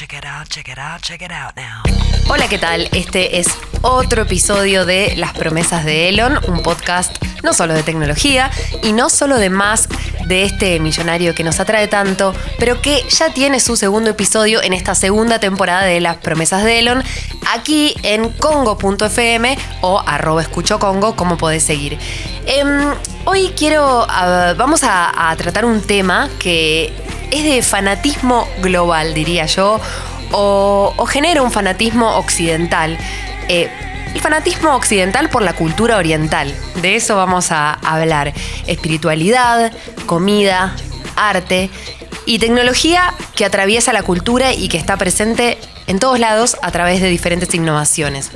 check 0.00 0.14
it 0.14 0.24
out, 0.24 0.48
check 0.48 0.66
it 0.66 0.78
out, 0.78 1.02
check 1.02 1.20
it 1.20 1.30
out 1.30 1.54
now. 1.56 1.82
Hola, 2.30 2.48
¿qué 2.48 2.56
tal? 2.56 2.88
Este 2.92 3.38
es 3.38 3.48
otro 3.82 4.22
episodio 4.22 4.86
de 4.86 5.14
Las 5.16 5.34
promesas 5.34 5.84
de 5.84 6.08
Elon, 6.08 6.40
un 6.48 6.62
podcast 6.62 7.22
no 7.42 7.52
solo 7.52 7.74
de 7.74 7.82
tecnología 7.82 8.50
y 8.82 8.94
no 8.94 9.10
solo 9.10 9.36
de 9.36 9.50
Musk, 9.50 9.92
de 10.24 10.44
este 10.44 10.80
millonario 10.80 11.34
que 11.34 11.44
nos 11.44 11.60
atrae 11.60 11.86
tanto, 11.86 12.34
pero 12.58 12.80
que 12.80 13.04
ya 13.10 13.34
tiene 13.34 13.60
su 13.60 13.76
segundo 13.76 14.08
episodio 14.08 14.62
en 14.62 14.72
esta 14.72 14.94
segunda 14.94 15.38
temporada 15.38 15.82
de 15.82 16.00
Las 16.00 16.16
promesas 16.16 16.64
de 16.64 16.78
Elon, 16.78 17.04
aquí 17.52 17.94
en 18.02 18.30
congo.fm 18.30 19.58
o 19.82 20.02
arroba 20.06 20.40
escucho 20.40 20.78
congo, 20.78 21.14
como 21.14 21.36
podés 21.36 21.62
seguir. 21.62 21.98
Em, 22.46 22.94
hoy 23.26 23.52
quiero, 23.54 24.06
ah, 24.08 24.54
vamos 24.56 24.82
a, 24.82 25.30
a 25.30 25.36
tratar 25.36 25.66
un 25.66 25.82
tema 25.82 26.30
que 26.38 26.90
es 27.30 27.44
de 27.44 27.62
fanatismo 27.62 28.48
global, 28.60 29.14
diría 29.14 29.46
yo, 29.46 29.80
o, 30.32 31.06
genera 31.06 31.42
un 31.42 31.50
fanatismo 31.50 32.16
occidental. 32.16 32.96
Eh, 33.48 33.68
el 34.14 34.20
fanatismo 34.20 34.74
occidental 34.74 35.28
por 35.30 35.42
la 35.42 35.52
cultura 35.52 35.96
oriental. 35.96 36.52
De 36.82 36.96
eso 36.96 37.16
vamos 37.16 37.52
a 37.52 37.74
hablar. 37.74 38.32
Espiritualidad, 38.66 39.72
comida, 40.06 40.74
arte 41.16 41.70
y 42.26 42.38
tecnología 42.38 43.14
que 43.36 43.44
atraviesa 43.44 43.92
la 43.92 44.02
cultura 44.02 44.52
y 44.52 44.68
que 44.68 44.78
está 44.78 44.96
presente 44.96 45.58
en 45.86 45.98
todos 45.98 46.18
lados 46.18 46.56
a 46.62 46.70
través 46.70 47.00
de 47.00 47.08
diferentes 47.08 47.54
innovaciones. 47.54 48.30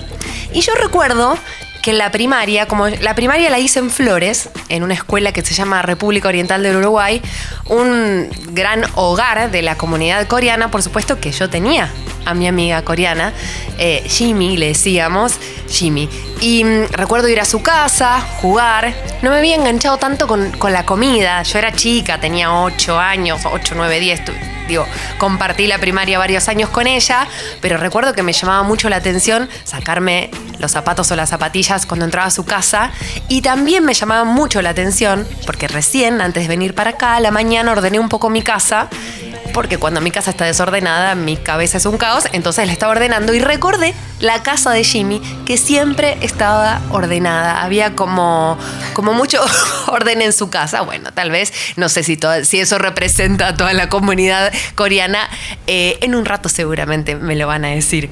Y 0.52 0.60
yo 0.60 0.74
recuerdo 0.74 1.36
que 1.84 1.90
en 1.90 1.98
la 1.98 2.10
primaria, 2.10 2.66
como 2.66 2.88
la 2.88 3.14
primaria 3.14 3.50
la 3.50 3.58
hice 3.58 3.78
en 3.78 3.90
Flores, 3.90 4.48
en 4.70 4.84
una 4.84 4.94
escuela 4.94 5.32
que 5.32 5.42
se 5.42 5.52
llama 5.52 5.82
República 5.82 6.28
Oriental 6.28 6.62
del 6.62 6.76
Uruguay, 6.76 7.20
un 7.66 8.30
gran 8.52 8.84
hogar 8.94 9.50
de 9.50 9.60
la 9.60 9.76
comunidad 9.76 10.26
coreana, 10.26 10.70
por 10.70 10.82
supuesto 10.82 11.20
que 11.20 11.30
yo 11.30 11.50
tenía 11.50 11.92
a 12.24 12.32
mi 12.32 12.48
amiga 12.48 12.82
coreana, 12.84 13.34
eh, 13.76 14.02
Jimmy, 14.08 14.56
le 14.56 14.68
decíamos, 14.68 15.34
Jimmy. 15.68 16.08
Y 16.44 16.62
mm, 16.62 16.88
recuerdo 16.92 17.28
ir 17.28 17.40
a 17.40 17.46
su 17.46 17.62
casa, 17.62 18.20
jugar. 18.42 18.92
No 19.22 19.30
me 19.30 19.38
había 19.38 19.54
enganchado 19.54 19.96
tanto 19.96 20.26
con, 20.26 20.50
con 20.58 20.74
la 20.74 20.84
comida. 20.84 21.42
Yo 21.42 21.58
era 21.58 21.72
chica, 21.72 22.20
tenía 22.20 22.52
8 22.52 22.98
años, 23.00 23.40
8, 23.50 23.72
9, 23.74 23.98
10. 24.00 24.24
tu- 24.26 24.32
Digo, 24.68 24.86
compartí 25.18 25.66
la 25.66 25.78
primaria 25.78 26.18
varios 26.18 26.48
años 26.48 26.70
con 26.70 26.86
ella, 26.86 27.26
pero 27.60 27.76
recuerdo 27.76 28.14
que 28.14 28.22
me 28.22 28.32
llamaba 28.32 28.62
mucho 28.62 28.88
la 28.88 28.96
atención 28.96 29.48
sacarme 29.62 30.30
los 30.58 30.70
zapatos 30.72 31.10
o 31.10 31.16
las 31.16 31.28
zapatillas 31.28 31.84
cuando 31.84 32.04
entraba 32.06 32.28
a 32.28 32.30
su 32.30 32.44
casa. 32.46 32.90
Y 33.28 33.40
también 33.42 33.84
me 33.84 33.92
llamaba 33.94 34.24
mucho 34.24 34.60
la 34.62 34.70
atención, 34.70 35.26
porque 35.46 35.66
recién, 35.68 36.20
antes 36.22 36.42
de 36.44 36.48
venir 36.48 36.74
para 36.74 36.90
acá, 36.90 37.16
a 37.16 37.20
la 37.20 37.30
mañana 37.30 37.72
ordené 37.72 37.98
un 37.98 38.08
poco 38.10 38.28
mi 38.30 38.40
casa 38.42 38.88
porque 39.54 39.78
cuando 39.78 40.00
mi 40.00 40.10
casa 40.10 40.30
está 40.32 40.44
desordenada, 40.44 41.14
mi 41.14 41.36
cabeza 41.36 41.78
es 41.78 41.86
un 41.86 41.96
caos, 41.96 42.24
entonces 42.32 42.66
la 42.66 42.72
estaba 42.72 42.92
ordenando 42.92 43.32
y 43.32 43.38
recordé 43.38 43.94
la 44.20 44.42
casa 44.42 44.72
de 44.72 44.82
Jimmy, 44.82 45.22
que 45.46 45.56
siempre 45.56 46.18
estaba 46.20 46.82
ordenada. 46.90 47.62
Había 47.62 47.94
como, 47.94 48.58
como 48.94 49.14
mucho 49.14 49.40
orden 49.86 50.20
en 50.22 50.32
su 50.32 50.50
casa. 50.50 50.82
Bueno, 50.82 51.12
tal 51.12 51.30
vez, 51.30 51.52
no 51.76 51.88
sé 51.88 52.02
si, 52.02 52.16
toda- 52.16 52.44
si 52.44 52.58
eso 52.58 52.78
representa 52.78 53.48
a 53.48 53.56
toda 53.56 53.72
la 53.72 53.88
comunidad 53.88 54.52
coreana. 54.74 55.30
Eh, 55.68 55.98
en 56.02 56.16
un 56.16 56.24
rato 56.24 56.48
seguramente 56.48 57.14
me 57.14 57.36
lo 57.36 57.46
van 57.46 57.64
a 57.64 57.68
decir. 57.68 58.10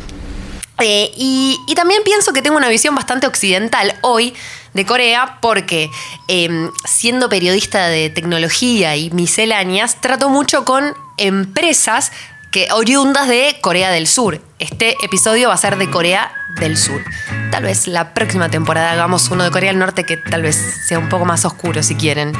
Eh, 0.78 1.12
y, 1.16 1.58
también 1.76 2.02
pienso 2.04 2.32
que 2.32 2.42
tengo 2.42 2.56
una 2.56 2.68
visión 2.68 2.94
bastante 2.94 3.26
occidental 3.26 3.94
hoy 4.02 4.34
de 4.74 4.86
Corea 4.86 5.38
porque 5.40 5.90
eh, 6.28 6.68
siendo 6.84 7.28
periodista 7.28 7.88
de 7.88 8.10
tecnología 8.10 8.96
y 8.96 9.10
misceláneas, 9.10 10.00
trato 10.00 10.28
mucho 10.28 10.64
con 10.64 10.94
empresas 11.26 12.12
que 12.50 12.68
oriundas 12.72 13.28
de 13.28 13.56
Corea 13.62 13.90
del 13.90 14.06
Sur. 14.06 14.40
Este 14.58 14.94
episodio 15.02 15.48
va 15.48 15.54
a 15.54 15.58
ser 15.58 15.76
de 15.78 15.88
Corea 15.88 16.30
del 16.60 16.76
Sur. 16.76 17.02
Tal 17.50 17.62
vez 17.62 17.86
la 17.86 18.12
próxima 18.12 18.50
temporada 18.50 18.92
hagamos 18.92 19.30
uno 19.30 19.44
de 19.44 19.50
Corea 19.50 19.70
del 19.70 19.78
Norte 19.78 20.04
que 20.04 20.18
tal 20.18 20.42
vez 20.42 20.56
sea 20.86 20.98
un 20.98 21.08
poco 21.08 21.24
más 21.24 21.44
oscuro 21.46 21.82
si 21.82 21.94
quieren. 21.94 22.32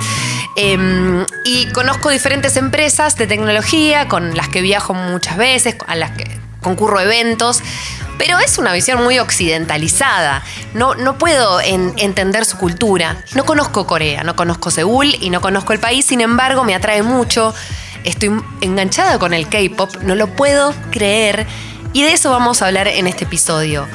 Eh, 0.57 1.25
y 1.47 1.67
conozco 1.73 2.11
diferentes 2.11 2.57
empresas 2.59 3.17
de 3.17 3.27
tecnología 3.27 4.07
con 4.09 4.37
las 4.37 4.49
que 4.49 4.61
viajo 4.61 4.93
muchas 4.93 5.39
veces, 5.39 5.77
a 5.87 5.95
las 5.95 6.11
que 6.11 6.25
concurro 6.61 7.01
eventos, 7.01 7.61
pero 8.19 8.39
es 8.39 8.59
una 8.59 8.73
visión 8.75 9.03
muy 9.03 9.19
occidentalizada. 9.19 10.43
No, 10.75 10.95
no 10.95 11.17
puedo 11.17 11.61
en- 11.63 11.95
entender 11.97 12.45
su 12.45 12.59
cultura. 12.59 13.17
No 13.35 13.45
conozco 13.45 13.87
Corea, 13.87 14.23
no 14.25 14.37
conozco 14.37 14.71
Seúl 14.71 15.15
y 15.21 15.31
no 15.31 15.41
conozco 15.41 15.73
el 15.73 15.81
país, 15.81 16.05
sin 16.05 16.21
embargo 16.21 16.65
me 16.65 16.75
atrae 16.75 17.03
mucho. 17.03 17.55
Estoy 18.05 18.31
enganchada 18.61 19.19
con 19.19 19.35
el 19.35 19.49
K-Pop, 19.49 19.97
no 20.03 20.15
lo 20.15 20.29
puedo 20.29 20.75
creer. 20.91 21.47
Y 21.93 22.03
de 22.03 22.13
eso 22.13 22.31
vamos 22.31 22.63
a 22.63 22.67
hablar 22.67 22.89
en 22.89 23.07
este 23.07 23.25
episodio. 23.25 23.87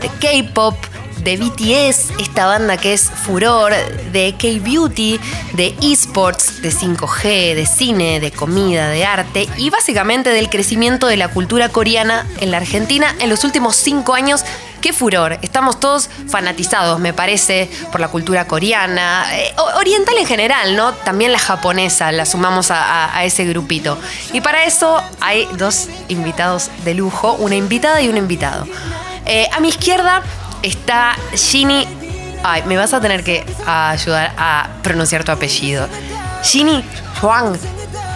De 0.00 0.08
K-Pop, 0.08 0.76
de 1.24 1.36
BTS, 1.38 2.20
esta 2.20 2.46
banda 2.46 2.76
que 2.76 2.92
es 2.92 3.10
furor, 3.10 3.72
de 4.12 4.34
K-Beauty, 4.38 5.18
de 5.54 5.74
esports, 5.80 6.60
de 6.60 6.70
5G, 6.70 7.54
de 7.54 7.66
cine, 7.66 8.20
de 8.20 8.30
comida, 8.30 8.88
de 8.88 9.04
arte 9.04 9.48
y 9.56 9.70
básicamente 9.70 10.30
del 10.30 10.50
crecimiento 10.50 11.06
de 11.06 11.16
la 11.16 11.28
cultura 11.28 11.70
coreana 11.70 12.26
en 12.40 12.50
la 12.50 12.58
Argentina 12.58 13.14
en 13.20 13.30
los 13.30 13.44
últimos 13.44 13.76
cinco 13.76 14.14
años. 14.14 14.44
¡Qué 14.84 14.92
furor! 14.92 15.38
Estamos 15.40 15.80
todos 15.80 16.10
fanatizados, 16.28 17.00
me 17.00 17.14
parece, 17.14 17.70
por 17.90 18.02
la 18.02 18.08
cultura 18.08 18.46
coreana, 18.46 19.24
eh, 19.34 19.54
oriental 19.76 20.14
en 20.18 20.26
general, 20.26 20.76
¿no? 20.76 20.92
También 20.92 21.32
la 21.32 21.38
japonesa, 21.38 22.12
la 22.12 22.26
sumamos 22.26 22.70
a, 22.70 22.82
a- 23.06 23.16
a 23.16 23.24
ese 23.24 23.46
grupito. 23.46 23.96
Y 24.34 24.42
para 24.42 24.64
eso 24.64 25.02
hay 25.22 25.48
dos 25.54 25.88
invitados 26.08 26.70
de 26.84 26.92
lujo, 26.92 27.32
una 27.32 27.54
invitada 27.54 28.02
y 28.02 28.08
un 28.10 28.18
invitado. 28.18 28.66
Eh, 29.24 29.48
a 29.56 29.60
mi 29.60 29.68
izquierda 29.68 30.20
está 30.62 31.16
Ginny. 31.34 31.88
Ay, 32.42 32.62
me 32.66 32.76
vas 32.76 32.92
a 32.92 33.00
tener 33.00 33.24
que 33.24 33.42
ayudar 33.66 34.34
a 34.36 34.68
pronunciar 34.82 35.24
tu 35.24 35.32
apellido. 35.32 35.88
Ginny 36.42 36.84
Huang. 37.22 37.56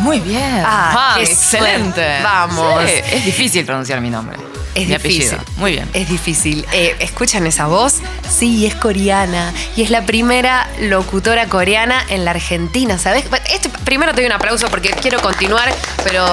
Muy 0.01 0.21
bien. 0.21 0.63
Ah, 0.67 1.15
qué 1.17 1.23
excelente. 1.23 2.21
Vamos. 2.23 2.83
Sí, 2.85 2.93
es 3.11 3.25
difícil 3.25 3.65
pronunciar 3.65 4.03
mi 4.03 4.11
nombre. 4.11 4.37
Es 4.75 4.87
mi 4.89 4.95
difícil. 4.97 5.35
apellido. 5.35 5.45
Muy 5.57 5.73
bien. 5.73 5.89
Es 5.93 6.09
difícil. 6.09 6.67
Eh, 6.73 6.97
¿Escuchan 7.01 7.47
esa 7.47 7.67
voz? 7.67 7.97
Sí, 8.29 8.67
es 8.67 8.75
coreana. 8.75 9.53
Y 9.77 9.83
es 9.83 9.91
la 9.91 10.03
primera 10.07 10.69
locutora 10.81 11.47
coreana 11.47 12.05
en 12.09 12.25
la 12.25 12.33
Argentina, 12.33 12.99
¿sabes? 12.99 13.25
Este, 13.53 13.69
primero 13.85 14.13
te 14.13 14.21
doy 14.23 14.27
un 14.27 14.33
aplauso 14.33 14.69
porque 14.69 14.91
quiero 14.91 15.21
continuar, 15.21 15.73
pero 16.05 16.27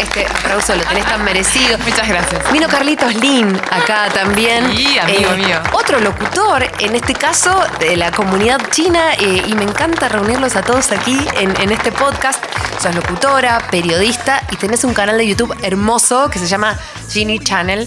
este 0.00 0.26
aplauso 0.26 0.74
lo 0.74 0.82
tenés 0.84 1.04
tan 1.06 1.22
merecido. 1.24 1.78
Muchas 1.78 2.08
gracias. 2.08 2.52
Vino 2.52 2.68
Carlitos 2.68 3.14
Lin 3.16 3.54
acá 3.70 4.08
también. 4.12 4.64
Eh, 4.66 4.74
Sí, 4.78 4.98
amigo 4.98 5.30
mío. 5.36 5.60
Otro 5.72 6.00
locutor, 6.00 6.64
en 6.78 6.94
este 6.94 7.14
caso 7.14 7.50
de 7.80 7.96
la 7.96 8.10
comunidad 8.12 8.60
china, 8.70 9.12
eh, 9.18 9.42
y 9.46 9.54
me 9.54 9.64
encanta 9.64 10.08
reunirlos 10.08 10.56
a 10.56 10.62
todos 10.62 10.92
aquí 10.92 11.18
en, 11.36 11.54
en 11.60 11.72
este 11.72 11.90
podcast. 11.92 12.42
Sos 12.82 12.94
locutora, 12.94 13.58
periodista 13.70 14.42
y 14.52 14.56
tenés 14.56 14.84
un 14.84 14.94
canal 14.94 15.18
de 15.18 15.26
YouTube 15.26 15.54
hermoso 15.62 16.30
que 16.30 16.38
se 16.38 16.46
llama 16.46 16.78
Ginny 17.10 17.38
Channel. 17.40 17.77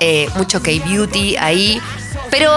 Eh, 0.00 0.28
mucho 0.36 0.62
K-Beauty 0.62 1.36
ahí. 1.36 1.80
Pero 2.30 2.52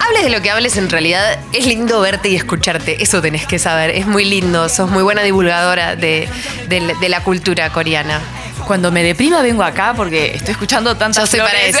hables 0.00 0.22
de 0.24 0.30
lo 0.30 0.40
que 0.40 0.50
hables, 0.50 0.76
en 0.76 0.88
realidad 0.88 1.38
es 1.52 1.66
lindo 1.66 2.00
verte 2.00 2.28
y 2.30 2.36
escucharte. 2.36 3.02
Eso 3.02 3.20
tenés 3.20 3.46
que 3.46 3.58
saber. 3.58 3.90
Es 3.90 4.06
muy 4.06 4.24
lindo. 4.24 4.68
Sos 4.68 4.90
muy 4.90 5.02
buena 5.02 5.22
divulgadora 5.22 5.96
de, 5.96 6.28
de- 6.68 6.94
de 7.00 7.08
la 7.08 7.22
cultura 7.22 7.70
coreana. 7.70 8.20
Cuando 8.66 8.90
me 8.90 9.02
deprima 9.02 9.42
vengo 9.42 9.62
acá 9.62 9.92
porque 9.94 10.36
estoy 10.36 10.52
escuchando 10.52 10.96
tantas 10.96 11.18
Yo 11.18 11.24
estoy 11.24 11.40
para 11.40 11.60
eso. 11.64 11.78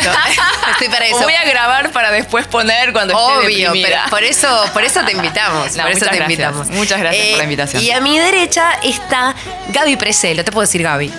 Estoy 0.72 0.88
para 0.90 1.06
eso. 1.06 1.22
Voy 1.22 1.32
a 1.32 1.44
grabar 1.48 1.90
para 1.92 2.10
después 2.10 2.46
poner 2.46 2.92
cuando 2.92 3.14
esté 3.14 3.24
Obvio, 3.24 3.70
pero 3.72 3.72
deprimida. 3.72 4.06
por 4.10 4.22
eso, 4.22 4.64
por 4.74 4.84
eso 4.84 5.00
te 5.02 5.12
invitamos. 5.12 5.74
No, 5.76 5.82
por 5.84 5.92
eso 5.92 6.00
muchas 6.00 6.10
te 6.10 6.16
gracias. 6.16 6.20
invitamos. 6.30 6.68
Muchas 6.72 6.98
gracias 7.00 7.26
por 7.28 7.38
la 7.38 7.44
invitación. 7.44 7.82
Y 7.82 7.90
a 7.90 8.00
mi 8.02 8.18
derecha 8.18 8.72
está 8.82 9.34
Gaby 9.72 9.96
Preselo. 9.96 10.44
Te 10.44 10.52
puedo 10.52 10.66
decir 10.66 10.82
Gaby. 10.82 11.10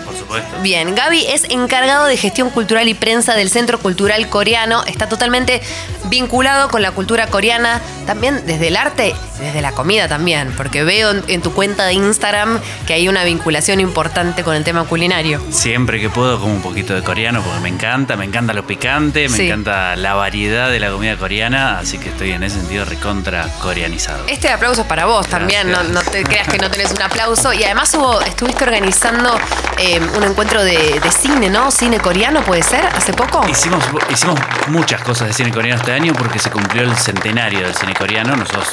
Bien, 0.62 0.96
Gaby 0.96 1.26
es 1.28 1.44
encargado 1.50 2.06
de 2.06 2.18
gestión 2.18 2.50
cultural 2.50 2.88
y 2.88 2.94
prensa 2.94 3.36
del 3.36 3.50
Centro 3.50 3.80
Cultural 3.80 4.30
Coreano. 4.30 4.84
Está 4.86 5.08
totalmente 5.08 5.62
vinculado 6.10 6.70
con 6.70 6.82
la 6.82 6.92
cultura 6.92 7.28
coreana, 7.28 7.82
también 8.06 8.44
desde 8.46 8.68
el 8.68 8.78
arte, 8.78 9.16
desde 9.40 9.62
la 9.62 9.72
comida 9.72 10.08
también, 10.08 10.54
porque 10.56 10.84
veo 10.84 11.12
en, 11.28 11.42
tu 11.42 11.52
cuenta 11.54 11.86
de 11.86 11.94
Instagram 11.94 12.60
que 12.88 12.94
hay 12.94 13.08
una 13.08 13.24
vinculación 13.24 13.80
importante 13.80 14.44
con 14.44 14.56
el 14.56 14.64
tema 14.64 14.84
culinario. 14.86 15.42
Siempre 15.50 16.00
que 16.00 16.10
puedo 16.10 16.40
como 16.40 16.54
un 16.54 16.62
poquito 16.62 16.94
de 16.94 17.04
coreano 17.04 17.42
porque 17.42 17.60
me 17.60 17.70
encanta, 17.70 18.16
me 18.16 18.26
encanta 18.26 18.54
lo 18.54 18.66
picante, 18.66 19.28
me 19.30 19.36
Sí. 19.38 19.48
encanta 19.48 19.96
la 19.96 20.14
variedad 20.14 20.70
de 20.70 20.80
la 20.80 20.90
comida 20.92 21.18
coreana, 21.18 21.80
así 21.80 21.98
que 21.98 22.10
estoy 22.10 22.32
en 22.32 22.44
ese 22.44 22.58
sentido 22.60 22.86
recontra 22.86 23.48
coreanizado. 23.62 24.24
Este 24.28 24.50
aplauso 24.50 24.82
es 24.82 24.88
para 24.88 25.06
vos 25.06 25.28
también, 25.28 25.72
no, 25.72 26.02
te 26.12 26.24
creas 26.24 26.48
que 26.48 26.58
no 26.58 26.70
tenés 26.72 26.92
un 26.94 27.02
aplauso. 27.02 27.52
Y 27.54 27.64
además 27.64 27.94
hubo, 27.96 28.22
estuviste 28.22 28.64
organizando 28.64 29.38
eh, 29.78 30.00
un 30.16 30.24
encuentro 30.24 30.64
de, 30.64 31.00
de 31.00 31.12
cine, 31.12 31.50
¿no? 31.50 31.72
Cine 31.72 32.00
coreano, 32.00 32.42
¿puede 32.44 32.64
ser? 32.64 32.86
¿Hace 32.86 33.14
poco? 33.14 33.46
Hicimos, 33.50 33.84
hicimos 34.12 34.40
muchas 34.68 35.02
cosas 35.02 35.28
de 35.28 35.34
cine 35.34 35.52
coreano 35.52 35.80
este 35.82 35.92
año 35.96 36.14
porque 36.14 36.40
se 36.40 36.52
cumplió 36.52 36.84
el 36.84 36.94
centenario 36.96 37.62
del 37.62 37.74
cine 37.74 37.94
coreano. 37.94 38.36
Nosotros 38.36 38.68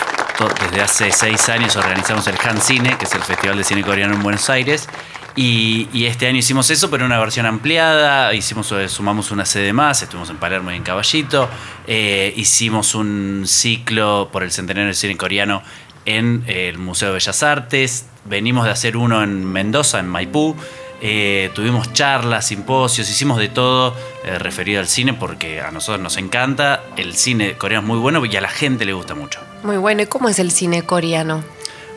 desde 0.61 0.83
hace 0.83 1.13
seis 1.13 1.49
años 1.49 1.77
organizamos 1.77 2.27
el 2.27 2.35
Han 2.45 2.61
Cine, 2.61 2.99
que 2.99 3.05
es 3.05 3.15
el 3.15 3.23
Festival 3.23 3.57
de 3.57 3.63
Cine 3.63 3.83
Coreano 3.83 4.15
en 4.15 4.23
Buenos 4.23 4.51
Aires. 4.51 4.89
Y, 5.37 5.89
y 5.93 6.07
este 6.07 6.27
año 6.27 6.39
hicimos 6.39 6.69
eso, 6.71 6.91
pero 6.91 7.07
una 7.07 7.21
versión 7.21 7.47
ampliada. 7.47 8.35
Hicimos, 8.35 8.73
eh, 8.73 8.89
sumamos 8.89 9.31
una 9.31 9.45
sede 9.45 9.73
más, 9.73 10.03
estuvimos 10.03 10.31
en 10.31 10.37
Palermo 10.37 10.73
y 10.73 10.75
en 10.75 10.83
Caballito. 10.83 11.49
Eh, 11.87 12.35
hicimos 12.37 12.97
un 12.97 13.45
ciclo 13.47 14.29
por 14.33 14.43
el 14.43 14.51
centenario 14.51 14.87
del 14.87 14.97
cine 14.97 15.17
coreano 15.17 15.63
en 16.05 16.43
eh, 16.49 16.69
el 16.71 16.79
Museo 16.79 17.09
de 17.09 17.15
Bellas 17.15 17.43
Artes. 17.45 18.07
Venimos 18.25 18.65
de 18.65 18.73
hacer 18.73 18.97
uno 18.97 19.23
en 19.23 19.45
Mendoza, 19.45 20.01
en 20.01 20.09
Maipú. 20.09 20.57
Eh, 21.05 21.51
tuvimos 21.53 21.93
charlas, 21.93 22.47
simposios, 22.47 23.11
hicimos 23.11 23.39
de 23.39 23.49
todo 23.49 23.97
eh, 24.25 24.39
referido 24.39 24.79
al 24.79 24.87
cine 24.87 25.13
porque 25.15 25.61
a 25.61 25.73
nosotros 25.73 26.01
nos 26.01 26.17
encanta. 26.17 26.85
El 26.97 27.17
cine 27.17 27.55
coreano 27.55 27.83
es 27.83 27.89
muy 27.89 27.99
bueno 27.99 28.25
y 28.25 28.37
a 28.37 28.41
la 28.41 28.49
gente 28.49 28.85
le 28.85 28.93
gusta 28.93 29.17
mucho. 29.17 29.41
Muy 29.65 29.79
bueno. 29.79 30.03
¿Y 30.03 30.07
cómo 30.07 30.29
es 30.29 30.39
el 30.39 30.53
cine 30.53 30.83
coreano? 30.83 31.43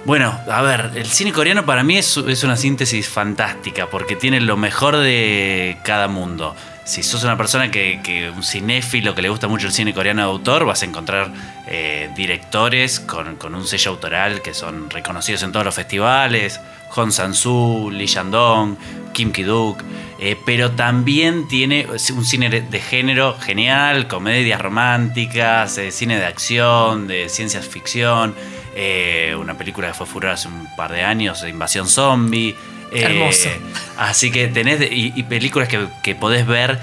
Bueno, 0.05 0.39
a 0.51 0.61
ver, 0.63 0.91
el 0.95 1.05
cine 1.05 1.31
coreano 1.31 1.67
para 1.67 1.83
mí 1.83 1.97
es, 1.97 2.17
es 2.17 2.43
una 2.43 2.57
síntesis 2.57 3.07
fantástica 3.07 3.87
porque 3.91 4.15
tiene 4.15 4.41
lo 4.41 4.57
mejor 4.57 4.97
de 4.97 5.77
cada 5.83 6.07
mundo. 6.07 6.55
Si 6.83 7.03
sos 7.03 7.23
una 7.23 7.37
persona 7.37 7.69
que, 7.69 7.99
que 8.03 8.31
un 8.31 8.43
cinéfilo 8.43 9.13
que 9.13 9.21
le 9.21 9.29
gusta 9.29 9.47
mucho 9.47 9.67
el 9.67 9.73
cine 9.73 9.93
coreano 9.93 10.23
de 10.23 10.27
autor, 10.27 10.65
vas 10.65 10.81
a 10.81 10.85
encontrar 10.85 11.31
eh, 11.67 12.11
directores 12.15 12.99
con, 12.99 13.35
con 13.35 13.53
un 13.53 13.67
sello 13.67 13.91
autoral 13.91 14.41
que 14.41 14.55
son 14.55 14.89
reconocidos 14.89 15.43
en 15.43 15.51
todos 15.51 15.65
los 15.65 15.75
festivales. 15.75 16.59
Hong 16.89 17.11
Sang-soo, 17.11 17.89
Lee 17.91 18.07
Shandong, 18.07 18.75
Kim 19.13 19.31
Ki-duk. 19.31 19.81
eh, 20.17 20.37
pero 20.45 20.71
también 20.71 21.47
tiene 21.49 21.87
un 22.15 22.25
cine 22.25 22.49
de 22.49 22.79
género 22.79 23.35
genial, 23.37 24.07
comedias 24.07 24.61
románticas, 24.61 25.77
eh, 25.77 25.91
cine 25.91 26.17
de 26.17 26.25
acción, 26.25 27.07
de 27.07 27.27
ciencia 27.29 27.61
ficción. 27.61 28.33
eh, 28.77 29.33
una 29.39 29.57
película 29.57 29.87
que 29.87 29.93
fue 29.93 30.05
furor 30.05 30.31
hace 30.31 30.49
un 30.49 30.67
par 30.75 30.91
de 30.91 31.01
años, 31.01 31.43
Invasión 31.47 31.87
Zombie. 31.87 32.55
Hermoso. 32.91 33.49
Así 33.97 34.31
que 34.31 34.47
tenés 34.49 34.79
de- 34.79 34.87
y, 34.93 35.13
y 35.15 35.23
películas 35.23 35.67
que, 35.69 35.87
que 36.03 36.13
podés 36.15 36.45
ver 36.45 36.79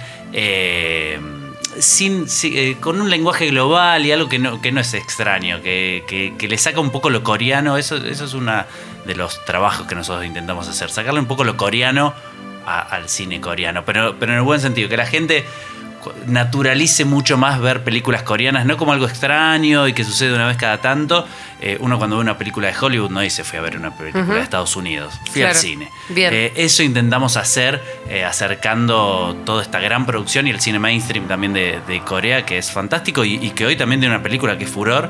sin, 1.78 2.28
si- 2.28 2.74
con 2.80 3.00
un 3.00 3.08
lenguaje 3.10 3.46
global 3.48 4.04
y 4.04 4.12
algo 4.12 4.28
que 4.28 4.38
no, 4.38 4.60
que 4.60 4.72
no 4.72 4.80
es 4.80 4.92
extraño, 4.94 5.62
que, 5.62 6.04
que- 6.06 6.34
que 6.38 6.48
le 6.48 6.58
saca 6.58 6.80
un 6.80 6.90
poco 6.90 7.08
lo 7.10 7.22
coreano. 7.22 7.76
Eso, 7.78 7.96
eso 7.96 8.24
es 8.24 8.34
uno 8.34 8.64
de 9.04 9.14
los 9.14 9.44
trabajos 9.44 9.86
que 9.86 9.94
nosotros 9.94 10.24
intentamos 10.24 10.68
hacer, 10.68 10.90
sacarle 10.90 11.20
un 11.20 11.26
poco 11.26 11.44
lo 11.44 11.56
coreano 11.56 12.14
a- 12.66 12.80
al 12.80 13.08
cine 13.08 13.40
coreano, 13.40 13.84
pero, 13.84 14.16
pero 14.20 14.32
en 14.32 14.38
el 14.38 14.44
buen 14.44 14.60
sentido, 14.60 14.88
que 14.88 14.96
la 14.96 15.06
gente 15.06 15.44
naturalice 16.26 17.04
mucho 17.04 17.36
más 17.38 17.60
ver 17.60 17.84
películas 17.84 18.22
coreanas, 18.24 18.66
no 18.66 18.76
como 18.76 18.92
algo 18.92 19.06
extraño 19.06 19.86
y 19.86 19.92
que 19.92 20.02
sucede 20.04 20.34
una 20.34 20.46
vez 20.46 20.56
cada 20.56 20.78
tanto. 20.78 21.26
Eh, 21.60 21.76
uno 21.80 21.96
cuando 21.98 22.16
ve 22.16 22.22
una 22.22 22.36
película 22.36 22.66
de 22.68 22.74
Hollywood 22.80 23.10
no 23.10 23.20
dice 23.20 23.44
fui 23.44 23.58
a 23.58 23.62
ver 23.62 23.76
una 23.76 23.96
película 23.96 24.24
de 24.34 24.40
Estados 24.40 24.74
Unidos, 24.74 25.14
fui 25.30 25.42
al 25.42 25.54
cine. 25.54 25.90
Bien. 26.08 26.32
Eh, 26.34 26.52
eso 26.56 26.82
intentamos 26.82 27.36
hacer 27.36 27.80
eh, 28.08 28.24
acercando 28.24 29.36
toda 29.44 29.62
esta 29.62 29.78
gran 29.78 30.04
producción 30.04 30.46
y 30.48 30.50
el 30.50 30.60
cine 30.60 30.78
mainstream 30.80 31.28
también 31.28 31.52
de, 31.52 31.78
de 31.86 32.00
Corea, 32.00 32.44
que 32.44 32.58
es 32.58 32.72
fantástico 32.72 33.24
y, 33.24 33.34
y 33.34 33.50
que 33.50 33.64
hoy 33.66 33.76
también 33.76 34.00
tiene 34.00 34.14
una 34.14 34.22
película 34.24 34.58
que 34.58 34.64
es 34.64 34.70
furor, 34.70 35.08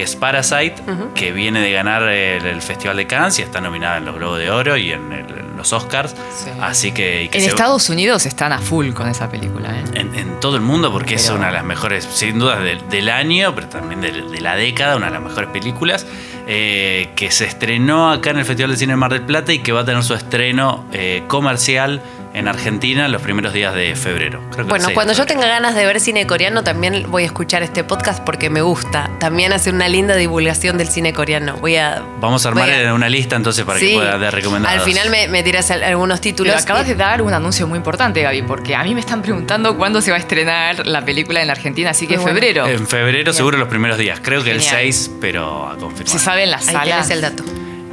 que 0.00 0.04
es 0.04 0.16
Parasite, 0.16 0.76
que 1.14 1.30
viene 1.30 1.60
de 1.60 1.72
ganar 1.72 2.02
el, 2.04 2.46
el 2.46 2.62
Festival 2.62 2.96
de 2.96 3.06
Cannes 3.06 3.38
y 3.38 3.42
está 3.42 3.60
nominada 3.60 3.98
en 3.98 4.06
los 4.06 4.14
Globos 4.14 4.38
de 4.38 4.50
Oro 4.50 4.78
y 4.78 4.92
en, 4.92 5.12
el- 5.12 5.28
en 5.38 5.56
los 5.58 5.74
Oscars. 5.74 6.16
Sí. 6.34 6.48
Así 6.58 6.92
que, 6.92 7.24
En 7.26 7.30
se- 7.32 7.44
Estados 7.48 7.90
Unidos 7.90 8.24
están 8.24 8.50
a 8.54 8.58
full 8.60 8.92
con 8.94 9.10
esa 9.10 9.30
película. 9.30 9.68
¿eh? 9.78 9.84
en, 9.92 10.14
en 10.14 10.40
todo 10.40 10.56
el 10.56 10.62
mundo 10.62 10.90
porque 10.90 11.16
es 11.16 11.28
una 11.28 11.48
de 11.48 11.52
las 11.52 11.64
mejores, 11.64 12.08
sin 12.10 12.38
duda, 12.38 12.58
del, 12.60 12.88
del 12.88 13.10
año, 13.10 13.54
pero 13.54 13.68
también 13.68 14.00
de, 14.00 14.40
la 14.40 14.56
década, 14.56 14.96
una 14.96 15.06
de 15.08 15.12
las 15.12 15.22
mejores 15.22 15.50
películas, 15.50 16.06
eh, 16.46 17.10
que 17.14 17.30
se 17.30 17.44
estrenó 17.44 18.10
acá 18.10 18.30
en 18.30 18.38
el 18.38 18.46
Festival 18.46 18.70
de 18.70 18.78
Cine 18.78 18.94
de 18.94 18.96
Mar 18.96 19.12
del 19.12 19.20
Plata 19.22 19.52
y 19.52 19.58
que 19.58 19.72
va 19.72 19.80
a 19.80 19.84
tener 19.84 20.02
su 20.02 20.14
estreno 20.14 20.86
eh, 20.92 21.24
comercial 21.28 22.00
en 22.32 22.46
Argentina 22.46 23.08
los 23.08 23.20
primeros 23.22 23.52
días 23.52 23.74
de 23.74 23.96
febrero. 23.96 24.38
Creo 24.52 24.54
que 24.54 24.60
el 24.62 24.66
Bueno, 24.68 24.84
6 24.84 24.88
de 24.88 24.94
cuando 24.94 25.12
yo 25.14 25.26
tenga 25.26 25.46
ganas 25.48 25.74
de 25.74 25.84
ver 25.84 25.98
cine 26.00 26.26
coreano, 26.26 26.62
también 26.62 27.06
voy 27.10 27.24
a 27.24 27.26
escuchar 27.26 27.62
este 27.64 27.82
podcast 27.82 28.22
porque 28.24 28.50
me 28.50 28.62
gusta. 28.62 29.10
También 29.18 29.52
hace 29.52 29.70
una 29.70 29.88
linda 29.88 30.14
divulgación 30.14 30.78
del 30.78 30.88
cine 30.88 31.12
coreano. 31.12 31.56
Voy 31.56 31.76
a. 31.76 32.02
Vamos 32.20 32.46
a 32.46 32.50
armar 32.50 32.70
a- 32.70 32.94
una 32.94 33.08
lista 33.08 33.34
entonces 33.36 33.64
para 33.64 33.78
Sí. 33.80 33.88
que 33.88 33.94
pueda 33.96 34.16
dar 34.16 34.32
recomendados. 34.32 34.78
Al 34.78 34.84
final 34.84 35.10
me, 35.10 35.26
me 35.28 35.42
tiras 35.42 35.70
al- 35.72 35.82
algunos 35.82 36.20
títulos. 36.20 36.52
Pero 36.54 36.62
acabas 36.62 36.86
y- 36.86 36.90
de 36.90 36.94
dar 36.96 37.20
un 37.22 37.34
anuncio 37.34 37.66
muy 37.66 37.76
importante, 37.78 38.22
Gaby, 38.22 38.42
porque 38.42 38.76
a 38.76 38.84
mí 38.84 38.94
me 38.94 39.00
están 39.00 39.22
preguntando 39.22 39.76
cuándo 39.76 40.00
se 40.00 40.10
va 40.12 40.16
a 40.16 40.20
estrenar 40.20 40.86
la 40.86 41.04
película 41.04 41.40
en 41.40 41.48
la 41.48 41.54
Argentina, 41.54 41.90
así 41.90 42.06
que 42.06 42.16
bueno. 42.16 42.32
febrero. 42.32 42.66
En 42.68 42.86
febrero 42.86 43.32
seguro 43.32 43.58
los 43.58 43.68
primeros 43.68 43.98
días. 43.98 44.20
Creo 44.22 44.44
que 44.44 44.52
el 44.52 44.60
Genial. 44.60 44.76
6, 44.82 45.10
pero 45.20 45.66
a 45.68 45.76
confirmar. 45.76 46.08
¿Se 46.12 46.18
sabe 46.20 46.44
en 46.44 46.52
las 46.52 46.68
Ahí 46.68 46.74
salas? 46.74 47.10
el 47.10 47.20
dato. 47.22 47.42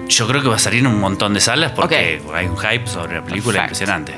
Yo 0.10 0.26
creo 0.28 0.42
que 0.42 0.48
va 0.48 0.56
a 0.56 0.60
salir 0.60 0.80
en 0.82 0.88
un 0.88 1.00
montón 1.02 1.34
de 1.34 1.42
salas 1.42 1.72
porque 1.74 2.22
hay 2.34 2.46
un 2.46 2.58
hype 2.58 2.88
sobre 2.88 3.16
la 3.16 3.24
película 3.26 3.62
impresionante. 3.62 4.14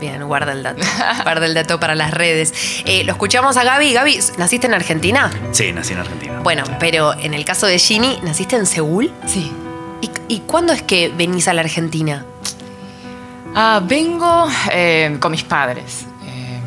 Bien, 0.00 0.22
guarda 0.24 0.52
el 0.52 0.62
dato. 0.62 0.82
guarda 1.24 1.46
el 1.46 1.54
dato 1.54 1.80
para 1.80 1.94
las 1.94 2.12
redes. 2.12 2.82
Eh, 2.84 3.04
lo 3.04 3.12
escuchamos 3.12 3.56
a 3.56 3.64
Gaby. 3.64 3.92
Gaby, 3.92 4.18
¿naciste 4.38 4.66
en 4.66 4.74
Argentina? 4.74 5.30
Sí, 5.52 5.72
nací 5.72 5.94
en 5.94 6.00
Argentina. 6.00 6.40
Bueno, 6.42 6.64
pero 6.78 7.14
en 7.18 7.34
el 7.34 7.44
caso 7.44 7.66
de 7.66 7.78
Ginny, 7.78 8.18
¿naciste 8.22 8.56
en 8.56 8.66
Seúl? 8.66 9.12
Sí. 9.26 9.52
¿Y, 10.02 10.10
y 10.28 10.40
cuándo 10.40 10.72
es 10.72 10.82
que 10.82 11.08
venís 11.08 11.48
a 11.48 11.54
la 11.54 11.62
Argentina? 11.62 12.24
Ah, 13.54 13.80
vengo 13.82 14.46
eh, 14.70 15.16
con 15.18 15.32
mis 15.32 15.42
padres. 15.42 16.04
Eh, 16.26 16.60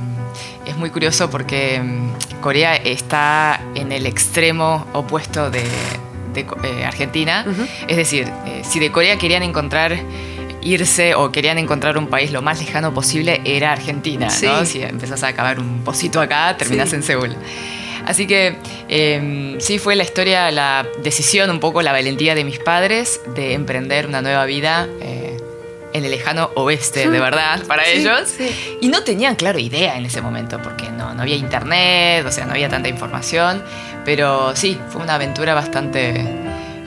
es 0.65 0.75
muy 0.75 0.89
curioso 0.89 1.29
porque 1.29 1.79
mm, 1.79 2.41
Corea 2.41 2.75
está 2.77 3.61
en 3.75 3.91
el 3.91 4.07
extremo 4.07 4.87
opuesto 4.93 5.51
de, 5.51 5.63
eh, 6.35 6.85
Argentina. 6.85 7.45
Es 7.87 7.97
decir, 7.97 8.31
eh, 8.47 8.63
si 8.67 8.79
de 8.79 8.91
Corea 8.91 9.17
querían 9.17 9.43
encontrar 9.43 9.99
irse 10.61 11.15
o 11.15 11.31
querían 11.31 11.57
encontrar 11.57 11.97
un 11.97 12.07
país 12.07 12.31
lo 12.31 12.41
más 12.41 12.59
lejano 12.59 12.93
posible, 12.93 13.41
era 13.45 13.71
Argentina. 13.71 14.27
¿no? 14.27 14.31
Sí. 14.65 14.65
Si 14.65 14.81
empezás 14.83 15.23
a 15.23 15.33
cavar 15.33 15.59
un 15.59 15.83
pocito 15.83 16.19
acá, 16.21 16.55
terminás 16.57 16.89
Sí. 16.89 16.95
en 16.97 17.03
Seúl. 17.03 17.35
Así 18.05 18.25
que 18.27 18.55
eh, 18.87 19.55
sí 19.59 19.77
fue 19.77 19.95
la 19.95 20.03
historia, 20.03 20.49
la 20.51 20.87
decisión, 21.03 21.49
un 21.49 21.59
poco 21.59 21.81
la 21.81 21.91
valentía 21.91 22.33
de 22.33 22.43
mis 22.43 22.57
padres 22.59 23.21
de 23.35 23.53
emprender 23.53 24.07
una 24.07 24.21
nueva 24.21 24.45
vida 24.45 24.87
eh, 25.01 25.37
en 25.93 26.05
el 26.05 26.11
lejano 26.11 26.49
oeste, 26.55 27.09
de 27.09 27.19
verdad, 27.19 27.61
para 27.67 27.83
Sí, 27.83 27.91
ellos. 27.99 28.21
sí. 28.27 28.77
Y 28.81 28.87
no 28.87 29.03
tenían, 29.03 29.35
claro, 29.35 29.59
idea 29.59 29.97
en 29.97 30.05
ese 30.05 30.21
momento, 30.21 30.59
porque 30.61 30.89
no, 30.89 31.13
no 31.13 31.21
había 31.21 31.35
internet, 31.35 32.25
o 32.25 32.31
sea, 32.31 32.45
no 32.45 32.51
había 32.51 32.69
tanta 32.69 32.89
información. 32.89 33.63
Pero 34.05 34.55
sí, 34.55 34.79
fue 34.89 35.01
una 35.01 35.15
aventura 35.15 35.53
bastante 35.53 36.13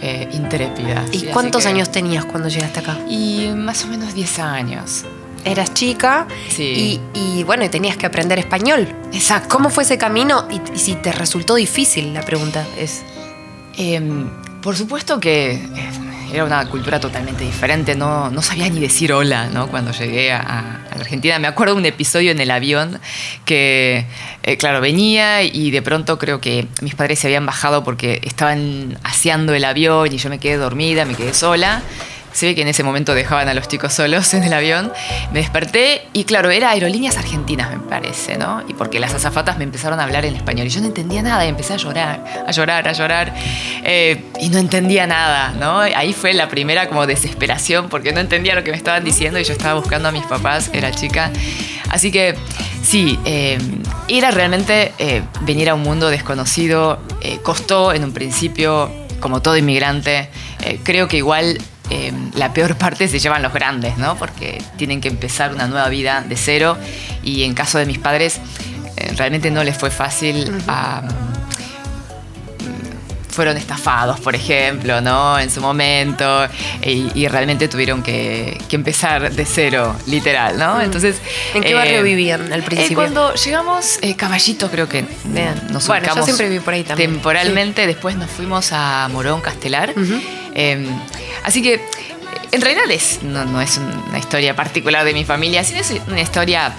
eh, 0.02 0.28
intrépida. 0.32 1.04
¿Y 1.12 1.22
cuántos 1.26 1.62
que- 1.62 1.68
años 1.70 1.90
tenías 1.90 2.24
cuando 2.24 2.48
llegaste 2.48 2.80
acá? 2.80 2.98
Y 3.08 3.48
más 3.54 3.84
o 3.84 3.88
menos 3.88 4.14
10 4.14 4.38
años. 4.40 5.04
Eras 5.44 5.72
chica 5.74 6.26
Sí. 6.50 7.00
y, 7.14 7.18
y, 7.38 7.42
bueno, 7.44 7.68
tenías 7.70 7.96
que 7.96 8.06
aprender 8.06 8.38
español. 8.38 8.86
Exacto. 9.12 9.48
¿Cómo 9.56 9.70
fue 9.70 9.82
ese 9.84 9.98
camino? 9.98 10.46
Y, 10.50 10.60
y 10.74 10.78
si 10.78 10.94
te 10.94 11.10
resultó 11.12 11.54
difícil, 11.54 12.12
la 12.14 12.22
pregunta 12.22 12.64
es. 12.78 13.02
Em, 13.76 14.28
por 14.60 14.76
supuesto 14.76 15.18
que 15.18 15.52
eh, 15.54 15.90
era 16.32 16.44
una 16.44 16.66
cultura 16.66 16.98
totalmente 16.98 17.44
diferente, 17.44 17.94
no, 17.94 18.30
no 18.30 18.42
sabía 18.42 18.68
ni 18.68 18.80
decir 18.80 19.12
hola 19.12 19.48
¿no? 19.52 19.68
cuando 19.68 19.92
llegué 19.92 20.32
a, 20.32 20.40
a 20.40 20.94
Argentina. 20.98 21.38
Me 21.38 21.46
acuerdo 21.46 21.76
un 21.76 21.84
episodio 21.84 22.30
en 22.30 22.40
el 22.40 22.50
avión 22.50 23.00
que, 23.44 24.06
eh, 24.42 24.56
claro, 24.56 24.80
venía 24.80 25.42
y 25.42 25.70
de 25.70 25.82
pronto 25.82 26.18
creo 26.18 26.40
que 26.40 26.66
mis 26.80 26.94
padres 26.94 27.18
se 27.18 27.26
habían 27.26 27.44
bajado 27.44 27.84
porque 27.84 28.20
estaban 28.24 28.98
aseando 29.02 29.54
el 29.54 29.64
avión 29.64 30.12
y 30.12 30.16
yo 30.16 30.30
me 30.30 30.38
quedé 30.38 30.56
dormida, 30.56 31.04
me 31.04 31.14
quedé 31.14 31.34
sola. 31.34 31.82
Se 32.32 32.46
ve 32.46 32.54
que 32.54 32.62
en 32.62 32.68
ese 32.68 32.82
momento 32.82 33.14
dejaban 33.14 33.48
a 33.48 33.54
los 33.54 33.68
chicos 33.68 33.92
solos 33.92 34.32
en 34.34 34.42
el 34.42 34.52
avión. 34.52 34.92
Me 35.32 35.40
desperté 35.40 36.02
y 36.12 36.24
claro, 36.24 36.50
era 36.50 36.70
Aerolíneas 36.70 37.16
Argentinas, 37.18 37.70
me 37.70 37.78
parece, 37.78 38.38
¿no? 38.38 38.62
Y 38.68 38.74
porque 38.74 38.98
las 39.00 39.14
azafatas 39.14 39.58
me 39.58 39.64
empezaron 39.64 40.00
a 40.00 40.04
hablar 40.04 40.24
en 40.24 40.34
español 40.34 40.66
y 40.66 40.70
yo 40.70 40.80
no 40.80 40.86
entendía 40.86 41.22
nada 41.22 41.44
y 41.44 41.48
empecé 41.48 41.74
a 41.74 41.76
llorar, 41.76 42.24
a 42.46 42.50
llorar, 42.50 42.88
a 42.88 42.92
llorar. 42.92 43.34
eh, 43.84 44.24
y 44.40 44.48
no 44.48 44.58
entendía 44.58 45.06
nada, 45.06 45.52
¿no? 45.58 45.80
Ahí 45.80 46.12
fue 46.12 46.32
la 46.34 46.48
primera 46.48 46.88
como 46.88 47.06
desesperación 47.06 47.88
porque 47.88 48.12
no 48.12 48.20
entendía 48.20 48.54
lo 48.54 48.64
que 48.64 48.70
me 48.70 48.76
estaban 48.76 49.04
diciendo 49.04 49.38
y 49.38 49.44
yo 49.44 49.52
estaba 49.52 49.74
buscando 49.78 50.08
a 50.08 50.12
mis 50.12 50.24
papás, 50.24 50.70
era 50.72 50.90
chica. 50.90 51.30
Así 51.90 52.10
que 52.10 52.34
sí, 52.82 53.18
eh, 53.24 53.58
era 54.08 54.30
realmente 54.30 54.92
eh, 54.98 55.22
venir 55.42 55.68
a 55.68 55.74
un 55.74 55.82
mundo 55.82 56.08
desconocido. 56.08 56.98
eh, 57.20 57.38
costó 57.42 57.92
en 57.92 58.04
un 58.04 58.12
principio, 58.12 58.90
como 59.20 59.42
todo 59.42 59.56
inmigrante, 59.56 60.28
creo 60.82 61.06
que 61.06 61.18
igual 61.18 61.58
eh, 61.94 62.12
la 62.34 62.52
peor 62.52 62.76
parte 62.76 63.06
se 63.08 63.18
llevan 63.18 63.42
los 63.42 63.52
grandes, 63.52 63.98
¿no? 63.98 64.16
Porque 64.16 64.62
tienen 64.76 65.00
que 65.00 65.08
empezar 65.08 65.52
una 65.52 65.66
nueva 65.66 65.88
vida 65.88 66.22
de 66.26 66.36
cero 66.36 66.76
y 67.22 67.42
en 67.44 67.54
caso 67.54 67.78
de 67.78 67.86
mis 67.86 67.98
padres 67.98 68.40
eh, 68.96 69.12
realmente 69.16 69.50
no 69.50 69.62
les 69.64 69.76
fue 69.76 69.90
fácil. 69.90 70.50
a- 70.68 71.02
fueron 73.30 73.56
estafados, 73.56 74.20
por 74.20 74.34
ejemplo, 74.34 75.00
¿no? 75.00 75.38
En 75.38 75.50
su 75.50 75.62
momento 75.62 76.46
y, 76.84 77.10
y 77.14 77.28
realmente 77.28 77.66
tuvieron 77.66 78.02
que, 78.02 78.58
que 78.68 78.76
empezar 78.76 79.32
de 79.32 79.46
cero, 79.46 79.96
literal, 80.06 80.58
¿no? 80.58 80.82
Entonces, 80.82 81.16
¿En 81.54 81.62
qué 81.62 81.70
eh, 81.70 81.74
barrio 81.74 82.02
vivían 82.02 82.52
al 82.52 82.60
eh, 82.60 82.62
principio? 82.62 82.94
cuando 82.96 83.32
llegamos, 83.32 83.98
eh, 84.02 84.16
Caballito 84.16 84.70
creo 84.70 84.86
que 84.86 85.06
nos 85.70 85.86
Bueno, 85.86 86.14
yo 86.14 86.22
siempre 86.24 86.50
viví 86.50 86.60
por 86.60 86.74
ahí 86.74 86.84
también. 86.84 87.10
Temporalmente, 87.10 87.86
después 87.86 88.16
nos 88.16 88.28
fuimos 88.30 88.68
a 88.72 89.08
Morón, 89.10 89.40
Castelar. 89.40 89.94
Eh, 90.54 90.86
así 91.44 91.62
que 91.62 91.80
en 92.50 92.60
realidad 92.60 92.90
es, 92.90 93.22
no, 93.22 93.44
no 93.44 93.60
es 93.60 93.78
una 93.78 94.18
historia 94.18 94.54
particular 94.54 95.04
de 95.04 95.14
mi 95.14 95.24
familia, 95.24 95.64
sino 95.64 95.80
es 95.80 95.92
una 96.06 96.20
historia 96.20 96.72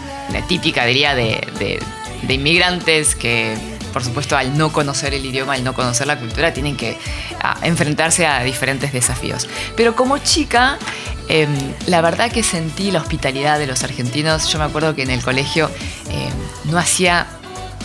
típica, 0.47 0.85
diría, 0.85 1.15
de, 1.15 1.45
de- 1.59 1.79
de 2.23 2.33
inmigrantes 2.35 3.15
que, 3.15 3.57
por 3.91 4.01
supuesto, 4.03 4.37
al 4.37 4.57
no 4.57 4.71
conocer 4.71 5.13
el 5.13 5.25
idioma, 5.25 5.53
al 5.55 5.63
no 5.65 5.73
conocer 5.73 6.07
la 6.07 6.17
cultura, 6.17 6.53
tienen 6.53 6.77
que 6.77 6.97
enfrentarse 7.63 8.25
a 8.25 8.41
diferentes 8.43 8.93
desafíos. 8.93 9.49
Pero 9.75 9.93
como 9.95 10.17
chica, 10.19 10.77
em, 11.27 11.49
la 11.87 11.99
verdad 11.99 12.31
que 12.31 12.41
sentí 12.43 12.91
la 12.91 12.99
hospitalidad 13.01 13.59
de 13.59 13.67
los 13.67 13.83
argentinos. 13.83 14.47
Yo 14.47 14.57
me 14.59 14.65
acuerdo 14.65 14.95
que 14.95 15.03
en 15.03 15.09
el 15.09 15.21
colegio 15.21 15.69
em, 16.09 16.31
no 16.71 16.77
hacía 16.77 17.27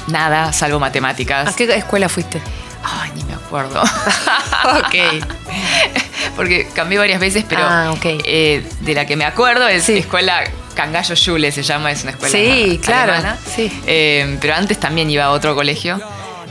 nada 0.07 0.53
salvo 0.53 0.79
matemáticas. 0.79 1.49
¿A 1.49 1.57
qué 1.57 1.65
escuela 1.75 2.09
fuiste? 2.09 2.41
Ay, 2.85 3.11
ni 3.17 3.25
me 3.25 3.35
acuerdo. 3.35 3.83
ok. 4.65 5.25
Porque 6.39 6.69
cambié 6.73 6.97
varias 6.99 7.19
veces, 7.21 7.45
pero 7.49 7.63
Ah, 7.65 7.93
eh, 8.05 8.65
de 8.81 8.95
la 8.95 9.05
que 9.07 9.17
me 9.17 9.25
acuerdo 9.25 9.67
es 9.69 9.83
Sí. 9.83 9.99
escuela 9.99 10.45
Cangallo 10.75 11.17
Schule, 11.17 11.51
se 11.51 11.65
llama, 11.65 11.91
es 11.91 12.03
una 12.05 12.13
escuela 12.13 12.31
Sí, 12.33 12.81
claro, 12.83 13.13
alemana. 13.15 13.37
sí. 13.55 13.71
Eh, 13.87 14.39
pero 14.41 14.55
antes 14.55 14.79
también 14.79 15.11
iba 15.11 15.25
a 15.25 15.31
otro 15.33 15.55
colegio 15.57 16.01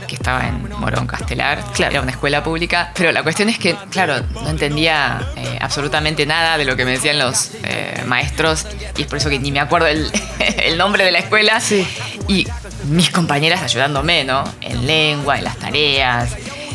que 0.06 0.14
estaba 0.14 0.46
en 0.46 0.62
Morón 0.78 1.06
Castelar, 1.06 1.62
Claro. 1.74 1.92
era 1.92 2.00
una 2.02 2.10
escuela 2.12 2.42
pública, 2.42 2.92
pero 2.94 3.12
la 3.12 3.22
cuestión 3.22 3.48
es 3.48 3.58
que, 3.58 3.74
claro, 3.90 4.22
no 4.34 4.48
entendía 4.50 5.20
eh, 5.36 5.58
absolutamente 5.60 6.24
nada 6.26 6.56
de 6.58 6.64
lo 6.66 6.76
que 6.76 6.84
me 6.84 6.90
decían 6.92 7.18
los 7.18 7.50
eh, 7.64 8.02
maestros 8.06 8.66
y 8.96 9.02
es 9.02 9.06
por 9.08 9.16
eso 9.18 9.28
que 9.30 9.38
ni 9.38 9.50
me 9.52 9.60
acuerdo 9.60 9.86
el, 9.86 10.10
el 10.62 10.76
nombre 10.78 11.04
de 11.04 11.10
la 11.12 11.18
escuela. 11.18 11.60
Sí. 11.60 11.86
Y 12.28 12.46
mis 12.84 13.10
compañeras 13.10 13.62
ayudándome, 13.62 14.24
¿no? 14.24 14.44
En 14.60 14.86
lengua, 14.86 15.38
en 15.38 15.44
las 15.44 15.56
tareas. 15.58 16.30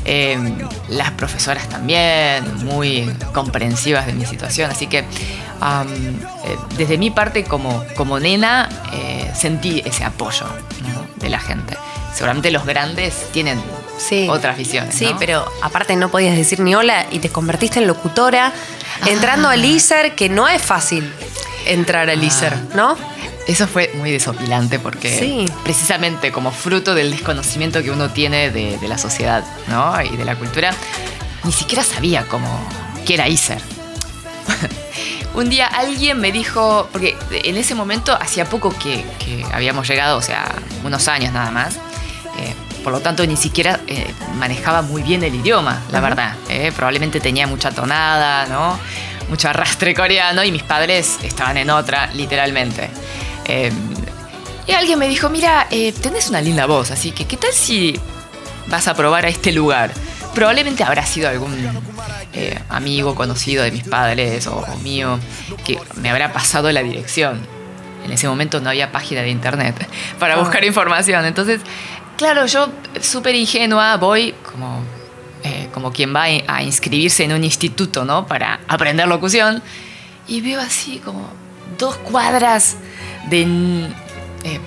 eh, 0.05 0.37
las 0.93 1.11
profesoras 1.11 1.67
también, 1.69 2.43
muy 2.65 3.11
comprensivas 3.33 4.05
de 4.05 4.13
mi 4.13 4.25
situación. 4.25 4.71
Así 4.71 4.87
que 4.87 4.99
eh, 4.99 5.05
desde 6.77 6.97
mi 6.97 7.11
parte 7.11 7.43
como, 7.43 7.83
como 7.95 8.19
nena 8.19 8.69
eh, 8.93 9.31
sentí 9.35 9.81
ese 9.85 10.03
apoyo 10.03 10.45
¿no? 10.81 11.07
de 11.17 11.29
la 11.29 11.39
gente. 11.39 11.77
Seguramente 12.13 12.51
los 12.51 12.65
grandes 12.65 13.31
tienen 13.31 13.61
Sí. 13.97 14.27
otras 14.29 14.57
visiones. 14.57 14.95
Sí, 14.95 15.05
¿no? 15.05 15.17
pero 15.19 15.45
aparte 15.61 15.95
no 15.95 16.09
podías 16.09 16.35
decir 16.35 16.59
ni 16.59 16.73
hola 16.75 17.05
y 17.11 17.19
te 17.19 17.29
convertiste 17.29 17.79
en 17.79 17.87
locutora 17.87 18.51
entrando 19.05 19.49
al 19.49 19.63
ISER, 19.63 20.15
que 20.15 20.29
no 20.29 20.47
es 20.47 20.61
fácil 20.61 21.13
entrar 21.67 22.09
al 22.09 22.21
ISER, 22.23 22.53
¿no? 22.75 22.97
Eso 23.47 23.67
fue 23.67 23.91
muy 23.95 24.09
desopilante 24.11 24.79
porque 24.79 25.09
Sí. 25.19 25.45
precisamente 25.63 26.31
como 26.31 26.51
fruto 26.51 26.95
del 26.95 27.11
desconocimiento 27.11 27.83
que 27.83 27.91
uno 27.91 28.09
tiene 28.09 28.49
de, 28.51 28.77
de 28.77 28.87
la 28.87 28.97
sociedad 28.97 29.43
¿no? 29.67 30.01
y 30.01 30.15
de 30.15 30.23
la 30.25 30.35
cultura, 30.35 30.73
ni 31.43 31.51
siquiera 31.51 31.83
sabía 31.83 32.25
cómo 32.27 32.47
qué 33.05 33.15
era 33.15 33.27
ISER. 33.27 33.59
Un 35.35 35.49
día 35.49 35.65
alguien 35.67 36.19
me 36.19 36.31
dijo, 36.31 36.87
porque 36.91 37.17
en 37.31 37.57
ese 37.57 37.73
momento 37.75 38.15
hacía 38.19 38.45
poco 38.45 38.69
que, 38.77 39.03
que 39.19 39.43
habíamos 39.51 39.87
llegado, 39.87 40.17
o 40.17 40.21
sea, 40.21 40.45
unos 40.83 41.07
años 41.07 41.33
nada 41.33 41.49
más, 41.49 41.75
eh, 42.37 42.53
por 42.83 42.93
lo 42.93 42.99
tanto 42.99 43.25
ni 43.25 43.35
siquiera 43.35 43.79
eh, 43.87 44.05
manejaba 44.35 44.83
muy 44.83 45.01
bien 45.01 45.23
el 45.23 45.33
idioma, 45.33 45.81
la 45.91 46.01
verdad. 46.01 46.35
eh, 46.49 46.71
probablemente 46.75 47.19
tenía 47.19 47.47
mucha 47.47 47.71
tonada, 47.71 48.45
¿no? 48.45 48.79
Mucho 49.29 49.49
arrastre 49.49 49.95
coreano 49.95 50.43
y 50.43 50.51
mis 50.51 50.63
padres 50.63 51.17
estaban 51.23 51.57
en 51.57 51.69
otra, 51.71 52.11
literalmente. 52.13 52.89
Eh, 53.45 53.71
y 54.67 54.71
alguien 54.71 54.97
me 54.97 55.07
dijo, 55.07 55.29
mira, 55.29 55.67
eh, 55.71 55.91
tenés 55.91 56.29
una 56.29 56.39
linda 56.41 56.65
voz, 56.65 56.91
así 56.91 57.11
que 57.11 57.25
¿qué 57.25 57.35
tal 57.35 57.51
si 57.51 57.99
vas 58.67 58.87
a 58.87 58.93
probar 58.93 59.25
a 59.25 59.29
este 59.29 59.51
lugar? 59.51 59.91
Probablemente 60.33 60.83
habrá 60.83 61.05
sido 61.05 61.29
algún 61.29 61.53
eh, 62.33 62.59
amigo 62.69 63.13
conocido 63.13 63.63
de 63.63 63.71
mis 63.71 63.83
padres 63.83 64.47
o, 64.47 64.55
o 64.57 64.77
mío 64.77 65.19
que 65.65 65.77
me 65.95 66.09
habrá 66.09 66.31
pasado 66.31 66.71
la 66.71 66.81
dirección. 66.81 67.45
En 68.05 68.11
ese 68.11 68.27
momento 68.27 68.59
no 68.59 68.69
había 68.69 68.91
página 68.91 69.21
de 69.21 69.29
internet 69.29 69.87
para 70.19 70.37
buscar 70.37 70.63
información. 70.65 71.25
Entonces, 71.25 71.61
claro, 72.17 72.45
yo 72.45 72.69
súper 73.01 73.35
ingenua 73.35 73.97
voy 73.97 74.33
como, 74.43 74.81
eh, 75.43 75.69
como 75.73 75.91
quien 75.91 76.13
va 76.13 76.23
a 76.23 76.63
inscribirse 76.63 77.23
en 77.23 77.33
un 77.33 77.43
instituto, 77.43 78.03
¿no? 78.05 78.27
Para 78.27 78.59
aprender 78.67 79.07
locución. 79.07 79.61
Y 80.27 80.41
veo 80.41 80.59
así 80.59 80.99
como 81.03 81.29
dos 81.77 81.95
cuadras 81.97 82.77
de 83.29 83.41
eh, 84.43 84.59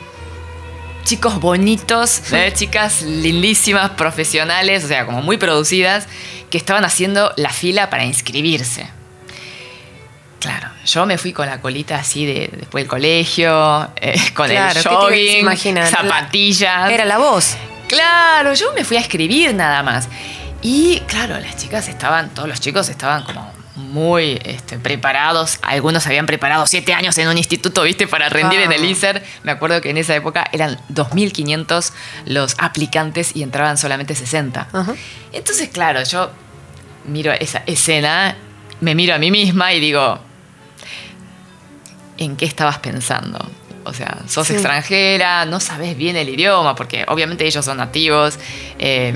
chicos 1.04 1.38
bonitos, 1.38 2.32
¿eh? 2.32 2.52
chicas 2.54 3.02
lindísimas, 3.02 3.90
profesionales, 3.90 4.84
o 4.84 4.88
sea, 4.88 5.06
como 5.06 5.22
muy 5.22 5.36
producidas, 5.36 6.06
que 6.50 6.58
estaban 6.58 6.84
haciendo 6.84 7.32
la 7.36 7.50
fila 7.50 7.90
para 7.90 8.04
inscribirse. 8.04 8.88
Claro, 10.40 10.68
yo 10.84 11.06
me 11.06 11.16
fui 11.18 11.32
con 11.32 11.46
la 11.46 11.60
colita 11.60 11.96
así 11.96 12.26
de, 12.26 12.50
después 12.56 12.84
del 12.84 12.88
colegio, 12.88 13.90
eh, 13.96 14.16
con 14.34 14.48
Claro, 14.48 14.80
¿qué 14.82 14.88
el 14.88 15.44
jogging, 15.46 15.76
zapatillas. 15.86 16.90
Era 16.90 17.04
la 17.04 17.18
voz. 17.18 17.56
Claro, 17.88 18.54
yo 18.54 18.72
me 18.74 18.84
fui 18.84 18.96
a 18.96 19.00
escribir 19.00 19.54
nada 19.54 19.82
más. 19.82 20.08
Y 20.62 21.00
claro, 21.06 21.38
las 21.38 21.56
chicas 21.56 21.88
estaban, 21.88 22.30
todos 22.30 22.48
los 22.48 22.60
chicos 22.60 22.88
estaban 22.88 23.22
como 23.22 23.55
muy 23.76 24.40
este, 24.44 24.78
preparados. 24.78 25.58
Algunos 25.62 26.06
habían 26.06 26.26
preparado 26.26 26.66
siete 26.66 26.92
años 26.94 27.16
en 27.18 27.28
un 27.28 27.38
instituto, 27.38 27.82
viste, 27.82 28.06
para 28.08 28.28
rendir 28.28 28.60
en 28.60 28.72
el. 28.72 28.84
ISER. 28.84 29.22
Me 29.42 29.52
acuerdo 29.52 29.80
que 29.80 29.90
en 29.90 29.98
esa 29.98 30.14
época 30.14 30.46
eran 30.52 30.78
2.500 30.92 31.92
los 32.26 32.54
aplicantes 32.58 33.34
y 33.34 33.42
entraban 33.42 33.76
solamente 33.78 34.14
60. 34.14 34.68
Ajá. 34.72 34.94
Entonces, 35.32 35.68
claro, 35.68 36.02
yo 36.02 36.30
miro 37.04 37.32
esa 37.32 37.62
escena, 37.66 38.36
me 38.80 38.94
miro 38.94 39.14
a 39.14 39.18
mí 39.18 39.30
misma 39.30 39.72
y 39.72 39.80
digo, 39.80 40.18
¿en 42.18 42.36
qué 42.36 42.44
estabas 42.46 42.78
pensando? 42.78 43.38
O 43.84 43.92
sea, 43.92 44.18
sos 44.28 44.48
Sí. 44.48 44.54
extranjera, 44.54 45.44
no 45.44 45.60
sabes 45.60 45.96
bien 45.96 46.16
el 46.16 46.28
idioma, 46.28 46.74
porque 46.74 47.04
obviamente 47.08 47.46
ellos 47.46 47.64
son 47.64 47.76
nativos, 47.76 48.38
eh, 48.78 49.14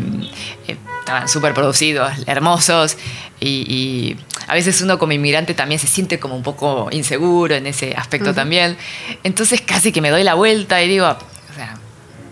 eh, 0.68 0.76
estaban 1.00 1.28
súper 1.28 1.54
producidos, 1.54 2.12
hermosos, 2.26 2.96
y, 3.40 3.48
y 3.48 4.16
a 4.46 4.54
veces 4.54 4.80
uno 4.82 4.98
como 4.98 5.12
inmigrante 5.12 5.54
también 5.54 5.78
se 5.80 5.86
siente 5.86 6.18
como 6.20 6.36
un 6.36 6.42
poco 6.42 6.88
inseguro 6.92 7.54
en 7.54 7.66
ese 7.66 7.94
aspecto 7.96 8.32
también. 8.34 8.76
Entonces 9.24 9.60
casi 9.60 9.92
que 9.92 10.00
me 10.00 10.10
doy 10.10 10.22
la 10.24 10.34
vuelta 10.34 10.82
y 10.82 10.88
digo, 10.88 11.06
o 11.08 11.54
sea, 11.54 11.76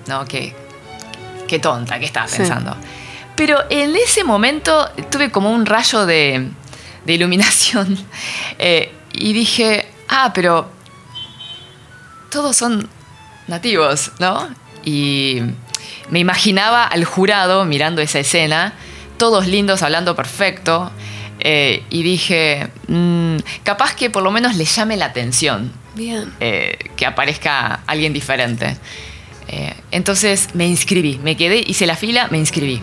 no, 0.07 0.25
qué, 0.27 0.55
qué 1.47 1.59
tonta, 1.59 1.99
¿qué 1.99 2.05
estaba 2.07 2.29
Sí. 2.29 2.39
pensando? 2.39 2.77
Pero 3.37 3.59
en 3.71 3.95
ese 3.97 4.25
momento 4.25 4.89
tuve 5.11 5.31
como 5.31 5.51
un 5.53 5.65
rayo 5.65 6.05
de, 6.07 6.49
de 7.05 7.13
iluminación 7.13 7.97
eh, 8.59 8.93
y 9.13 9.33
dije, 9.33 9.89
ah, 10.09 10.33
pero 10.35 10.71
todos 12.31 12.57
son 12.57 12.89
nativos, 13.47 14.13
¿no? 14.19 14.49
Y 14.85 15.41
me 16.11 16.19
imaginaba 16.19 16.85
al 16.85 17.05
jurado 17.05 17.65
mirando 17.65 18.03
esa 18.03 18.19
escena, 18.19 18.75
todos 19.17 19.47
lindos, 19.47 19.83
hablando 19.83 20.15
perfecto, 20.17 20.91
eh, 21.41 21.85
y 21.91 22.03
dije, 22.03 22.69
mm, 22.89 23.37
capaz 23.63 23.95
que 23.95 24.11
por 24.11 24.23
lo 24.23 24.31
menos 24.31 24.57
les 24.57 24.75
llame 24.75 24.97
la 24.97 25.07
atención 25.07 25.73
Bien. 25.95 26.33
eh, 26.41 26.77
que 26.97 27.07
aparezca 27.07 27.81
alguien 27.87 28.13
diferente. 28.13 28.77
Eh, 29.49 29.75
entonces 29.91 30.51
me 30.55 30.67
inscribí, 30.67 31.19
me 31.23 31.37
quedé, 31.37 31.63
hice 31.67 31.87
la 31.87 31.97
fila, 31.97 32.29
me 32.31 32.39
inscribí. 32.39 32.83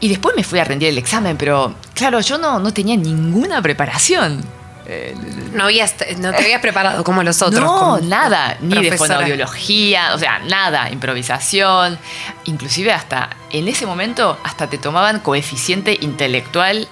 Y 0.00 0.08
después 0.08 0.36
me 0.36 0.44
fui 0.44 0.58
a 0.58 0.64
rendir 0.64 0.88
el 0.90 0.98
examen, 0.98 1.36
pero 1.36 1.74
claro, 1.94 2.20
yo 2.20 2.38
no, 2.38 2.60
no 2.60 2.72
tenía 2.72 2.96
ninguna 2.96 3.60
preparación. 3.62 4.44
Eh, 4.88 5.14
No, 5.52 5.64
habías, 5.64 5.94
no 6.18 6.32
te 6.32 6.44
habías 6.44 6.60
preparado 6.60 7.04
como 7.04 7.22
los 7.22 7.42
otros. 7.42 7.62
no, 7.62 7.98
nada, 8.00 8.56
ni 8.60 8.74
de 8.74 8.88
profesora. 8.88 9.14
fonoaudiología, 9.14 10.14
o 10.14 10.18
sea, 10.18 10.38
nada, 10.40 10.90
improvisación. 10.90 11.98
Inclusive 12.44 12.92
hasta, 12.92 13.30
en 13.50 13.68
ese 13.68 13.86
momento, 13.86 14.38
hasta 14.44 14.68
te 14.68 14.78
tomaban 14.78 15.20
coeficiente 15.20 15.96
intelectual 16.00 16.88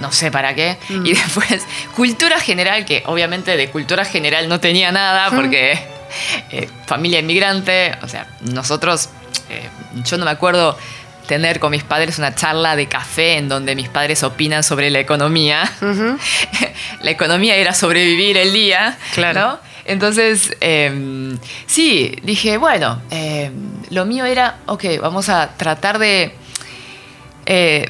no 0.00 0.12
sé 0.12 0.30
para 0.30 0.54
qué. 0.54 0.78
Mm. 0.88 1.06
Y 1.06 1.10
después, 1.14 1.66
cultura 1.94 2.40
general, 2.40 2.84
que 2.84 3.02
obviamente 3.06 3.56
de 3.56 3.70
cultura 3.70 4.04
general 4.04 4.48
no 4.48 4.60
tenía 4.60 4.92
nada, 4.92 5.30
porque 5.30 5.78
eh, 6.50 6.68
familia 6.86 7.20
inmigrante, 7.20 7.96
o 8.02 8.08
sea, 8.08 8.26
nosotros, 8.40 9.08
eh, 9.48 9.68
yo 10.04 10.18
no 10.18 10.24
me 10.24 10.30
acuerdo 10.30 10.76
tener 11.26 11.58
con 11.60 11.70
mis 11.70 11.82
padres 11.82 12.18
una 12.18 12.34
charla 12.34 12.76
de 12.76 12.86
café 12.86 13.36
en 13.38 13.48
donde 13.48 13.74
mis 13.74 13.88
padres 13.88 14.22
opinan 14.22 14.62
sobre 14.62 14.90
la 14.90 15.00
economía. 15.00 15.70
La 17.02 17.10
economía 17.10 17.56
era 17.56 17.74
sobrevivir 17.74 18.36
el 18.36 18.52
día, 18.52 18.96
Claro. 19.14 19.40
¿no? 19.40 19.58
Entonces, 19.84 20.56
eh, 20.60 21.36
sí, 21.66 22.16
dije, 22.22 22.56
bueno, 22.58 23.00
eh, 23.10 23.50
lo 23.90 24.04
mío 24.06 24.24
era, 24.24 24.58
ok, 24.66 24.84
vamos 25.00 25.28
a 25.28 25.50
tratar 25.56 25.98
de, 25.98 26.34
eh, 27.46 27.88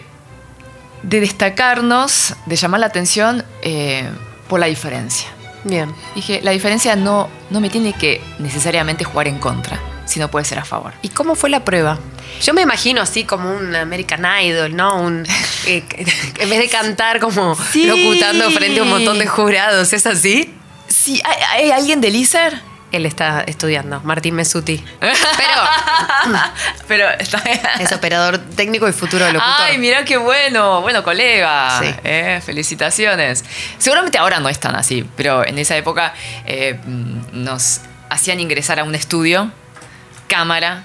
de 1.03 1.21
destacarnos, 1.21 2.35
de 2.47 2.57
llamar 2.57 2.81
la 2.81 2.87
atención 2.87 3.45
eh, 3.63 4.09
por 4.49 4.61
la 4.61 4.67
diferencia. 4.67 5.29
Bien. 5.65 5.93
Dije, 6.15 6.41
la 6.43 6.51
diferencia 6.51 6.97
no, 6.97 7.29
no 7.51 7.61
me 7.61 7.71
tiene 7.71 7.93
que 7.95 8.21
necesariamente 8.39 9.05
jugar 9.05 9.29
en 9.29 9.39
contra, 9.39 9.81
sino 10.07 10.31
puede 10.31 10.45
ser 10.45 10.59
a 10.59 10.65
favor. 10.65 10.93
¿Y 11.03 11.11
cómo 11.11 11.35
fue 11.35 11.51
la 11.51 11.65
prueba? 11.65 11.99
Yo 12.43 12.55
me 12.55 12.63
imagino 12.63 13.01
así 13.03 13.25
como 13.25 13.51
un 13.55 13.75
American 13.77 14.25
Idol, 14.43 14.75
¿no? 14.75 15.01
Un 15.01 15.27
eh, 15.67 15.85
en 16.39 16.51
vez 16.51 16.59
de 16.59 16.69
cantar 16.69 17.21
como 17.21 17.55
Sí. 17.73 17.85
locutando 17.87 18.51
frente 18.51 18.81
a 18.81 18.83
un 18.83 18.91
montón 18.91 19.19
de 19.19 19.27
jurados, 19.27 19.93
¿es 19.93 20.07
así? 20.07 20.55
Sí, 20.89 21.21
¿hay, 21.25 21.65
hay 21.65 21.71
alguien 21.73 22.01
del 22.01 22.17
ISER? 22.17 22.61
Él 22.93 23.05
está 23.05 23.41
estudiando, 23.47 24.01
Martín 24.03 24.35
Mesuti. 24.37 24.83
Pero 25.01 25.13
Pero 26.89 27.09
está... 27.19 27.43
es 27.81 27.91
operador 27.93 28.39
técnico 28.39 28.89
y 28.89 28.93
futuro 28.93 29.27
locutor. 29.27 29.43
Ay, 29.59 29.79
mira 29.79 30.05
qué 30.05 30.17
bueno. 30.17 30.81
Bueno, 30.83 31.03
colega. 31.03 31.81
Sí. 31.81 31.95
Eh, 32.05 32.41
felicitaciones. 32.45 33.45
Seguramente 33.79 34.19
ahora 34.19 34.39
no 34.39 34.49
es 34.49 34.61
tan 34.61 34.77
así, 34.77 35.05
pero 35.17 35.45
en 35.45 35.59
esa 35.59 35.77
época 35.77 36.15
eh, 36.47 36.79
mm, 36.85 37.43
nos 37.45 37.81
hacían 38.09 38.39
ingresar 38.41 38.79
a 38.79 38.85
un 38.85 38.95
estudio, 38.95 39.51
cámara, 40.27 40.85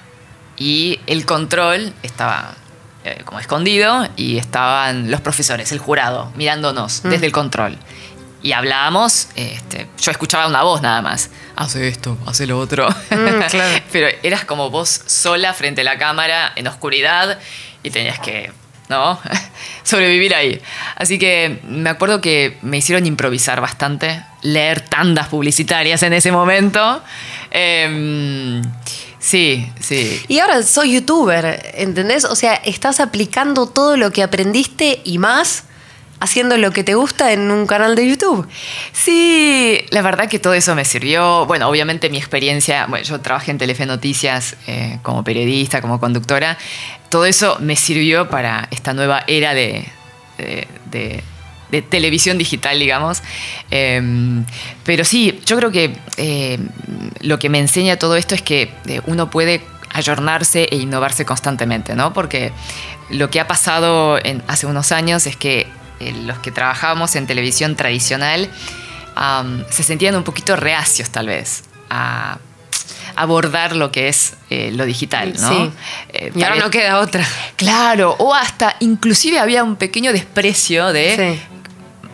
y 0.56 1.00
el 1.06 1.24
control 1.26 1.92
estaba 2.02 2.54
eh, 3.04 3.22
como 3.24 3.40
escondido 3.40 4.08
y 4.16 4.38
estaban 4.38 5.10
los 5.10 5.20
profesores, 5.20 5.72
el 5.72 5.78
jurado, 5.80 6.30
mirándonos 6.36 7.02
Mm. 7.04 7.08
desde 7.10 7.26
el 7.26 7.32
control. 7.32 7.76
Y 8.44 8.52
hablábamos, 8.52 9.28
este, 9.34 9.88
yo 10.00 10.10
escuchaba 10.12 10.46
una 10.46 10.62
voz 10.62 10.82
nada 10.82 11.00
más. 11.02 11.30
Hace 11.56 11.88
esto, 11.88 12.16
hace 12.26 12.46
lo 12.46 12.58
otro. 12.58 12.88
Mm, 12.88 13.40
claro. 13.50 13.82
Pero 13.92 14.08
eras 14.22 14.44
como 14.44 14.70
vos 14.70 14.88
sola 15.06 15.52
frente 15.54 15.80
a 15.80 15.84
la 15.84 15.98
cámara, 15.98 16.52
en 16.56 16.66
oscuridad, 16.68 17.38
y 17.84 17.90
tenías 17.90 18.18
que, 18.20 18.52
¿no? 18.88 19.18
Sobrevivir 19.84 20.34
ahí. 20.34 20.60
Así 20.96 21.18
que 21.18 21.60
me 21.64 21.90
acuerdo 21.90 22.20
que 22.20 22.58
me 22.62 22.78
hicieron 22.78 23.06
improvisar 23.06 23.60
bastante, 23.60 24.24
leer 24.42 24.80
tandas 24.80 25.28
publicitarias 25.28 26.02
en 26.04 26.12
ese 26.12 26.30
momento. 26.32 27.02
Em, 27.50 28.62
sí, 29.22 29.70
sí. 29.80 30.20
Y 30.28 30.40
ahora 30.40 30.62
soy 30.62 30.92
youtuber, 30.94 31.72
¿entendés? 31.74 32.24
O 32.26 32.34
sea, 32.36 32.54
estás 32.54 33.00
aplicando 33.00 33.66
todo 33.68 33.96
lo 33.96 34.10
que 34.12 34.22
aprendiste 34.22 35.00
y 35.04 35.16
más 35.18 35.64
haciendo 36.20 36.56
lo 36.56 36.70
que 36.70 36.84
te 36.84 36.94
gusta 36.94 37.32
en 37.32 37.50
un 37.50 37.66
canal 37.66 37.96
de 37.96 38.08
YouTube. 38.08 38.46
Sí, 38.92 39.80
la 39.90 40.02
verdad 40.02 40.28
que 40.28 40.38
todo 40.38 40.54
eso 40.54 40.74
me 40.74 40.84
sirvió. 40.84 41.46
Bueno, 41.46 41.68
obviamente 41.68 42.10
mi 42.10 42.18
experiencia, 42.18 42.86
bueno, 42.88 43.04
yo 43.04 43.20
trabajé 43.20 43.50
en 43.50 43.58
Telefe 43.58 43.86
Noticias 43.86 44.54
eh, 44.66 44.98
como 45.02 45.24
periodista, 45.24 45.80
como 45.80 45.98
conductora. 45.98 46.56
Todo 47.08 47.24
eso 47.26 47.56
me 47.60 47.74
sirvió 47.76 48.28
para 48.28 48.68
esta 48.70 48.92
nueva 48.94 49.24
era 49.26 49.52
de, 49.54 49.84
de- 50.38 50.68
de- 50.90 51.24
de 51.72 51.82
televisión 51.82 52.38
digital, 52.38 52.78
digamos. 52.78 53.22
Eh, 53.72 54.00
pero 54.84 55.04
sí, 55.04 55.40
yo 55.44 55.56
creo 55.56 55.72
que 55.72 55.96
eh, 56.18 56.58
lo 57.20 57.38
que 57.40 57.48
me 57.48 57.58
enseña 57.58 57.96
todo 57.96 58.14
esto 58.14 58.34
es 58.36 58.42
que 58.42 58.72
eh, 58.86 59.00
uno 59.06 59.28
puede 59.30 59.62
ayornarse 59.90 60.68
e 60.70 60.76
innovarse 60.76 61.24
constantemente, 61.24 61.94
¿no? 61.96 62.12
Porque 62.12 62.52
lo 63.10 63.28
que 63.30 63.40
ha 63.40 63.46
pasado 63.48 64.18
en- 64.24 64.42
hace 64.48 64.66
unos 64.66 64.92
años 64.92 65.26
es 65.26 65.36
que 65.36 65.66
eh, 66.00 66.12
los 66.24 66.38
que 66.38 66.50
trabajábamos 66.50 67.14
en 67.16 67.26
televisión 67.26 67.74
tradicional 67.76 68.48
se 69.70 69.82
sentían 69.82 70.14
un 70.16 70.22
poquito 70.24 70.56
reacios 70.56 71.10
tal 71.10 71.26
vez 71.26 71.64
a 71.90 72.38
abordar 73.14 73.76
lo 73.76 73.92
que 73.92 74.08
es 74.08 74.32
eh, 74.48 74.70
lo 74.72 74.86
digital, 74.86 75.34
¿no? 75.38 75.48
Sí. 75.50 75.70
Eh, 76.14 76.32
Y 76.34 76.42
ahora 76.42 76.56
no 76.56 76.70
queda 76.70 76.98
otra. 76.98 77.22
Claro, 77.56 78.16
o 78.18 78.34
hasta 78.34 78.76
inclusive 78.80 79.38
había 79.38 79.62
un 79.64 79.76
pequeño 79.76 80.12
desprecio 80.14 80.92
de 80.94 81.36
Sí. 81.36 81.42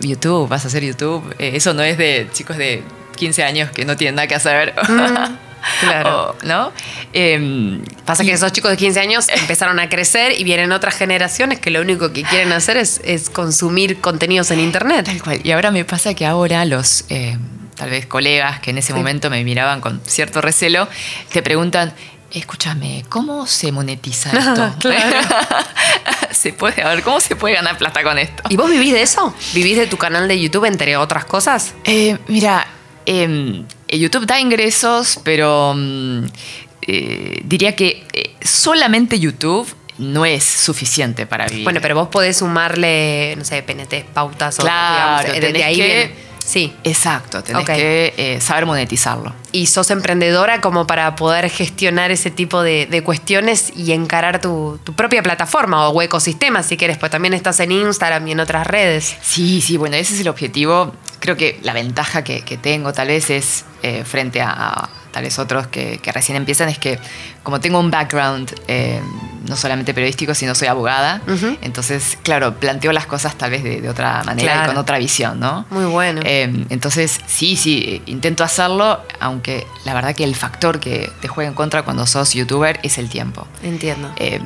YouTube, 0.01 0.49
vas 0.49 0.65
a 0.65 0.69
hacer 0.69 0.85
YouTube. 0.85 1.35
Eh, 1.39 1.53
eso 1.55 1.75
no 1.75 1.83
es 1.83 1.99
de 1.99 2.29
chicos 2.33 2.57
de 2.57 2.83
15 3.17 3.45
años 3.45 3.71
que 3.71 3.85
no 3.85 3.97
tienen 3.97 4.15
nada 4.17 4.29
que 4.29 4.35
hacer. 4.35 4.75
claro. 5.81 6.37
O, 6.41 6.47
¿No? 6.47 6.73
Em, 7.13 7.83
Pasa 8.05 8.25
que 8.25 8.33
esos 8.33 8.53
chicos 8.53 8.71
de 8.71 8.77
15 8.77 9.01
años 9.01 9.29
empezaron 9.29 9.79
a 9.81 9.89
crecer 9.89 10.33
y 10.39 10.45
vienen 10.45 10.73
otras 10.73 10.97
generaciones 10.97 11.59
que 11.59 11.71
lo 11.71 11.81
único 11.81 12.13
que 12.13 12.23
quieren 12.23 12.53
hacer 12.53 12.77
es, 12.77 13.01
es 13.05 13.29
consumir 13.31 14.01
contenidos 14.01 14.51
en 14.51 14.61
Internet. 14.61 15.07
Tal 15.07 15.23
cual. 15.23 15.41
Y 15.43 15.51
ahora 15.51 15.71
me 15.71 15.85
pasa 15.85 16.15
que 16.15 16.25
ahora 16.27 16.65
los, 16.65 17.05
eh, 17.11 17.37
tal 17.77 17.91
vez 17.91 18.07
colegas 18.07 18.61
que 18.61 18.71
en 18.71 18.79
ese 18.79 18.89
Sí. 18.89 18.93
momento 18.95 19.31
me 19.31 19.43
miraban 19.45 19.81
con 19.81 20.01
cierto 20.07 20.41
recelo, 20.41 20.89
te 21.33 21.43
preguntan, 21.43 21.93
escúchame, 22.33 23.05
¿cómo 23.09 23.47
se 23.47 23.73
monetiza 23.73 24.31
esto? 24.39 24.75
Claro. 24.81 25.21
se 26.31 26.53
puede, 26.53 26.83
a 26.83 26.89
ver, 26.91 27.03
¿cómo 27.03 27.21
se 27.21 27.37
puede 27.37 27.55
ganar 27.55 27.79
plata 27.79 28.03
con 28.03 28.19
esto? 28.19 28.43
¿Y 28.49 28.57
vos 28.57 28.71
vivís 28.71 28.93
de 28.93 29.03
eso? 29.03 29.35
¿Vivís 29.55 29.77
de 29.77 29.87
tu 29.87 29.97
canal 29.97 30.29
de 30.29 30.39
YouTube 30.41 30.65
entre 30.67 30.97
otras 30.97 31.25
cosas? 31.25 31.75
Eh, 31.85 32.19
mira, 32.29 32.67
em, 33.07 33.65
eh, 33.89 33.99
YouTube 33.99 34.27
da 34.27 34.39
ingresos, 34.41 35.21
pero 35.25 35.73
mm, 35.77 36.25
eh, 36.83 37.41
diría 37.45 37.75
que 37.75 38.07
eh, 38.13 38.35
solamente 38.43 39.19
YouTube 39.19 39.75
no 39.99 40.25
es 40.25 40.45
suficiente 40.45 41.27
para 41.27 41.47
vivir. 41.47 41.65
Bueno, 41.65 41.81
pero 41.83 41.97
vos 41.97 42.09
podés 42.09 42.37
sumarle, 42.37 43.35
no 43.37 43.45
sé, 43.45 43.63
PNT, 43.65 44.05
pautas 44.15 44.59
o 44.61 44.63
Claro, 44.63 45.23
digamos, 45.25 45.37
eh, 45.37 45.41
desde 45.53 45.65
ahí 45.65 45.77
que- 45.77 45.85
viene. 45.87 46.28
Sí. 46.49 46.75
Exacto, 46.83 47.43
tenés 47.43 47.67
que 47.67 48.15
eh, 48.17 48.41
saber 48.41 48.65
monetizarlo. 48.65 49.35
Y 49.53 49.67
sos 49.67 49.91
emprendedora 49.91 50.63
como 50.63 50.87
para 50.87 51.15
poder 51.15 51.51
gestionar 51.51 52.11
ese 52.11 52.31
tipo 52.31 52.63
de, 52.63 52.87
de 52.87 53.03
cuestiones 53.03 53.71
y 53.77 53.93
encarar 53.93 54.41
tu, 54.41 54.81
tu 54.83 54.95
propia 54.95 55.23
plataforma 55.23 55.91
o 55.91 56.01
ecosistema, 56.01 56.63
si 56.63 56.79
quieres, 56.79 56.97
pues 56.97 57.13
también 57.13 57.35
estás 57.35 57.61
en 57.61 57.73
Instagram 57.73 58.27
y 58.29 58.33
en 58.33 58.41
otras 58.41 58.67
redes. 58.67 59.15
Sí, 59.21 59.61
sí, 59.61 59.77
bueno, 59.77 59.97
ese 59.97 60.15
es 60.15 60.21
el 60.21 60.29
objetivo. 60.29 60.95
Creo 61.21 61.37
que 61.37 61.59
la 61.63 61.75
ventaja 61.75 62.25
que, 62.25 62.41
que 62.41 62.57
tengo 62.57 62.95
tal 62.95 63.09
vez 63.09 63.29
es 63.29 63.67
eh, 63.83 64.05
frente 64.05 64.41
a, 64.41 64.51
a 64.51 64.89
tal 65.13 65.23
vez 65.25 65.39
otros 65.39 65.67
que, 65.69 65.99
que 65.99 66.13
recién 66.13 66.37
empiezan 66.37 66.69
es 66.69 66.79
que 66.79 66.99
como 67.43 67.61
tengo 67.61 67.79
un 67.81 67.91
background 67.91 68.53
eh, 68.69 69.01
no 69.47 69.57
solamente 69.57 69.95
periodístico, 69.95 70.35
sino 70.35 70.55
soy 70.55 70.69
abogada, 70.69 71.23
entonces, 71.63 72.19
claro, 72.23 72.55
planteo 72.57 72.93
las 72.93 73.07
cosas 73.07 73.35
tal 73.37 73.51
vez 73.51 73.63
de, 73.63 73.81
de 73.81 73.89
otra 73.89 74.23
manera 74.25 74.53
Claro. 74.53 74.65
y 74.65 74.75
con 74.75 74.77
otra 74.77 74.99
visión, 74.99 75.41
¿no? 75.41 75.65
Muy 75.71 75.87
bueno. 75.87 76.21
Eh, 76.25 76.67
entonces, 76.69 77.19
sí, 77.27 77.57
sí, 77.57 78.03
intento 78.07 78.45
hacerlo, 78.45 79.01
aunque 79.21 79.67
la 79.85 79.95
verdad 79.95 80.15
que 80.15 80.25
el 80.25 80.35
factor 80.35 80.81
que 80.81 81.11
te 81.23 81.29
juega 81.29 81.49
en 81.49 81.55
contra 81.55 81.83
cuando 81.83 82.07
sos 82.07 82.35
youtuber 82.35 82.79
es 82.83 82.99
el 82.99 83.09
tiempo. 83.09 83.47
Entiendo. 83.63 84.13
Eh, 84.17 84.41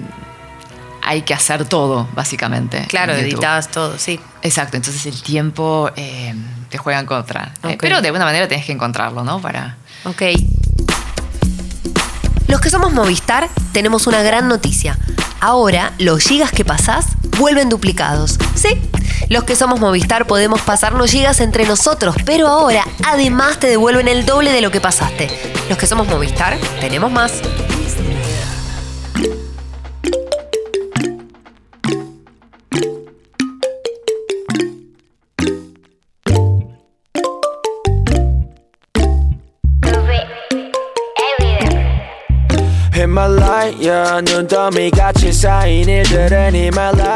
hay 1.05 1.23
que 1.23 1.35
hacer 1.35 1.65
todo, 1.65 2.07
básicamente. 2.15 2.87
claro, 2.89 3.13
editabas 3.15 3.69
todo, 3.69 3.99
sí. 3.99 4.21
Exacto, 4.43 4.77
entonces 4.77 5.05
el 5.07 5.21
tiempo 5.21 5.91
eh, 5.97 6.33
te 6.69 6.79
juega 6.79 7.01
en 7.01 7.07
contra. 7.07 7.53
Pero 7.81 8.01
de 8.01 8.09
alguna 8.09 8.25
manera 8.25 8.47
tenés 8.47 8.65
que 8.67 8.73
encontrarlo, 8.73 9.25
¿no? 9.25 9.41
Para. 9.41 9.79
Ok. 10.05 10.23
Los 12.49 12.61
que 12.61 12.71
somos 12.71 12.93
Movistar 12.93 13.49
tenemos 13.73 14.07
una 14.07 14.23
gran 14.23 14.49
noticia. 14.49 14.99
Ahora 15.41 15.93
los 15.99 16.23
gigas 16.23 16.53
que 16.53 16.65
pasás 16.65 17.07
vuelven 17.39 17.69
duplicados. 17.69 18.39
Sí, 18.55 18.81
los 19.29 19.45
que 19.45 19.57
somos 19.57 19.81
Movistar 19.81 20.27
podemos 20.27 20.61
pasarnos 20.61 21.11
gigas 21.11 21.41
entre 21.41 21.67
nosotros, 21.67 22.17
pero 22.25 22.49
ahora 22.49 22.85
además 23.07 23.59
te 23.59 23.69
devuelven 23.69 24.09
el 24.09 24.27
doble 24.27 24.53
de 24.53 24.61
lo 24.61 24.71
que 24.71 24.81
pasaste. 24.81 25.31
Los 25.69 25.79
que 25.79 25.87
somos 25.87 26.09
Movistar 26.09 26.59
tenemos 26.81 27.11
más. 27.11 27.33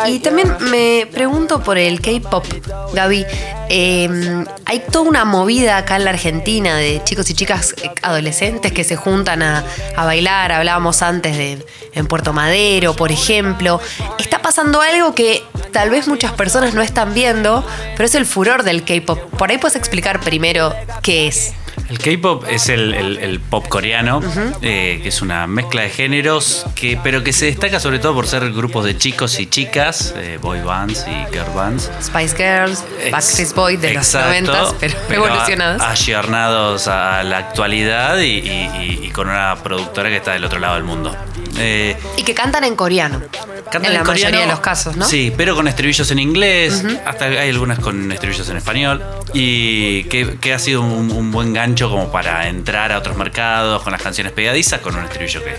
Y 0.09 0.21
también 0.21 0.55
me 0.71 1.09
pregunto 1.13 1.63
por 1.63 1.79
el 1.79 2.01
K-pop, 2.01 2.45
Gaby. 2.93 3.25
Eh, 3.69 4.45
hay 4.65 4.79
toda 4.91 5.09
una 5.09 5.25
movida 5.25 5.77
acá 5.77 5.97
en 5.97 6.05
la 6.05 6.11
Argentina 6.11 6.77
de 6.77 7.03
chicos 7.05 7.29
y 7.31 7.35
chicas 7.35 7.75
adolescentes 8.03 8.73
que 8.73 8.85
se 8.85 8.97
juntan 8.97 9.43
a, 9.43 9.65
a 9.97 10.05
bailar. 10.05 10.53
Hablábamos 10.53 11.03
antes 11.03 11.37
de 11.37 11.67
en 11.93 12.07
Puerto 12.07 12.33
Madero, 12.33 12.95
por 12.95 13.11
ejemplo. 13.11 13.81
Está 14.19 14.41
pasando 14.41 14.81
algo 14.81 15.15
que 15.15 15.43
tal 15.73 15.91
vez 15.91 16.07
muchas 16.07 16.33
personas 16.33 16.75
no 16.75 16.83
están 16.83 17.15
viendo, 17.15 17.67
pero 17.97 18.05
es 18.05 18.15
el 18.15 18.27
furor 18.27 18.63
del 18.63 18.85
K-pop. 18.85 19.19
Por 19.37 19.51
ahí 19.51 19.59
puedes 19.59 19.77
explicar 19.77 20.21
primero 20.21 20.75
qué 21.03 21.27
es. 21.27 21.55
El 21.89 21.99
K-pop 21.99 22.45
es 22.51 22.69
el, 22.69 22.95
el- 22.95 23.19
el 23.19 23.39
pop 23.41 23.69
coreano, 23.69 24.21
eh, 24.63 24.99
que 25.03 25.09
es 25.09 25.23
una 25.23 25.47
mezcla 25.47 25.83
de 25.83 25.91
géneros, 25.91 26.67
que, 26.75 26.99
pero 27.03 27.23
que 27.23 27.33
se 27.33 27.47
destaca 27.47 27.79
sobre 27.79 27.99
todo 28.01 28.15
por 28.15 28.27
ser 28.27 28.51
grupos 28.53 28.85
de 28.85 28.97
chicos 28.99 29.39
y 29.39 29.47
chicas, 29.47 30.13
eh, 30.17 30.39
boy 30.43 30.61
bands 30.63 31.05
y 31.07 31.33
girl 31.33 31.47
bands. 31.55 31.91
Spice 32.03 32.37
Girls, 32.37 32.83
Ex- 33.03 33.11
Backstreet 33.13 33.55
Boys 33.55 33.81
de 33.81 33.95
los 33.95 34.05
exacto, 34.05 34.53
90 34.53 34.75
pero, 34.81 34.95
evolucionados. 35.27 35.81
a- 35.83 35.91
ayornados 35.91 36.89
a 36.89 37.23
la 37.23 37.39
actualidad 37.39 38.19
y, 38.19 38.25
y- 38.41 38.71
y- 39.01 39.07
y 39.07 39.11
con 39.11 39.29
una 39.29 39.55
productora 39.63 40.09
que 40.09 40.17
está 40.17 40.33
del 40.33 40.45
otro 40.45 40.59
lado 40.59 40.75
del 40.75 40.85
mundo. 40.85 41.15
Eh, 41.59 41.97
y 42.17 42.23
que 42.25 42.35
cantan 42.35 42.65
en 42.65 42.75
coreano. 42.77 43.23
Cantan 43.71 43.87
en 43.87 43.95
la 43.95 44.01
en 44.01 44.07
mayoría 44.07 44.27
coreano, 44.27 44.41
de 44.41 44.47
los 44.49 44.61
casos, 44.61 44.97
¿no? 44.97 45.07
Sí, 45.07 45.33
pero 45.37 45.55
con 45.55 45.69
estribillos 45.69 46.11
en 46.11 46.19
inglés, 46.19 46.85
hasta 47.07 47.27
hay 47.27 47.49
algunas 47.49 47.79
con 47.79 48.11
estribillos 48.13 48.49
en 48.51 48.57
español, 48.59 49.03
y 49.33 50.05
que, 50.05 50.37
que 50.39 50.53
ha 50.53 50.59
sido 50.59 50.83
un, 50.83 51.11
un 51.11 51.31
buen 51.33 51.53
gancho 51.53 51.76
como 51.85 52.11
para 52.11 52.49
entrar 52.49 52.91
a 52.93 52.99
otros 52.99 53.17
mercados 53.17 53.83
con 53.83 53.93
las 53.93 54.03
canciones 54.03 54.33
pegadizas, 54.33 54.81
con 54.81 54.97
un 54.97 55.05
estribillo 55.05 55.43
que, 55.45 55.55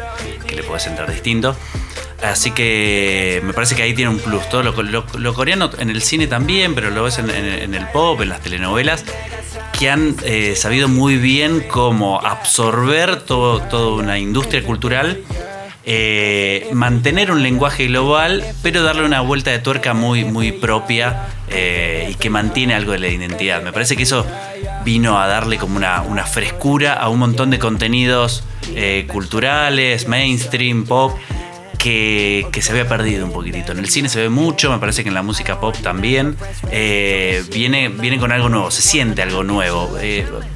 que 0.48 0.56
le 0.56 0.64
puedes 0.64 0.86
entrar 0.88 1.10
distinto. 1.12 1.56
Así 2.24 2.50
que 2.52 3.42
me 3.44 3.54
parece 3.54 3.76
que 3.76 3.84
ahí 3.84 3.94
tiene 3.94 4.10
un 4.10 4.20
plus. 4.20 4.50
Todo 4.50 4.64
lo, 4.64 4.72
lo- 4.84 5.06
lo 5.18 5.34
coreano 5.34 5.70
en 5.78 5.90
el 5.92 6.02
cine 6.02 6.26
también, 6.28 6.74
pero 6.74 6.90
lo 6.90 7.04
ves 7.04 7.20
en, 7.20 7.30
en- 7.30 7.46
en 7.46 7.74
el 7.76 7.88
pop, 7.90 8.20
en 8.22 8.30
las 8.30 8.42
telenovelas, 8.42 9.06
que 9.78 9.90
han 9.92 10.16
eh, 10.24 10.56
sabido 10.56 10.88
muy 10.88 11.18
bien 11.18 11.64
cómo 11.70 12.20
absorber 12.26 13.22
todo, 13.22 13.62
toda 13.62 14.02
una 14.02 14.18
industria 14.18 14.64
cultural, 14.64 15.22
eh, 15.90 16.68
mantener 16.74 17.32
un 17.32 17.42
lenguaje 17.42 17.88
global, 17.88 18.44
pero 18.62 18.84
darle 18.84 19.06
una 19.06 19.22
vuelta 19.22 19.52
de 19.52 19.60
tuerca 19.60 19.94
muy, 19.94 20.26
muy 20.26 20.52
propia 20.52 21.28
eh, 21.50 22.10
y 22.12 22.16
que 22.16 22.30
mantiene 22.30 22.76
algo 22.76 22.92
de 22.92 23.00
la 23.00 23.08
identidad. 23.08 23.64
Me 23.64 23.72
parece 23.72 23.96
que 23.96 24.04
eso 24.04 24.26
vino 24.84 25.18
a 25.18 25.28
darle 25.28 25.58
como 25.58 25.78
una, 25.78 26.26
frescura 26.26 26.94
a 26.96 27.08
un 27.08 27.20
montón 27.20 27.52
de 27.52 27.60
contenidos 27.60 28.44
eh, 28.76 29.08
culturales, 29.08 30.10
mainstream, 30.10 30.84
pop, 30.84 31.18
que, 31.78 32.46
se 32.60 32.72
había 32.74 32.90
perdido 32.90 33.26
un 33.26 33.32
poquitito. 33.32 33.72
En 33.72 33.80
el 33.80 33.88
cine 33.88 34.10
se 34.10 34.20
ve 34.20 34.28
mucho, 34.28 34.70
me 34.70 34.80
parece 34.80 35.04
que 35.04 35.08
en 35.08 35.16
la 35.16 35.24
música 35.24 35.62
pop 35.62 35.74
también. 35.82 36.36
Viene, 36.70 37.88
viene 37.88 38.18
con 38.18 38.34
algo 38.34 38.50
nuevo, 38.50 38.72
se 38.72 38.82
siente 38.82 39.22
algo 39.22 39.46
nuevo. 39.46 39.98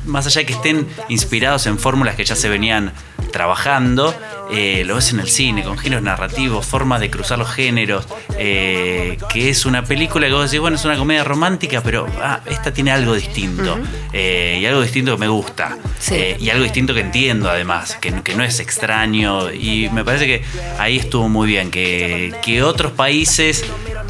Más 0.06 0.28
allá 0.28 0.42
de 0.42 0.46
que 0.46 0.54
estén 0.54 0.88
inspirados 1.08 1.68
en 1.68 1.80
fórmulas 1.80 2.16
que 2.16 2.26
ya 2.26 2.36
se 2.36 2.50
venían 2.50 2.92
trabajando, 3.32 4.14
eh, 4.52 4.84
lo 4.86 4.96
ves 4.96 5.14
en 5.14 5.20
el 5.20 5.30
cine, 5.30 5.64
con 5.64 5.78
giros 5.78 6.02
narrativos, 6.02 6.66
formas 6.66 7.00
de 7.00 7.10
cruzar 7.10 7.40
los 7.40 7.50
géneros, 7.50 8.06
eh, 8.38 9.18
que 9.32 9.50
es 9.50 9.66
una 9.66 9.84
película 9.84 10.28
que 10.28 10.34
vos 10.34 10.46
decís, 10.50 10.60
bueno, 10.60 10.76
es 10.76 10.86
una 10.86 10.98
comedia 10.98 11.24
romántica, 11.24 11.82
pero 11.82 12.08
ah, 12.22 12.42
esta 12.46 12.74
tiene 12.74 12.92
algo 12.92 13.14
distinto, 13.14 13.80
eh, 14.14 14.60
y 14.62 14.66
algo 14.66 14.82
distinto 14.82 15.14
que 15.14 15.20
me 15.20 15.28
gusta, 15.28 15.78
Sí. 16.00 16.16
Eh, 16.16 16.38
y 16.40 16.50
algo 16.50 16.64
distinto 16.64 16.96
que 16.96 17.02
entiendo 17.02 17.50
además, 17.50 17.96
que, 18.02 18.12
que 18.24 18.34
no 18.36 18.44
es 18.44 18.60
extraño, 18.60 19.52
y 19.54 19.88
me 19.92 20.04
parece 20.04 20.26
que 20.26 20.44
ahí 20.80 20.98
estuvo 20.98 21.30
muy 21.30 21.48
bien, 21.48 21.70
que, 21.70 22.34
que 22.44 22.64
otros 22.64 22.92
países 22.92 23.64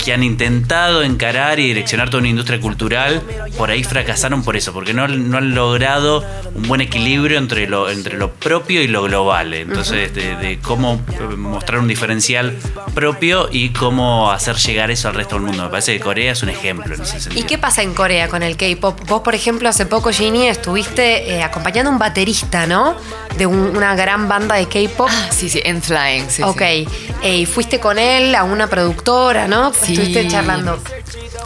que 0.04 0.14
han 0.14 0.24
intentado 0.24 1.04
encarar 1.04 1.60
y 1.60 1.68
direccionar 1.68 2.10
toda 2.10 2.20
una 2.22 2.30
industria 2.30 2.60
cultural, 2.60 3.22
por 3.58 3.70
ahí 3.70 3.84
fracasaron 3.84 4.44
por 4.44 4.56
eso, 4.56 4.74
porque 4.74 4.94
no, 4.94 5.08
no 5.08 5.38
han 5.38 5.54
logrado 5.54 6.26
un 6.56 6.64
buen 6.64 6.82
equilibrio 6.82 7.38
entre 7.38 7.68
lo, 7.68 7.90
entre 7.90 8.18
lo 8.18 8.32
propio 8.32 8.82
y 8.82 8.88
lo 8.88 9.04
global. 9.04 9.54
Entonces, 9.54 10.12
de, 10.36 10.48
de 10.48 10.60
cómo 10.60 11.00
eh, 11.14 11.22
mostrar 11.36 11.80
un 11.80 11.88
diferencial 11.88 12.58
propio 12.94 13.50
y 13.52 13.70
cómo 13.70 14.32
hacer 14.32 14.56
llegar 14.58 14.92
eso 14.92 15.08
al 15.10 15.16
resto 15.16 15.36
del 15.36 15.46
mundo. 15.46 15.64
Me 15.64 15.70
parece 15.70 15.94
que 15.94 16.00
Corea 16.00 16.32
es 16.32 16.44
un 16.44 16.50
ejemplo 16.50 16.96
en 16.96 17.02
ese 17.02 17.30
¿Y 17.38 17.44
qué 17.44 17.58
pasa 17.58 17.82
en 17.82 17.94
Corea 17.94 18.28
con 18.28 18.44
el 18.44 18.58
K-pop? 18.58 19.00
Vos, 19.08 19.22
por 19.22 19.36
ejemplo, 19.36 19.70
hace 19.70 19.86
poco, 19.86 20.12
Ginny, 20.12 20.48
estuviste 20.48 21.34
eh, 21.36 21.44
acompañando 21.44 21.90
a 21.90 21.94
un 21.94 22.00
baterista, 22.00 22.66
¿no? 22.68 22.96
De 23.38 23.46
un- 23.46 23.76
una 23.76 23.96
gran 23.96 24.28
banda 24.28 24.56
de 24.56 24.68
K-pop. 24.68 25.08
Ah, 25.12 25.28
sí, 25.32 25.50
sí, 25.50 25.62
en 25.64 25.82
Flying. 25.82 26.30
Sí, 26.30 26.44
ok. 26.44 26.62
sí. 26.62 26.88
Eh, 27.24 27.36
y 27.38 27.46
fuiste 27.46 27.80
con 27.80 27.98
él 28.00 28.34
a 28.36 28.44
una 28.44 28.68
productora, 28.68 29.48
¿no? 29.48 29.72
Sí. 29.74 29.94
Estuviste 29.94 30.28
charlando. 30.28 30.80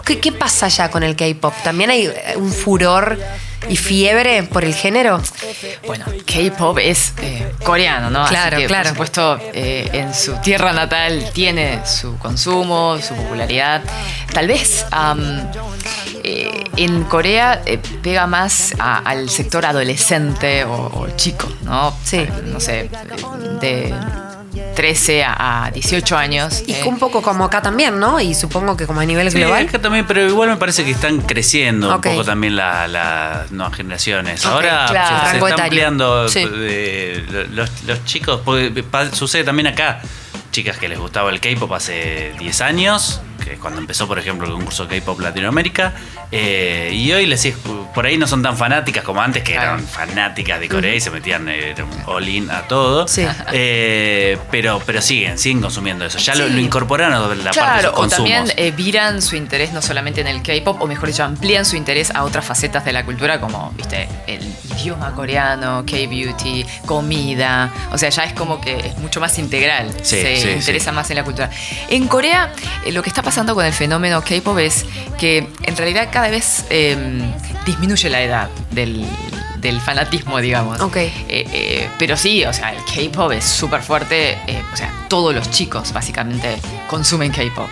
¿Qué, 0.06 0.20
qué 0.20 0.32
pasa 0.32 0.68
ya 0.68 0.90
con 0.92 1.04
el 1.04 1.16
K-pop? 1.16 1.54
¿También 1.64 1.90
hay 1.90 2.12
un 2.36 2.52
furor 2.52 3.18
y 3.70 3.76
fiebre 3.78 4.44
por 4.44 4.64
el 4.64 4.74
género? 4.74 5.22
Bueno, 5.86 6.06
K-pop 6.26 6.78
es 6.80 7.14
eh, 7.22 7.52
coreano, 7.64 8.10
¿no? 8.10 8.22
Así 8.24 8.34
Claro, 8.34 8.58
que, 8.58 8.66
claro. 8.68 8.84
Por 8.84 9.08
supuesto, 9.08 9.40
eh, 9.54 9.90
en 9.94 10.14
su 10.14 10.34
tierra 10.42 10.74
natal 10.74 11.30
tiene 11.34 11.86
su 11.86 12.18
consumo, 12.18 12.98
su 13.02 13.14
popularidad. 13.16 13.82
Tal 14.34 14.48
vez 14.48 14.86
eh, 16.24 16.64
en 16.78 17.04
Corea 17.04 17.62
pega 18.02 18.28
más 18.28 18.74
a- 18.80 18.98
al 19.00 19.30
sector 19.30 19.66
adolescente 19.66 20.64
o, 20.64 20.74
o 20.94 21.08
chico, 21.16 21.48
¿no? 21.64 21.96
Sí. 22.04 22.26
No 22.46 22.60
sé, 22.60 22.90
de 23.62 23.94
13 24.76 25.24
a, 25.24 25.66
a 25.66 25.72
18 25.72 26.18
años. 26.18 26.64
Y 26.68 26.74
eh. 26.74 26.84
un 26.86 26.98
poco 27.00 27.22
como 27.22 27.44
acá 27.46 27.62
también, 27.62 28.00
¿no? 28.00 28.20
Y 28.20 28.34
supongo 28.36 28.76
que 28.78 28.86
como 28.88 29.00
a 29.02 29.06
nivel 29.06 29.30
Sí, 29.32 29.38
global. 29.40 29.68
acá 29.68 29.80
también, 29.80 30.06
pero 30.08 30.26
igual 30.28 30.50
me 30.50 30.58
parece 30.58 30.84
que 30.84 30.92
están 30.92 31.22
creciendo 31.22 31.94
un 31.96 32.02
poco 32.02 32.24
también 32.24 32.56
la- 32.56 32.88
las 32.88 33.52
nuevas 33.52 33.76
generaciones. 33.76 34.46
Ahora 34.46 34.86
claro. 34.90 35.26
se, 35.26 35.32
se 35.32 35.38
están 35.46 35.60
ampliando 35.62 36.30
Sí. 36.30 36.46
eh, 36.50 37.48
los, 37.52 37.70
los 37.84 38.06
chicos, 38.06 38.42
porque 38.44 38.84
sucede 39.14 39.44
también 39.44 39.68
acá, 39.68 40.02
chicas 40.52 40.78
que 40.78 40.88
les 40.90 41.00
gustaba 41.00 41.30
el 41.32 41.40
K-pop 41.40 41.72
hace 41.74 42.34
10 42.40 42.62
años, 42.62 43.22
que 43.46 43.54
es 43.54 43.60
cuando 43.60 43.80
empezó, 43.80 44.08
por 44.08 44.18
ejemplo, 44.20 44.48
el 44.48 44.54
concurso 44.54 44.88
K-pop 44.88 45.20
Latinoamérica, 45.22 45.94
eh, 46.32 46.92
y 46.94 47.12
hoy 47.14 47.26
les 47.28 47.44
decís, 47.44 47.58
por 47.94 48.06
ahí 48.06 48.18
no 48.18 48.28
son 48.28 48.42
tan 48.42 48.58
fanáticas 48.58 49.04
como 49.04 49.22
antes, 49.22 49.44
que 49.44 49.54
Claro. 49.54 49.74
eran 49.76 49.88
fanáticas 49.88 50.60
de 50.60 50.68
Corea 50.68 50.96
y 50.96 51.00
se 51.00 51.12
metían 51.12 51.48
eh, 51.48 51.76
all-in 52.08 52.50
a 52.50 52.64
todo. 52.64 53.08
Sí. 53.08 53.26
Eh, 53.54 54.38
pero, 54.52 54.82
pero 54.86 55.02
siguen, 55.02 55.38
siguen 55.38 55.62
consumiendo 55.62 56.06
eso. 56.06 56.18
Ya 56.18 56.34
lo, 56.36 56.48
Sí. 56.48 56.54
lo 56.54 56.60
incorporaron 56.60 57.14
a 57.14 57.20
la 57.20 57.28
parte 57.28 57.44
de 57.44 57.50
Claro, 57.52 57.82
sus 57.82 57.90
o 57.92 57.94
consumos. 57.94 58.30
también 58.32 58.54
eh, 58.58 58.72
viran 58.72 59.22
su 59.22 59.36
interés 59.36 59.72
no 59.74 59.82
solamente 59.82 60.22
en 60.22 60.28
el 60.28 60.42
K-pop, 60.42 60.82
o 60.82 60.88
mejor 60.88 61.08
dicho, 61.10 61.24
amplían 61.24 61.66
su 61.66 61.76
interés 61.76 62.12
a 62.16 62.24
otras 62.24 62.44
facetas 62.44 62.84
de 62.84 62.94
la 62.94 63.06
cultura, 63.06 63.40
como, 63.40 63.72
viste, 63.78 64.10
el 64.28 64.42
idioma 64.80 65.12
coreano, 65.14 65.84
K-beauty, 65.86 66.66
comida. 66.86 67.72
O 67.92 67.98
sea, 67.98 68.10
ya 68.10 68.24
es 68.24 68.34
como 68.34 68.60
que 68.60 68.76
es 68.78 68.98
mucho 68.98 69.20
más 69.20 69.38
integral. 69.38 69.92
Sí, 70.02 70.16
se 70.22 70.42
sí, 70.42 70.50
interesa 70.50 70.90
sí. 70.92 70.96
más 70.96 71.10
en 71.12 71.18
la 71.18 71.24
cultura. 71.24 71.50
En 71.90 72.08
Corea, 72.08 72.52
eh, 72.86 72.92
lo 72.92 73.04
que 73.04 73.10
está 73.10 73.22
pasando 73.22 73.35
con 73.36 73.66
el 73.66 73.74
fenómeno 73.74 74.22
K-pop 74.22 74.58
es 74.60 74.86
que 75.20 75.50
en 75.64 75.76
realidad 75.76 76.08
cada 76.10 76.30
vez 76.30 76.64
eh, 76.70 76.96
disminuye 77.66 78.10
la 78.10 78.22
edad 78.22 78.50
del, 78.72 79.06
del 79.58 79.82
fanatismo, 79.82 80.40
digamos. 80.40 80.80
Ok. 80.80 80.96
Eh, 80.96 81.12
eh, 81.28 81.90
pero 82.00 82.16
sí, 82.16 82.46
o 82.46 82.54
sea, 82.54 82.74
el 82.74 82.82
K-pop 82.86 83.34
es 83.34 83.44
súper 83.44 83.82
fuerte. 83.82 84.38
eh, 84.48 84.64
o 84.72 84.78
sea, 84.78 84.90
todos 85.10 85.36
los 85.36 85.52
chicos 85.52 85.92
básicamente 85.92 86.56
consumen 86.88 87.32
K-pop. 87.32 87.68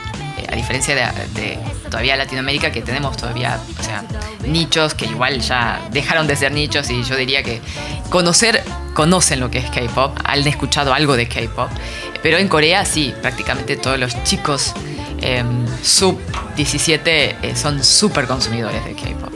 A 0.52 0.56
diferencia 0.56 0.94
de, 0.96 1.02
de 1.40 1.58
todavía 1.90 2.18
Latinoamérica, 2.18 2.72
que 2.72 2.82
tenemos 2.82 3.16
todavía, 3.16 3.58
o 3.80 3.84
sea, 3.84 4.04
nichos 4.46 4.94
que 4.94 5.06
igual 5.06 5.40
ya 5.40 5.82
dejaron 5.92 6.28
de 6.28 6.36
ser 6.36 6.52
nichos 6.52 6.90
y 6.90 7.04
yo 7.04 7.16
diría 7.16 7.42
que 7.42 7.62
conocer, 8.10 8.64
conocen 8.94 9.40
lo 9.40 9.50
que 9.50 9.60
es 9.60 9.70
K-pop, 9.72 10.16
han 10.26 10.46
escuchado 10.46 10.94
algo 10.94 11.16
de 11.16 11.28
K-pop. 11.28 11.70
Pero 12.22 12.38
en 12.38 12.50
Corea 12.50 12.86
sí, 12.86 13.14
prácticamente 13.22 13.78
todos 13.78 13.98
los 13.98 14.22
chicos 14.26 14.74
eh, 15.24 15.44
sub 15.82 16.20
17 16.56 17.38
eh, 17.42 17.56
son 17.56 17.84
súper 17.84 18.28
consumidores 18.28 18.84
de 18.86 18.94
K-pop. 18.94 19.34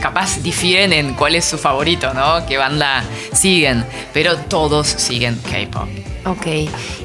Capaz 0.00 0.38
difieren 0.42 0.92
en 0.92 1.14
cuál 1.14 1.34
es 1.34 1.44
su 1.44 1.58
favorito, 1.58 2.14
¿no? 2.14 2.46
¿Qué 2.46 2.56
banda 2.56 3.02
siguen? 3.32 3.84
Pero 4.12 4.36
todos 4.36 4.86
siguen 4.86 5.36
K-pop. 5.50 5.88
Ok. 6.24 6.46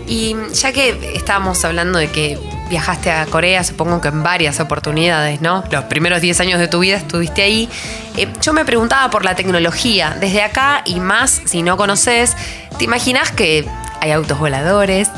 Y 0.07 0.35
ya 0.53 0.71
que 0.71 1.13
estábamos 1.15 1.63
hablando 1.65 1.99
de 1.99 2.09
que 2.09 2.37
viajaste 2.69 3.11
a 3.11 3.25
Corea, 3.25 3.63
supongo 3.63 3.99
que 3.99 4.07
en 4.07 4.23
varias 4.23 4.59
oportunidades, 4.59 5.41
¿no? 5.41 5.63
Los 5.69 5.83
primeros 5.85 6.21
10 6.21 6.39
años 6.39 6.59
de 6.59 6.67
tu 6.67 6.79
vida 6.79 6.97
estuviste 6.97 7.43
ahí. 7.43 7.69
Eh, 8.17 8.27
yo 8.41 8.53
me 8.53 8.63
preguntaba 8.63 9.09
por 9.09 9.25
la 9.25 9.35
tecnología. 9.35 10.15
Desde 10.19 10.41
acá 10.41 10.81
y 10.85 10.99
más, 10.99 11.41
si 11.45 11.61
no 11.63 11.77
conoces, 11.77 12.35
¿te 12.77 12.85
imaginas 12.85 13.31
que 13.31 13.67
hay 13.99 14.11
autos 14.11 14.39
voladores? 14.39 15.09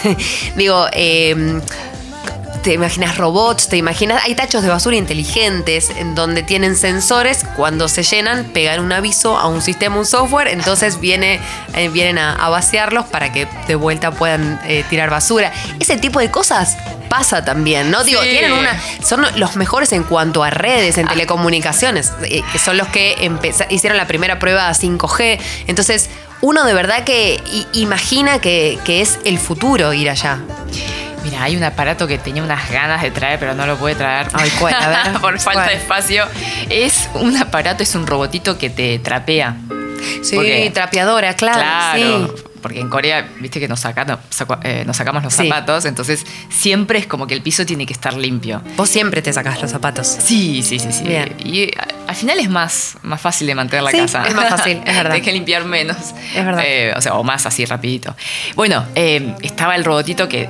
Digo, 0.56 0.86
eh, 0.92 1.60
te 2.66 2.72
imaginas 2.72 3.16
robots, 3.16 3.68
te 3.68 3.76
imaginas, 3.76 4.24
hay 4.24 4.34
tachos 4.34 4.60
de 4.64 4.68
basura 4.68 4.96
inteligentes 4.96 5.88
en 5.90 6.16
donde 6.16 6.42
tienen 6.42 6.74
sensores, 6.74 7.44
cuando 7.54 7.86
se 7.88 8.02
llenan 8.02 8.46
pegan 8.46 8.80
un 8.80 8.90
aviso 8.90 9.38
a 9.38 9.46
un 9.46 9.62
sistema, 9.62 9.96
un 9.96 10.04
software, 10.04 10.48
entonces 10.48 10.98
viene, 10.98 11.38
eh, 11.74 11.88
vienen 11.90 12.18
a, 12.18 12.32
a 12.34 12.48
vaciarlos 12.48 13.04
para 13.04 13.32
que 13.32 13.46
de 13.68 13.76
vuelta 13.76 14.10
puedan 14.10 14.60
eh, 14.66 14.84
tirar 14.90 15.10
basura. 15.10 15.52
Ese 15.78 15.96
tipo 15.96 16.18
de 16.18 16.28
cosas 16.32 16.76
pasa 17.08 17.44
también, 17.44 17.92
¿no? 17.92 18.02
Digo, 18.02 18.20
Sí. 18.20 18.30
tienen 18.30 18.50
una, 18.52 18.76
son 19.00 19.24
los 19.36 19.54
mejores 19.54 19.92
en 19.92 20.02
cuanto 20.02 20.42
a 20.42 20.50
redes, 20.50 20.98
en 20.98 21.06
telecomunicaciones, 21.06 22.14
eh, 22.24 22.42
que 22.50 22.58
son 22.58 22.76
los 22.78 22.88
que 22.88 23.30
hicieron 23.70 23.96
la 23.96 24.08
primera 24.08 24.40
prueba 24.40 24.68
5G, 24.74 25.38
entonces 25.68 26.10
uno 26.40 26.64
de 26.64 26.74
verdad 26.74 27.04
que 27.04 27.40
imagina 27.74 28.40
que, 28.40 28.76
que 28.84 29.02
es 29.02 29.20
el 29.24 29.38
futuro 29.38 29.92
ir 29.92 30.10
allá. 30.10 30.40
Mira, 31.26 31.42
hay 31.42 31.56
un 31.56 31.64
aparato 31.64 32.06
que 32.06 32.18
tenía 32.18 32.42
unas 32.42 32.70
ganas 32.70 33.02
de 33.02 33.10
traer, 33.10 33.38
pero 33.40 33.54
no 33.54 33.66
lo 33.66 33.76
puede 33.76 33.96
traer. 33.96 34.28
Ay, 34.32 34.48
¿cuál? 34.60 34.74
A 34.74 34.88
ver, 35.10 35.12
Por 35.20 35.38
falta 35.40 35.62
¿cuál? 35.64 35.68
de 35.70 35.74
espacio. 35.74 36.24
Es 36.70 37.10
un 37.14 37.36
aparato, 37.36 37.82
es 37.82 37.94
un 37.96 38.06
robotito 38.06 38.56
que 38.58 38.70
te 38.70 38.98
trapea. 39.00 39.56
Sí, 40.22 40.36
Porque- 40.36 40.70
trapeadora, 40.72 41.34
claro. 41.34 41.58
Claro, 41.58 42.26
sí. 42.36 42.42
porque 42.62 42.80
en 42.80 42.88
Corea, 42.88 43.28
viste 43.40 43.58
que 43.60 43.66
nos, 43.66 43.80
saca- 43.80 44.18
saca- 44.30 44.60
eh, 44.62 44.84
nos 44.86 44.96
sacamos 44.96 45.22
los 45.24 45.32
Sí. 45.34 45.48
zapatos, 45.48 45.84
entonces 45.84 46.24
siempre 46.48 46.98
es 46.98 47.06
como 47.06 47.26
que 47.26 47.34
el 47.34 47.42
piso 47.42 47.64
tiene 47.66 47.86
que 47.86 47.92
estar 47.92 48.14
limpio. 48.14 48.60
Vos 48.76 48.88
siempre 48.88 49.22
te 49.22 49.32
sacás 49.32 49.60
los 49.62 49.70
zapatos. 49.70 50.06
Sí, 50.06 50.62
sí, 50.62 50.78
sí, 50.78 50.92
sí. 50.92 51.04
Bien. 51.04 51.34
Y 51.44 51.70
al 52.06 52.14
final 52.14 52.38
es 52.38 52.48
más, 52.50 52.98
más 53.02 53.20
fácil 53.20 53.46
de 53.46 53.54
mantener 53.54 53.82
la 53.84 53.90
Sí, 53.90 53.98
casa. 53.98 54.24
es 54.26 54.34
más 54.34 54.48
fácil, 54.48 54.78
es 54.84 54.94
verdad. 54.96 55.10
Tienes 55.14 55.22
que 55.22 55.32
limpiar 55.32 55.64
menos. 55.64 55.96
Es 56.34 56.44
verdad. 56.44 56.62
Eh, 56.64 56.92
o 56.96 57.00
sea, 57.00 57.14
o 57.14 57.24
más 57.24 57.46
así 57.46 57.64
rapidito. 57.64 58.14
Bueno, 58.54 58.84
eh, 58.94 59.34
estaba 59.42 59.74
el 59.76 59.84
robotito 59.84 60.28
que 60.28 60.48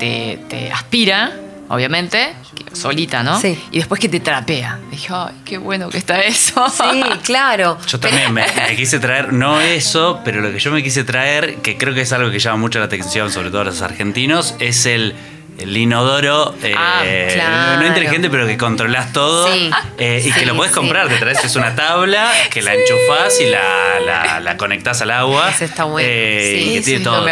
te, 0.00 0.40
te 0.48 0.72
aspira 0.72 1.32
obviamente, 1.68 2.32
que- 2.56 2.74
solita, 2.74 3.22
¿no? 3.22 3.40
Sí. 3.40 3.56
Y 3.70 3.78
después 3.78 4.00
que 4.00 4.08
te 4.08 4.18
trapea. 4.18 4.80
Dije, 4.90 5.08
ay, 5.14 5.34
qué 5.44 5.56
bueno 5.56 5.88
que 5.88 5.98
está 5.98 6.20
eso. 6.22 6.66
Sí, 6.68 7.00
claro. 7.22 7.78
Yo 7.86 8.00
también 8.00 8.32
me, 8.34 8.44
me 8.68 8.74
quise 8.74 8.98
traer, 8.98 9.32
no 9.32 9.60
eso, 9.60 10.20
pero 10.24 10.40
lo 10.40 10.50
que 10.50 10.58
yo 10.58 10.72
me 10.72 10.82
quise 10.82 11.04
traer, 11.04 11.58
que 11.58 11.78
creo 11.78 11.94
que 11.94 12.00
es 12.00 12.12
algo 12.12 12.28
que 12.32 12.40
llama 12.40 12.56
mucho 12.56 12.80
la 12.80 12.86
atención, 12.86 13.30
sobre 13.30 13.50
todo 13.50 13.60
a 13.60 13.64
los 13.66 13.82
argentinos, 13.82 14.56
es 14.58 14.84
el, 14.84 15.14
el 15.60 15.76
inodoro, 15.76 16.54
eh, 16.62 16.74
Ah, 16.76 17.02
claro. 17.34 17.80
no 17.80 17.86
inteligente, 17.86 18.30
pero 18.30 18.46
que 18.46 18.56
controlas 18.56 19.12
todo 19.12 19.52
Sí. 19.52 19.70
eh, 19.98 20.22
y 20.24 20.30
Sí, 20.32 20.38
que 20.38 20.46
lo 20.46 20.54
puedes 20.56 20.72
sí. 20.72 20.78
comprar. 20.78 21.08
Te 21.08 21.16
traes 21.16 21.44
es 21.44 21.56
una 21.56 21.74
tabla 21.74 22.30
que 22.50 22.62
la 22.62 22.74
enchufás 22.74 23.40
y 23.40 23.46
la, 23.50 24.00
la, 24.04 24.40
la 24.40 24.56
conectás 24.56 25.00
al 25.02 25.10
agua. 25.10 25.50
Ese 25.50 25.66
está 25.66 25.84
bueno. 25.84 26.08
Eh, 26.10 26.56
Sí, 26.58 26.70
y 26.70 26.74
que 26.76 26.80
tiene 26.82 26.98
sí, 26.98 27.04
todo. 27.04 27.26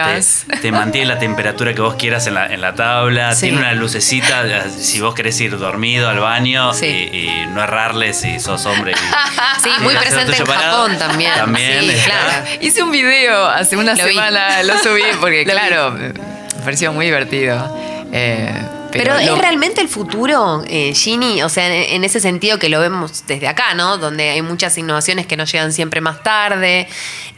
te, 0.60 0.72
mantiene 0.72 1.06
la 1.06 1.18
temperatura 1.18 1.74
que 1.74 1.80
vos 1.80 1.94
quieras 1.94 2.26
en 2.26 2.34
la, 2.34 2.46
en 2.46 2.60
la 2.60 2.74
tabla. 2.74 3.34
Sí. 3.34 3.42
Tiene 3.46 3.58
una 3.58 3.72
lucecita 3.74 4.44
eh, 4.46 4.70
si 4.70 5.00
vos 5.00 5.14
querés 5.14 5.40
ir 5.40 5.58
dormido 5.58 6.08
al 6.08 6.20
baño 6.20 6.72
Sí. 6.74 6.86
y, 6.86 7.16
y 7.18 7.46
no 7.52 7.62
errarle 7.62 8.12
si 8.14 8.38
sos 8.40 8.64
hombre. 8.66 8.92
y- 8.92 8.94
Sí, 9.62 9.70
muy 9.80 9.94
presente 9.94 10.36
en 10.36 10.44
parado. 10.44 10.82
Japón 10.82 10.98
también. 10.98 11.32
También. 11.34 11.80
Sí, 11.82 11.96
claro. 12.04 12.44
Hice 12.60 12.82
un 12.82 12.90
video 12.92 13.46
hace 13.48 13.76
una 13.76 13.94
Lo 13.94 14.04
vi. 14.04 14.10
semana, 14.14 14.62
lo 14.62 14.78
subí 14.78 15.02
porque, 15.20 15.44
Lo 15.46 15.52
vi. 15.54 15.58
claro, 15.58 15.90
me 15.92 16.12
pareció 16.64 16.92
muy 16.92 17.06
divertido. 17.06 17.87
Eh, 18.12 18.62
Pero, 18.90 19.16
¿es 19.18 19.38
realmente 19.38 19.80
el 19.80 19.88
futuro, 19.88 20.64
eh, 20.66 20.94
Ginny? 20.94 21.42
O 21.42 21.48
sea, 21.48 21.66
en, 21.66 21.94
en 21.94 22.04
ese 22.04 22.20
sentido 22.20 22.58
que 22.58 22.68
lo 22.68 22.80
vemos 22.80 23.24
desde 23.26 23.48
acá, 23.48 23.74
¿no? 23.74 23.98
Donde 23.98 24.30
hay 24.30 24.42
muchas 24.42 24.76
innovaciones 24.78 25.26
que 25.26 25.36
nos 25.36 25.52
llegan 25.52 25.72
siempre 25.72 26.00
más 26.00 26.22
tarde. 26.22 26.88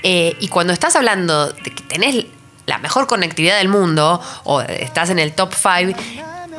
Eh, 0.03 0.37
y 0.41 0.49
cuando 0.49 0.73
estás 0.73 0.97
hablando 0.97 1.53
de 1.53 1.71
que 1.75 1.83
tenés 1.83 2.27
la 2.67 2.79
mejor 2.79 3.07
conectividad 3.07 3.59
del 3.59 3.69
mundo 3.69 4.21
o 4.45 4.61
estás 4.61 5.11
en 5.11 5.19
el 5.19 5.33
top 5.33 5.53
5, 5.55 5.99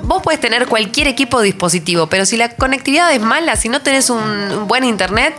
vos 0.03 0.21
puedes 0.21 0.41
tener 0.41 0.67
cualquier 0.67 1.07
equipo 1.07 1.37
o 1.37 1.41
dispositivo, 1.41 2.07
pero 2.07 2.25
si 2.25 2.35
la 2.35 2.49
conectividad 2.49 3.13
es 3.13 3.21
mala, 3.21 3.55
si 3.55 3.69
no 3.69 3.81
tenés 3.81 4.09
un, 4.09 4.21
un 4.21 4.67
buen 4.67 4.83
internet, 4.83 5.33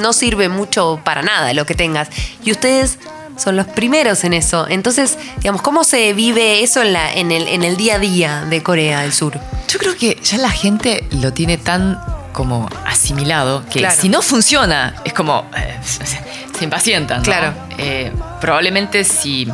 no 0.00 0.12
sirve 0.12 0.48
mucho 0.48 1.00
para 1.02 1.22
nada 1.22 1.52
lo 1.54 1.64
que 1.64 1.74
tengas. 1.74 2.08
Y 2.44 2.52
ustedes 2.52 2.98
son 3.38 3.56
los 3.56 3.66
primeros 3.66 4.24
en 4.24 4.34
eso. 4.34 4.66
Entonces, 4.68 5.16
digamos, 5.38 5.62
¿cómo 5.62 5.84
se 5.84 6.12
vive 6.12 6.62
eso 6.62 6.82
en, 6.82 6.92
la, 6.92 7.12
en, 7.14 7.30
el, 7.32 7.48
en 7.48 7.62
el 7.62 7.76
día 7.76 7.94
a 7.94 7.98
día 7.98 8.44
de 8.44 8.62
Corea 8.62 9.00
del 9.02 9.12
Sur? 9.12 9.38
Yo 9.68 9.78
creo 9.78 9.96
que 9.96 10.18
ya 10.22 10.38
la 10.38 10.50
gente 10.50 11.06
lo 11.12 11.32
tiene 11.32 11.56
tan 11.56 11.98
como 12.32 12.68
asimilado 12.84 13.64
que 13.70 13.80
Claro. 13.80 13.96
si 13.98 14.08
no 14.08 14.22
funciona 14.22 14.94
es 15.04 15.12
como 15.12 15.48
eh, 15.56 15.76
se 15.82 16.64
impacientan. 16.64 17.18
¿no? 17.18 17.24
Claro. 17.24 17.52
Eh, 17.78 18.12
probablemente 18.40 19.04
si 19.04 19.48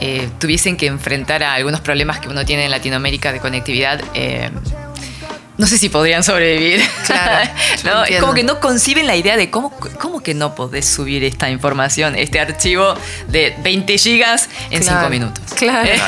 eh, 0.00 0.28
tuviesen 0.38 0.76
que 0.76 0.86
enfrentar 0.86 1.42
a 1.42 1.54
algunos 1.54 1.80
problemas 1.80 2.20
que 2.20 2.28
uno 2.28 2.44
tiene 2.44 2.64
en 2.64 2.70
Latinoamérica 2.70 3.32
de 3.32 3.40
conectividad, 3.40 4.00
eh, 4.14 4.50
no 5.60 5.66
sé 5.66 5.76
si 5.76 5.90
podrían 5.90 6.24
sobrevivir. 6.24 6.82
Claro, 7.06 7.50
¿No? 7.84 8.04
Es 8.04 8.18
como 8.20 8.32
que 8.32 8.42
no 8.42 8.60
conciben 8.60 9.06
la 9.06 9.14
idea 9.14 9.36
de 9.36 9.50
cómo, 9.50 9.70
cómo 10.00 10.22
que 10.22 10.32
no 10.32 10.54
podés 10.54 10.86
subir 10.88 11.22
esta 11.22 11.50
información, 11.50 12.16
este 12.16 12.40
archivo 12.40 12.94
de 13.28 13.54
20 13.62 13.98
gigas 13.98 14.48
en 14.70 14.82
Claro, 14.82 15.00
5 15.00 15.10
minutos. 15.10 15.44
claro, 15.56 15.86
Eh, 15.88 16.00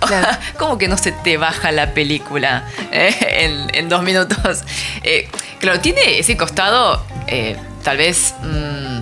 claro. 0.00 0.38
¿Cómo 0.58 0.78
que 0.78 0.88
no 0.88 0.96
se 0.96 1.12
te 1.12 1.36
baja 1.36 1.70
la 1.70 1.92
película 1.92 2.64
eh, 2.92 3.14
en, 3.40 3.74
en 3.74 3.88
dos 3.90 4.02
minutos? 4.02 4.62
Eh, 5.02 5.28
claro, 5.60 5.80
tiene 5.80 6.18
ese 6.18 6.36
costado, 6.38 7.04
eh, 7.26 7.56
tal 7.82 7.98
vez, 7.98 8.34
mm, 8.42 9.00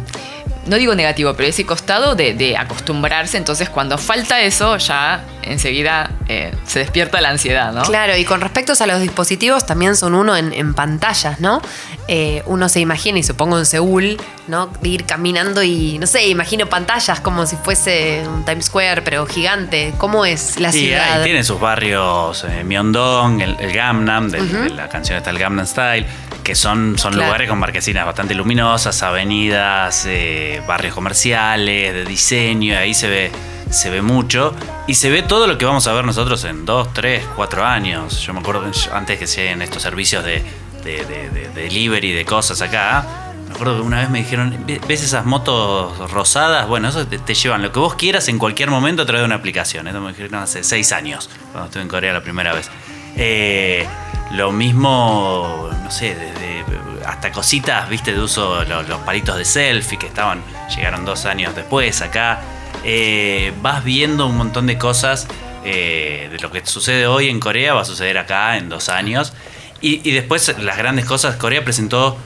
no 0.69 0.77
digo 0.77 0.95
negativo, 0.97 1.35
pero 1.35 1.49
ese 1.49 1.65
costado 1.65 2.15
de, 2.17 2.35
de 2.35 2.57
acostumbrarse. 2.57 3.37
Entonces, 3.37 3.69
cuando 3.69 3.99
falta 3.99 4.41
eso, 4.43 4.77
ya 4.79 5.25
enseguida 5.53 6.11
eh, 6.29 6.53
se 6.67 6.81
despierta 6.81 7.21
la 7.21 7.29
ansiedad, 7.31 7.73
¿no? 7.73 7.83
Claro, 7.83 8.17
y 8.17 8.25
con 8.25 8.41
respecto 8.41 8.73
a 8.79 8.87
los 8.87 9.01
dispositivos, 9.01 9.67
también 9.67 9.95
son 9.97 10.15
uno 10.15 10.37
en, 10.37 10.53
en 10.53 10.75
pantallas, 10.75 11.39
¿no? 11.41 11.61
Eh, 12.09 12.43
uno 12.47 12.69
se 12.69 12.81
imagina, 12.81 13.19
y 13.19 13.23
supongo 13.23 13.59
en 13.59 13.67
Seúl, 13.67 14.17
¿no? 14.49 14.67
De 14.67 14.89
ir 14.89 15.05
caminando 15.05 15.63
y, 15.63 15.99
no 15.99 16.07
sé, 16.07 16.27
imagino 16.27 16.67
pantallas 16.67 17.21
como 17.21 17.47
si 17.47 17.57
fuese 17.57 18.25
un 18.27 18.45
Times 18.45 18.67
Square, 18.67 19.03
pero 19.03 19.27
gigante. 19.27 19.95
¿Cómo 19.99 20.25
es 20.25 20.59
la 20.59 20.73
Sí, 20.73 20.87
ciudad? 20.87 21.19
ahí 21.19 21.25
tiene 21.25 21.45
sus 21.45 21.61
barrios 21.61 22.45
eh, 22.49 22.65
Myeongdong, 22.65 23.41
el, 23.41 23.57
el 23.61 23.73
Gangnam, 23.73 24.29
del- 24.31 24.51
de 24.51 24.71
la 24.71 24.89
canción 24.89 25.17
está 25.19 25.31
el 25.31 25.39
Gangnam 25.39 25.67
Style, 25.67 26.07
que 26.43 26.55
son, 26.55 26.99
son 26.99 27.13
Claro. 27.13 27.27
lugares 27.27 27.49
con 27.49 27.59
marquesinas 27.59 28.05
bastante 28.05 28.35
luminosas, 28.35 29.01
avenidas, 29.03 30.05
eh, 30.07 30.61
barrios 30.67 30.95
comerciales, 30.95 31.95
de 31.95 32.05
diseño, 32.05 32.73
y 32.73 32.77
ahí 32.77 32.95
se 32.95 33.09
ve, 33.09 33.31
se 33.73 33.91
ve 33.91 34.03
mucho. 34.03 34.55
Y 34.87 34.95
se 34.95 35.11
ve 35.11 35.23
todo 35.23 35.47
lo 35.47 35.59
que 35.59 35.65
vamos 35.65 35.87
a 35.87 35.93
ver 35.93 36.05
nosotros 36.05 36.45
en 36.45 36.65
dos, 36.65 36.93
tres, 36.93 37.25
cuatro 37.37 37.65
años. 37.65 38.21
Yo 38.21 38.33
me 38.35 38.41
acuerdo 38.41 38.65
antes 38.93 39.19
que 39.19 39.27
se 39.27 39.51
en 39.51 39.63
estos 39.63 39.83
servicios 39.83 40.25
de, 40.25 40.43
de, 40.85 41.05
de- 41.05 41.31
de- 41.31 41.49
de 41.49 41.63
delivery 41.65 42.13
de 42.13 42.25
cosas 42.25 42.61
acá. 42.63 43.07
Me 43.49 43.55
acuerdo 43.55 43.77
que 43.77 43.83
una 43.83 44.01
vez 44.01 44.09
me 44.11 44.19
dijeron, 44.21 44.65
"¿Ve- 44.67 44.81
¿ves 44.89 45.03
esas 45.03 45.25
motos 45.27 46.11
rosadas? 46.11 46.67
Bueno, 46.69 46.89
eso 46.89 47.07
te, 47.07 47.19
te 47.19 47.35
llevan 47.35 47.61
lo 47.63 47.71
que 47.71 47.79
vos 47.81 47.95
quieras 47.97 48.29
en 48.29 48.39
cualquier 48.39 48.71
momento 48.71 49.03
a 49.03 49.07
través 49.07 49.21
de 49.23 49.27
una 49.27 49.35
aplicación. 49.37 49.87
Eso 49.89 50.01
me 50.01 50.09
dijeron 50.13 50.37
hace 50.37 50.65
seis 50.65 50.91
años, 50.93 51.29
cuando 51.53 51.67
estuve 51.67 51.83
en 51.83 51.89
Corea 51.89 52.13
la 52.15 52.23
primera 52.23 52.55
vez. 52.55 52.71
Eh, 53.17 53.87
lo 54.33 54.53
mismo, 54.53 55.69
no 55.85 55.91
sé, 55.91 56.15
desde 56.15 56.65
hasta 57.07 57.31
cositas, 57.33 57.89
viste, 57.91 58.13
de 58.15 58.21
uso, 58.21 58.65
lo- 58.65 58.83
los, 58.85 59.01
palitos 59.01 59.37
de 59.37 59.45
selfie 59.45 59.99
que 59.99 60.07
estaban, 60.07 60.41
llegaron 60.75 61.05
dos 61.05 61.27
años 61.27 61.55
después 61.55 62.01
acá. 62.01 62.41
Eh, 62.85 63.53
vas 63.63 63.85
viendo 63.85 64.27
un 64.27 64.37
montón 64.37 64.67
de 64.67 64.79
cosas 64.79 65.29
eh, 65.65 66.29
de 66.33 66.39
lo 66.39 66.51
que 66.51 66.65
sucede 66.67 67.07
hoy 67.07 67.29
en 67.29 67.39
Corea, 67.41 67.75
va 67.75 67.83
a 67.83 67.85
suceder 67.85 68.19
acá 68.19 68.57
en 68.57 68.69
dos 68.69 68.89
años. 68.89 69.33
Y, 69.81 70.09
y 70.09 70.13
después 70.13 70.55
las 70.59 70.77
grandes 70.77 71.05
cosas, 71.05 71.37
Corea 71.37 71.65
presentó, 71.65 72.17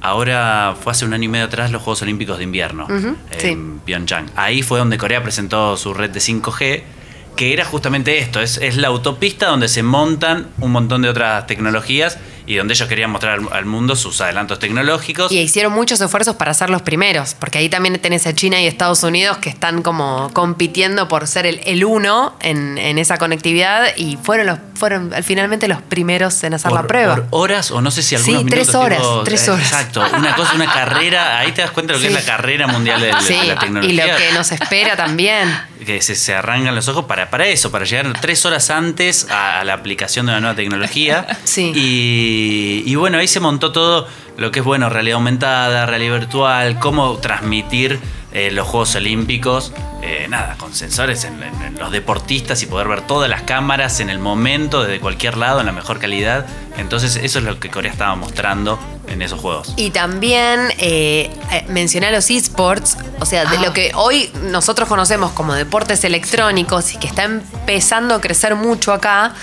ahora 0.00 0.74
fue 0.82 0.92
hace 0.92 1.04
un 1.04 1.14
año 1.14 1.24
y 1.24 1.28
medio 1.28 1.46
atrás, 1.46 1.70
los 1.70 1.82
Juegos 1.82 2.02
Olímpicos 2.02 2.38
de 2.38 2.44
Invierno 2.44 2.86
en 3.30 3.80
Pyeongchang. 3.80 4.30
Ahí 4.36 4.62
fue 4.62 4.78
donde 4.78 4.98
Corea 4.98 5.22
presentó 5.22 5.76
su 5.76 5.94
red 5.94 6.10
de 6.10 6.20
5G, 6.20 6.82
que 7.36 7.52
era 7.52 7.64
justamente 7.64 8.18
esto, 8.18 8.40
es, 8.40 8.58
es 8.58 8.76
la 8.76 8.88
autopista 8.88 9.46
donde 9.46 9.68
se 9.68 9.82
montan 9.82 10.48
un 10.58 10.72
montón 10.72 11.02
de 11.02 11.08
otras 11.08 11.46
tecnologías 11.46 12.18
y 12.46 12.56
donde 12.56 12.74
ellos 12.74 12.88
querían 12.88 13.10
mostrar 13.10 13.38
al, 13.38 13.48
al 13.52 13.64
mundo 13.64 13.96
sus 13.96 14.20
adelantos 14.20 14.58
tecnológicos. 14.58 15.30
Y 15.32 15.38
hicieron 15.38 15.72
muchos 15.72 16.00
esfuerzos 16.00 16.36
para 16.36 16.52
ser 16.54 16.70
los 16.70 16.82
primeros, 16.82 17.34
porque 17.38 17.58
ahí 17.58 17.68
también 17.68 17.98
tenés 18.00 18.26
a 18.26 18.34
China 18.34 18.60
y 18.60 18.66
Estados 18.66 19.02
Unidos 19.02 19.38
que 19.38 19.48
están 19.50 19.82
como 19.82 20.30
compitiendo 20.32 21.08
por 21.08 21.26
ser 21.26 21.46
el, 21.46 21.60
el 21.64 21.84
uno 21.84 22.36
en, 22.40 22.78
en 22.78 22.98
esa 22.98 23.18
conectividad 23.18 23.96
y 23.96 24.16
fueron 24.22 24.46
los 24.46 24.58
fueron 24.74 25.14
al- 25.14 25.22
finalmente 25.22 25.68
los 25.68 25.80
primeros 25.82 26.42
en 26.42 26.54
hacer 26.54 26.70
por, 26.70 26.80
la 26.82 26.86
prueba. 26.88 27.14
por 27.16 27.26
horas 27.30 27.70
o 27.70 27.80
no 27.80 27.90
sé 27.92 28.02
si 28.02 28.16
algunos 28.16 28.40
Sí, 28.40 28.44
minutos. 28.44 28.66
tres 28.66 28.74
horas, 28.74 28.98
tipo, 28.98 29.22
tres 29.24 29.46
eh, 29.46 29.50
horas. 29.52 29.66
Exacto, 29.66 30.04
una 30.18 30.34
cosa, 30.34 30.54
una 30.54 30.72
carrera, 30.72 31.38
ahí 31.38 31.52
te 31.52 31.62
das 31.62 31.70
cuenta 31.70 31.92
de 31.92 31.98
lo 31.98 32.02
que 32.02 32.08
Sí. 32.10 32.14
es 32.18 32.26
la 32.26 32.32
carrera 32.36 32.66
mundial 32.66 33.00
de, 33.00 33.12
la 33.12 33.20
y 33.20 33.58
tecnología. 33.58 34.06
lo 34.12 34.16
que 34.18 34.32
nos 34.32 34.50
espera 34.52 34.96
también. 34.96 35.48
que 35.86 36.00
se, 36.02 36.14
se 36.16 36.34
arrancan 36.34 36.74
los 36.74 36.88
ojos 36.88 37.04
para, 37.04 37.30
para 37.30 37.46
eso, 37.46 37.70
para 37.70 37.84
llegar 37.84 38.12
tres 38.20 38.44
horas 38.46 38.70
antes 38.70 39.28
a, 39.30 39.60
a 39.60 39.64
la 39.64 39.74
aplicación 39.74 40.26
de 40.26 40.32
una 40.32 40.40
nueva 40.40 40.56
tecnología. 40.56 41.26
Sí. 41.44 41.72
Y, 41.74 42.31
y 42.86 42.94
bueno, 42.94 43.18
ahí 43.18 43.28
se 43.28 43.40
montó 43.40 43.72
todo 43.72 44.06
lo 44.36 44.50
que 44.50 44.60
es, 44.60 44.64
bueno, 44.64 44.88
realidad 44.88 45.16
aumentada, 45.16 45.86
realidad 45.86 46.20
virtual, 46.20 46.78
cómo 46.78 47.16
transmitir 47.18 48.00
eh, 48.32 48.50
los 48.50 48.66
Juegos 48.66 48.94
Olímpicos, 48.96 49.72
eh, 50.02 50.26
nada, 50.28 50.56
con 50.58 50.74
sensores 50.74 51.24
en, 51.24 51.42
en- 51.42 51.62
en 51.62 51.78
los 51.78 51.90
deportistas 51.92 52.62
y 52.62 52.66
poder 52.66 52.88
ver 52.88 53.02
todas 53.02 53.30
las 53.30 53.42
cámaras 53.42 54.00
en 54.00 54.10
el 54.10 54.18
momento, 54.18 54.82
desde 54.82 55.00
cualquier 55.00 55.36
lado, 55.36 55.60
en 55.60 55.66
la 55.66 55.72
mejor 55.72 55.98
calidad. 55.98 56.44
Entonces 56.76 57.16
eso 57.16 57.38
es 57.38 57.44
lo 57.44 57.58
que 57.60 57.70
Corea 57.70 57.90
estaba 57.92 58.14
mostrando 58.16 58.78
en 59.08 59.20
esos 59.22 59.40
Juegos. 59.40 59.74
Y 59.76 59.90
también 59.90 60.60
eh, 60.78 61.30
eh, 61.52 61.64
mencioné 61.68 62.06
a 62.06 62.10
los 62.12 62.30
esports, 62.30 62.96
o 63.20 63.26
sea, 63.26 63.44
de 63.44 63.58
Ah. 63.58 63.62
lo 63.62 63.72
que 63.72 63.92
hoy 63.94 64.30
nosotros 64.44 64.88
conocemos 64.88 65.32
como 65.32 65.54
deportes 65.54 66.02
electrónicos 66.04 66.94
y 66.94 66.98
que 66.98 67.06
está 67.08 67.24
empezando 67.24 68.14
a 68.14 68.20
crecer 68.20 68.54
mucho 68.54 68.92
acá, 68.92 69.34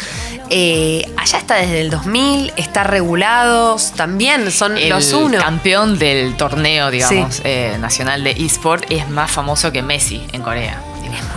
eh, 0.49 1.03
allá 1.17 1.37
está 1.37 1.55
desde 1.55 1.81
el 1.81 1.89
2000, 1.91 2.51
está 2.57 2.83
regulados, 2.83 3.91
también 3.91 4.51
son 4.51 4.77
El 4.77 4.89
los 4.89 5.13
uno. 5.13 5.37
campeón 5.39 5.99
del 5.99 6.35
torneo, 6.35 6.89
digamos, 6.89 7.41
eh, 7.43 7.77
nacional 7.79 8.23
de 8.23 8.31
eSport 8.31 8.85
es 8.89 9.07
más 9.09 9.29
famoso 9.29 9.71
que 9.71 9.81
Messi 9.83 10.25
en 10.31 10.41
Corea. 10.49 10.81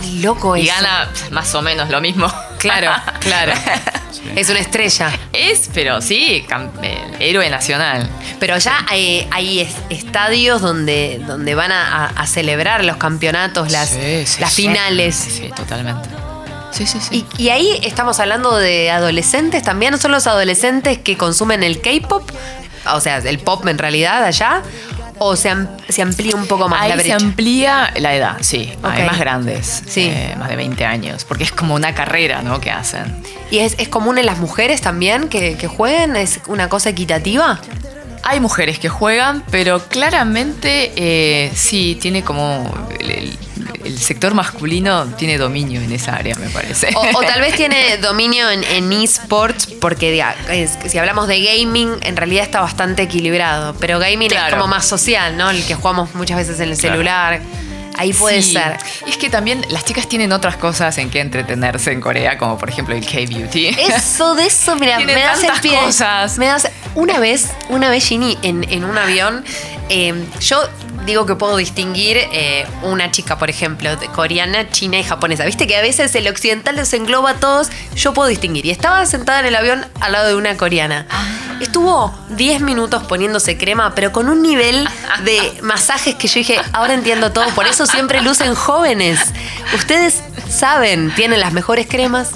Muy 0.01 0.19
loco 0.19 0.55
Y 0.55 0.67
eso. 0.69 0.75
gana 0.75 1.09
más 1.31 1.53
o 1.55 1.61
menos 1.61 1.89
lo 1.89 1.99
mismo. 2.01 2.31
Claro, 2.59 2.91
claro. 3.19 3.53
Es 4.35 4.49
una 4.49 4.59
estrella. 4.59 5.11
Es, 5.33 5.69
pero 5.73 6.01
sí, 6.01 6.45
el 6.81 7.15
héroe 7.21 7.49
nacional. 7.49 8.07
Pero 8.39 8.55
allá 8.55 8.85
hay, 8.87 9.27
hay 9.31 9.61
es- 9.61 9.75
estadios 9.89 10.61
donde, 10.61 11.19
donde 11.25 11.55
van 11.55 11.71
a, 11.71 12.05
a- 12.05 12.07
a 12.07 12.27
celebrar 12.27 12.83
los 12.85 12.97
campeonatos, 12.97 13.71
las, 13.71 13.89
Sí, 13.89 14.25
sí, 14.25 14.41
las 14.41 14.53
sí. 14.53 14.61
finales. 14.63 15.15
Sí, 15.15 15.51
totalmente. 15.55 16.09
Sí, 16.71 16.85
sí, 16.87 16.99
sí. 17.01 17.25
Y, 17.37 17.43
y 17.43 17.49
ahí 17.49 17.79
estamos 17.83 18.19
hablando 18.19 18.55
de 18.57 18.89
adolescentes 18.91 19.61
también, 19.63 19.97
¿son 19.99 20.11
los 20.11 20.25
adolescentes 20.27 20.97
que 20.99 21.17
consumen 21.17 21.63
el 21.63 21.81
K-pop? 21.81 22.29
O 22.93 22.99
sea, 22.99 23.17
el 23.17 23.39
pop 23.39 23.65
en 23.67 23.77
realidad 23.77 24.23
allá. 24.25 24.61
¿O 25.19 25.35
se, 25.35 25.49
am- 25.49 25.67
se 25.87 26.01
amplía 26.01 26.35
un 26.35 26.47
poco 26.47 26.67
más 26.67 26.81
Ahí 26.81 26.89
la 26.89 26.95
se 26.97 27.01
brecha? 27.03 27.15
amplía 27.17 27.93
la 27.97 28.15
edad, 28.15 28.37
sí. 28.41 28.71
Hay 28.83 29.03
más 29.03 29.19
grandes, 29.19 29.83
Sí. 29.87 30.09
eh, 30.11 30.35
más 30.37 30.49
de 30.49 30.55
20 30.55 30.85
años, 30.85 31.23
porque 31.25 31.43
es 31.43 31.51
como 31.51 31.75
una 31.75 31.93
carrera, 31.93 32.41
¿no? 32.41 32.59
Que 32.59 32.71
hacen. 32.71 33.21
¿Y 33.51 33.59
es, 33.59 33.75
es 33.77 33.87
común 33.89 34.17
en 34.17 34.25
las 34.25 34.39
mujeres 34.39 34.81
también 34.81 35.29
que, 35.29 35.55
que 35.55 35.67
jueguen? 35.67 36.15
¿Es 36.15 36.39
una 36.47 36.67
cosa 36.69 36.89
equitativa? 36.89 37.59
Hay 38.23 38.39
mujeres 38.39 38.79
que 38.79 38.87
juegan, 38.89 39.43
pero 39.51 39.79
claramente 39.87 40.93
eh, 40.95 41.51
sí, 41.53 41.97
tiene 42.01 42.23
como 42.23 42.73
el, 42.99 43.37
el- 43.85 43.99
sector 43.99 44.33
masculino 44.33 45.05
tiene 45.17 45.37
dominio 45.37 45.81
en 45.81 45.91
esa 45.91 46.15
área, 46.15 46.35
me 46.35 46.49
parece. 46.49 46.89
O, 46.95 47.01
o 47.19 47.21
tal 47.21 47.41
vez 47.41 47.55
tiene 47.55 47.97
dominio 47.97 48.49
en, 48.49 48.63
en 48.63 48.91
esports, 48.93 49.67
porque 49.79 50.23
es- 50.49 50.77
si 50.87 50.97
hablamos 50.97 51.27
de 51.27 51.41
gaming, 51.41 51.97
en 52.01 52.15
realidad 52.17 52.43
está 52.43 52.61
bastante 52.61 53.03
equilibrado. 53.03 53.75
Pero 53.79 53.99
gaming 53.99 54.31
es 54.31 54.53
como 54.53 54.67
más 54.67 54.85
social, 54.85 55.37
¿no? 55.37 55.49
El 55.49 55.63
que 55.65 55.75
jugamos 55.75 56.13
muchas 56.15 56.37
veces 56.37 56.59
en 56.59 56.69
el 56.69 56.77
Claro. 56.77 56.93
celular. 56.95 57.41
Ahí 57.95 58.11
puede 58.11 58.41
Sí. 58.41 58.53
ser. 58.53 58.77
Y 59.05 59.11
es 59.11 59.17
que 59.17 59.29
también 59.29 59.63
las 59.69 59.85
chicas 59.85 60.07
tienen 60.09 60.31
otras 60.31 60.57
cosas 60.57 60.97
en 60.97 61.11
que 61.11 61.19
entretenerse 61.19 61.91
en 61.91 62.01
Corea, 62.01 62.39
como 62.39 62.57
por 62.57 62.67
ejemplo 62.67 62.95
el 62.95 63.05
K-Beauty. 63.05 63.67
Eso 63.67 64.33
de 64.33 64.47
eso, 64.47 64.75
mira, 64.79 64.99
me 64.99 65.13
das 65.13 65.39
tantas 65.41 65.59
pie. 65.59 65.77
cosas. 65.79 66.39
Me 66.39 66.47
das, 66.47 66.67
una 66.95 67.19
vez, 67.19 67.49
una 67.69 67.91
vez, 67.91 68.03
Ginny, 68.07 68.35
en, 68.41 68.63
en 68.71 68.83
un 68.83 68.97
avión, 68.97 69.45
eh, 69.89 70.25
yo 70.41 70.57
digo 71.05 71.25
que 71.25 71.35
puedo 71.35 71.57
distinguir 71.57 72.17
eh, 72.17 72.65
una 72.83 73.11
chica, 73.11 73.37
por 73.37 73.49
ejemplo, 73.49 73.95
de 73.95 74.07
coreana, 74.07 74.69
china 74.69 74.99
y 74.99 75.03
japonesa. 75.03 75.45
Viste 75.45 75.67
que 75.67 75.75
a 75.75 75.81
veces 75.81 76.13
el 76.15 76.27
occidental 76.27 76.75
los 76.75 76.93
engloba 76.93 77.31
a 77.31 77.33
todos. 77.35 77.69
Yo 77.95 78.13
puedo 78.13 78.29
distinguir. 78.29 78.65
Y 78.65 78.71
estaba 78.71 79.05
sentada 79.05 79.41
en 79.41 79.47
el 79.47 79.55
avión 79.55 79.85
al 79.99 80.11
lado 80.11 80.27
de 80.27 80.35
una 80.35 80.55
coreana. 80.57 81.07
Estuvo 81.59 82.13
10 82.29 82.61
minutos 82.61 83.03
poniéndose 83.03 83.57
crema, 83.57 83.93
pero 83.95 84.11
con 84.11 84.29
un 84.29 84.41
nivel 84.41 84.87
de 85.23 85.53
masajes 85.61 86.15
que 86.15 86.27
yo 86.27 86.35
dije, 86.35 86.59
ahora 86.71 86.93
entiendo 86.93 87.31
todo. 87.31 87.45
Por 87.55 87.67
eso 87.67 87.85
siempre 87.85 88.21
lucen 88.21 88.55
jóvenes. 88.55 89.19
Ustedes 89.73 90.23
saben, 90.49 91.13
tienen 91.15 91.39
las 91.39 91.53
mejores 91.53 91.87
cremas, 91.87 92.31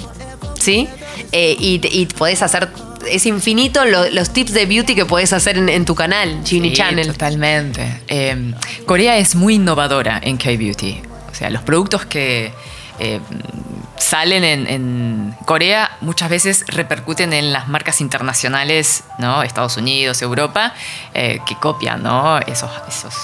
¿sí? 0.58 0.88
Eh, 1.32 1.56
y, 1.58 1.80
y 1.90 2.06
podés 2.06 2.42
hacer, 2.42 2.70
es 3.10 3.26
infinito 3.26 3.84
lo- 3.84 4.08
los 4.10 4.30
tips 4.32 4.52
de 4.52 4.66
beauty 4.66 4.94
que 4.94 5.04
podés 5.06 5.32
hacer 5.32 5.58
en, 5.58 5.68
en 5.68 5.84
tu 5.84 5.94
canal, 5.94 6.40
Ginny 6.44 6.70
Sí, 6.70 6.76
Channel. 6.76 7.06
Totalmente. 7.08 8.02
Eh, 8.08 8.54
Corea 8.86 9.16
es 9.18 9.34
muy 9.34 9.54
innovadora 9.54 10.20
en 10.22 10.36
K-Beauty. 10.36 11.02
O 11.30 11.34
sea, 11.34 11.50
los 11.50 11.62
productos 11.62 12.04
que 12.06 12.52
eh, 13.00 13.20
salen 13.98 14.42
en, 14.44 14.66
en 14.66 15.34
Corea 15.44 15.96
muchas 16.00 16.30
veces 16.30 16.64
repercuten 16.68 17.32
en 17.32 17.52
las 17.52 17.68
marcas 17.68 18.00
internacionales, 18.00 19.04
¿no? 19.18 19.42
Estados 19.42 19.76
Unidos, 19.76 20.20
Europa, 20.22 20.74
eh, 21.14 21.38
que 21.46 21.54
copian, 21.56 22.02
¿no? 22.02 22.38
Esos, 22.40 22.70
esos, 22.88 23.14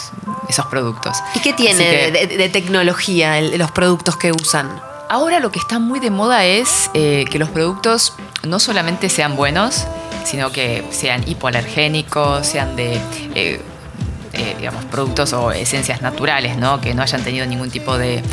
esos 0.48 0.66
productos. 0.66 1.16
¿Y 1.34 1.40
qué 1.40 1.52
tiene 1.52 1.78
que- 1.78 2.10
de, 2.12 2.26
de- 2.26 2.36
de 2.36 2.48
tecnología 2.48 3.38
el- 3.38 3.58
los 3.58 3.70
productos 3.72 4.16
que 4.16 4.32
usan? 4.32 4.68
Ahora 5.14 5.38
lo 5.38 5.52
que 5.52 5.60
está 5.60 5.78
muy 5.78 6.00
de 6.00 6.10
moda 6.10 6.44
es 6.44 6.90
eh, 6.92 7.24
que 7.30 7.38
los 7.38 7.48
productos 7.48 8.14
no 8.42 8.58
solamente 8.58 9.08
sean 9.08 9.36
buenos, 9.36 9.86
sino 10.24 10.50
que 10.50 10.84
sean 10.90 11.22
hipoalergénicos, 11.28 12.44
sean 12.44 12.74
de, 12.74 12.96
eh, 13.36 13.60
eh, 14.32 14.56
digamos, 14.58 14.84
productos 14.86 15.32
o 15.32 15.52
esencias 15.52 16.02
naturales, 16.02 16.56
¿no? 16.56 16.80
Que 16.80 16.94
no 16.94 17.02
hayan 17.02 17.22
tenido 17.22 17.46
ningún 17.46 17.70
tipo 17.70 17.96
de, 17.96 18.24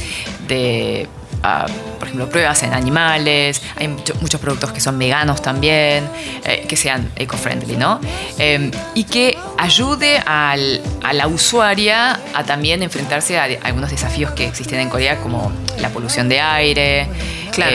de, 0.48 1.08
por 1.42 2.08
ejemplo, 2.08 2.30
pruebas 2.30 2.62
en 2.64 2.74
animales. 2.74 3.62
Hay 3.78 3.88
mucho- 3.88 4.14
muchos 4.22 4.40
productos 4.40 4.72
que 4.72 4.80
son 4.80 4.98
veganos 5.00 5.42
también, 5.42 6.08
eh, 6.46 6.66
que 6.68 6.76
sean 6.76 7.12
eco-friendly, 7.16 7.78
¿no? 7.78 8.00
Eh, 8.38 8.72
y 8.94 9.04
que 9.06 9.38
ayude 9.58 10.20
al- 10.26 10.82
a 11.04 11.14
la 11.14 11.28
usuaria 11.28 12.20
a 12.34 12.44
también 12.44 12.84
enfrentarse 12.84 13.40
a, 13.40 13.44
algunos 13.64 13.90
desafíos 13.92 14.32
que 14.32 14.46
existen 14.48 14.80
en 14.80 14.90
Corea, 14.90 15.18
como 15.18 15.52
la 15.80 15.90
polución 15.90 16.30
de 16.30 16.40
aire. 16.40 17.08
Claro. 17.52 17.72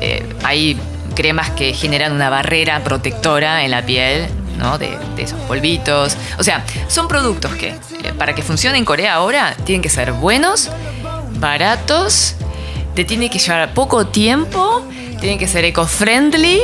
Eh, 0.00 0.26
hay 0.42 0.78
cremas 1.14 1.50
que 1.50 1.74
generan 1.74 2.12
una 2.12 2.30
barrera 2.30 2.80
protectora 2.82 3.64
en 3.64 3.70
la 3.70 3.82
piel. 3.84 4.28
¿no? 4.58 4.76
De, 4.76 4.90
de 5.16 5.22
esos 5.22 5.40
polvitos. 5.42 6.18
O 6.38 6.44
sea, 6.44 6.62
son 6.86 7.08
productos 7.08 7.54
que, 7.54 7.74
para 8.18 8.34
que 8.34 8.42
funcionen 8.42 8.80
en 8.80 8.84
Corea 8.84 9.14
ahora, 9.14 9.54
tienen 9.64 9.80
que 9.80 9.88
ser 9.88 10.12
buenos, 10.12 10.68
baratos, 11.38 12.34
te 12.94 13.04
tiene 13.04 13.30
que 13.30 13.38
llevar 13.38 13.72
poco 13.74 14.06
tiempo, 14.06 14.84
tienen 15.20 15.38
que 15.38 15.46
ser 15.48 15.64
eco-friendly, 15.66 16.60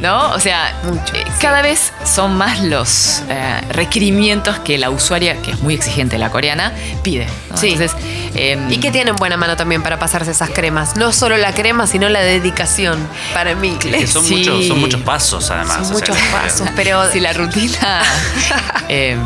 ¿no? 0.00 0.30
O 0.30 0.40
sea, 0.40 0.74
Mucho, 0.84 1.14
eh, 1.14 1.24
sí. 1.26 1.32
cada 1.40 1.60
vez 1.60 1.92
son 2.04 2.36
más 2.36 2.60
los 2.60 3.22
eh, 3.28 3.60
requerimientos 3.70 4.58
que 4.60 4.78
la 4.78 4.88
usuaria, 4.90 5.36
que 5.42 5.50
es 5.50 5.60
muy 5.60 5.74
exigente 5.74 6.16
la 6.18 6.30
coreana, 6.30 6.72
pide. 7.02 7.26
¿no? 7.50 7.56
Sí. 7.56 7.72
Entonces, 7.74 7.96
em, 8.34 8.72
Y 8.72 8.78
que 8.78 8.90
tienen 8.90 9.14
buena 9.16 9.36
mano 9.36 9.56
también 9.56 9.82
para 9.82 9.98
pasarse 9.98 10.30
esas 10.30 10.50
cremas. 10.50 10.96
No 10.96 11.12
solo 11.12 11.36
la 11.36 11.52
crema, 11.52 11.86
sino 11.86 12.08
la 12.08 12.20
dedicación 12.20 12.98
para 13.34 13.54
mí. 13.54 13.76
Que 13.78 14.06
son, 14.06 14.24
Sí. 14.24 14.36
muchos, 14.36 14.66
son 14.68 14.78
muchos 14.80 15.00
pasos, 15.02 15.50
además. 15.50 15.76
Son 15.76 15.84
sea, 15.86 15.94
muchos 15.94 16.16
pasos, 16.32 16.68
pero 16.76 17.10
si 17.12 17.20
la 17.20 17.32
rutina, 17.34 18.02
em, 18.88 19.20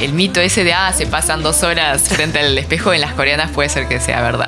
el 0.00 0.12
mito 0.12 0.40
ese 0.40 0.64
de, 0.64 0.72
ah, 0.72 0.92
se 0.96 1.06
pasan 1.06 1.42
dos 1.42 1.62
horas 1.62 2.02
frente 2.08 2.38
al 2.38 2.56
espejo 2.56 2.92
en 2.94 3.00
las 3.00 3.12
coreanas 3.12 3.50
puede 3.50 3.68
ser 3.68 3.86
que 3.88 4.00
sea 4.00 4.22
verdad. 4.22 4.46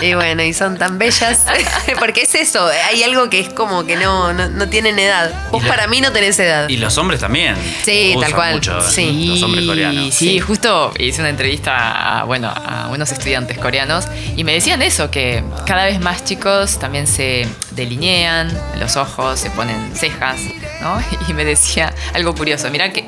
Y 0.00 0.14
bueno, 0.14 0.42
y 0.42 0.52
son 0.52 0.76
tan 0.78 0.98
bellas. 0.98 1.44
Porque 1.98 2.22
es 2.22 2.34
eso, 2.34 2.66
hay 2.90 3.02
algo 3.02 3.30
que 3.30 3.40
es 3.40 3.48
como 3.48 3.84
que 3.86 3.96
no, 3.96 4.32
no, 4.32 4.48
no 4.48 4.68
tienen 4.68 4.98
edad. 4.98 5.32
Vos 5.50 5.62
la- 5.62 5.68
para 5.68 5.86
mí 5.86 6.00
no 6.00 6.12
tenés 6.12 6.38
edad. 6.38 6.68
Y 6.68 6.76
los 6.76 6.96
hombres 6.98 7.20
también. 7.20 7.56
Sí, 7.84 8.12
usan 8.16 8.22
tal 8.30 8.34
cual. 8.34 8.54
mucho, 8.54 8.80
Sí. 8.82 9.26
Los 9.28 9.42
hombres 9.42 9.64
coreanos. 9.66 10.14
Sí, 10.14 10.40
justo 10.40 10.92
hice 10.98 11.20
una 11.20 11.30
entrevista 11.30 12.20
a, 12.20 12.24
bueno, 12.24 12.48
a 12.54 12.88
unos 12.90 13.10
estudiantes 13.12 13.58
coreanos 13.58 14.06
y 14.36 14.44
me 14.44 14.52
decían 14.52 14.82
eso, 14.82 15.10
que 15.10 15.42
cada 15.66 15.84
vez 15.86 16.00
más 16.00 16.24
chicos 16.24 16.78
también 16.78 17.06
se 17.06 17.46
delinean 17.72 18.52
los 18.78 18.96
ojos, 18.96 19.38
se 19.40 19.50
ponen 19.50 19.94
cejas, 19.94 20.36
¿no? 20.80 21.02
Y 21.28 21.32
me 21.34 21.44
decía 21.44 21.94
algo 22.12 22.34
curioso, 22.34 22.70
mira 22.70 22.90
que... 22.92 23.06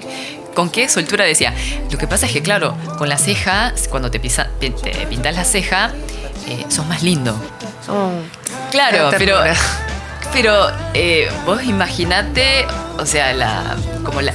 ¿Con 0.57 0.70
qué 0.70 0.88
soltura 0.88 1.22
decía? 1.26 1.52
Lo 1.90 1.98
que 1.98 2.07
pasa 2.07 2.24
es 2.24 2.33
que, 2.33 2.40
claro, 2.40 2.74
con 2.96 3.11
la 3.11 3.18
ceja, 3.18 3.74
cuando 3.90 4.11
te, 4.11 4.18
pisa- 4.18 4.48
te 4.59 4.70
pintas 4.70 5.35
la 5.37 5.44
ceja, 5.44 5.90
eh, 6.46 6.66
sos 6.68 6.87
más 6.87 7.02
lindo. 7.02 7.38
Oh, 7.88 8.11
Claro, 8.70 9.11
pero, 9.16 9.38
pero 10.32 10.68
eh, 10.94 11.30
vos 11.44 11.62
imaginate, 11.64 12.66
o 12.98 13.06
sea, 13.06 13.32
la, 13.32 13.76
como 14.04 14.20
la, 14.20 14.32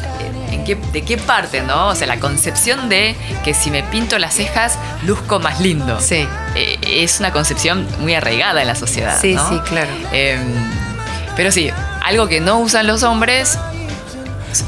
en 0.52 0.63
qué, 0.63 0.76
de 0.76 1.04
qué 1.04 1.17
parte, 1.17 1.62
¿no? 1.62 1.89
O 1.89 1.95
sea, 1.95 2.08
la 2.08 2.19
concepción 2.19 2.89
de 2.89 3.15
que 3.43 3.54
si 3.54 3.71
me 3.71 3.84
pinto 3.84 4.17
las 4.17 4.36
cejas, 4.36 4.78
luzco 5.04 5.39
más 5.39 5.60
lindo. 5.60 6.00
Sí. 6.00 6.28
Eh, 6.56 6.80
es 6.84 7.19
una 7.19 7.32
concepción 7.32 7.88
muy 8.00 8.13
arraigada 8.15 8.62
en 8.62 8.67
la 8.67 8.76
sociedad. 8.76 9.17
Sí, 9.19 9.36
¿no? 9.36 9.50
sí, 9.50 9.60
claro. 9.67 9.91
Eh, 10.12 10.39
pero 11.36 11.52
sí, 11.52 11.69
algo 12.04 12.28
que 12.28 12.39
no 12.39 12.60
usan 12.60 12.88
los 12.88 13.04
hombres 13.04 13.58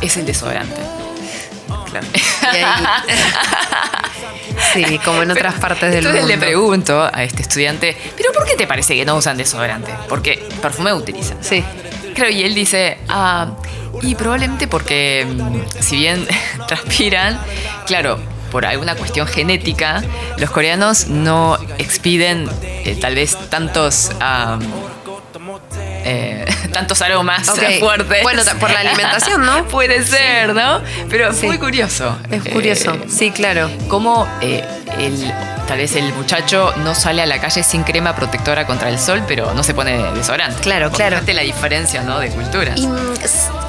es 0.01 0.17
el 0.17 0.25
desodorante. 0.25 0.92
Claro. 1.93 2.08
Y 2.53 2.58
ahí- 2.58 2.86
sí, 4.73 4.99
como 4.99 5.21
en 5.23 5.32
otras 5.32 5.56
partes 5.56 5.89
del 5.91 5.99
Entonces 6.06 6.21
mundo. 6.21 6.36
le 6.36 6.38
pregunto 6.38 7.10
a 7.12 7.23
este 7.23 7.41
estudiante, 7.43 7.97
¿pero 8.17 8.32
por 8.34 8.45
qué 8.45 8.56
te 8.56 8.67
parece 8.67 8.95
que 8.95 9.06
no 9.06 9.15
usan 9.15 9.38
desodorante? 9.38 9.93
Porque 10.10 10.47
perfume 10.62 10.93
utilizan. 10.93 11.38
Sí. 11.41 11.63
Claro, 12.13 12.29
y 12.29 12.43
él 12.43 12.53
dice, 12.53 12.97
ah, 13.10 13.47
y 14.01 14.15
probablemente 14.15 14.67
porque 14.67 15.25
mm, 15.27 15.62
si 15.82 15.95
bien 15.97 16.27
transpiran, 16.67 17.39
claro, 17.88 18.19
por 18.51 18.65
alguna 18.65 18.95
cuestión 18.95 19.25
genética, 19.27 20.03
los 20.38 20.51
coreanos 20.51 21.08
no 21.08 21.58
expiden 21.79 22.47
eh, 22.62 22.97
tal 22.99 23.15
vez 23.15 23.36
tantos... 23.49 24.12
ah, 24.19 24.60
eh, 26.06 26.45
tantos 26.74 27.02
aromas 27.02 27.48
Ok. 27.48 27.60
fuertes. 27.80 28.22
Bueno, 28.24 28.42
por 28.60 28.70
la 28.72 28.82
alimentación, 28.82 29.46
¿no? 29.46 29.66
Puede 29.70 30.04
ser, 30.06 30.54
¿no? 30.54 30.82
Pero 31.10 31.30
es 31.30 31.38
Sí. 31.38 31.46
muy 31.48 31.58
curioso. 31.58 32.18
Es 32.30 32.44
curioso. 32.44 32.94
Eh, 32.96 33.06
sí, 33.08 33.32
claro. 33.32 33.70
cómo 33.88 34.28
eh, 34.42 34.64
el, 35.00 35.32
tal 35.68 35.78
vez 35.78 35.96
el 35.96 36.12
muchacho 36.14 36.74
no 36.84 36.94
sale 36.96 37.22
a 37.22 37.26
la 37.26 37.40
calle 37.40 37.64
sin 37.64 37.84
crema 37.84 38.16
protectora 38.16 38.66
contra 38.68 38.90
el 38.90 39.00
sol, 39.00 39.24
pero 39.28 39.54
no 39.54 39.64
se 39.64 39.74
pone 39.74 40.04
desodorante. 40.14 40.62
Claro, 40.62 40.88
Porque 40.90 40.98
claro. 40.98 41.16
fíjate 41.18 41.34
la 41.34 41.42
diferencia, 41.44 42.02
¿no? 42.04 42.20
De 42.20 42.30
culturas. 42.30 42.78
¿Y 42.78 42.90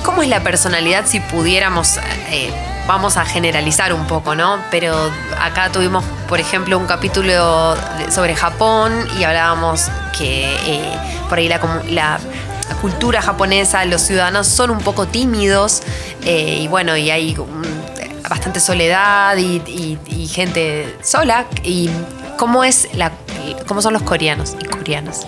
cómo 0.03 0.23
es 0.23 0.29
la 0.29 0.41
personalidad 0.41 1.05
si 1.07 1.21
pudiéramos, 1.21 1.99
eh, 2.31 2.51
vamos 2.87 3.17
a 3.17 3.25
generalizar 3.25 3.93
un 3.95 4.07
poco, 4.07 4.35
¿no? 4.35 4.59
Pero 4.71 5.11
acá 5.41 5.71
tuvimos, 5.71 6.05
por 6.29 6.41
ejemplo, 6.41 6.77
un 6.79 6.87
capítulo 6.87 7.77
sobre 8.11 8.35
Japón 8.35 9.07
y 9.19 9.25
hablábamos 9.25 9.87
que 10.19 10.55
eh, 10.67 10.99
por 11.29 11.39
ahí 11.39 11.49
la- 11.49 11.61
la 11.89 12.19
cultura 12.81 13.21
japonesa, 13.23 13.85
los 13.85 14.03
ciudadanos 14.03 14.47
son 14.49 14.71
un 14.71 14.79
poco 14.79 15.07
tímidos 15.07 15.83
eh, 16.23 16.59
y 16.63 16.69
bueno, 16.69 16.97
y 16.97 17.11
hay 17.11 17.37
bastante 18.29 18.61
soledad 18.61 19.37
y, 19.37 19.63
y- 19.67 19.99
y 20.07 20.27
gente 20.29 20.97
sola. 21.03 21.47
¿Y 21.63 21.91
cómo, 22.39 22.65
es 22.65 22.89
la, 22.95 23.13
cómo 23.67 23.83
son 23.83 23.93
los 23.93 24.03
coreanos 24.03 24.57
y 24.61 24.65
coreanas? 24.65 25.27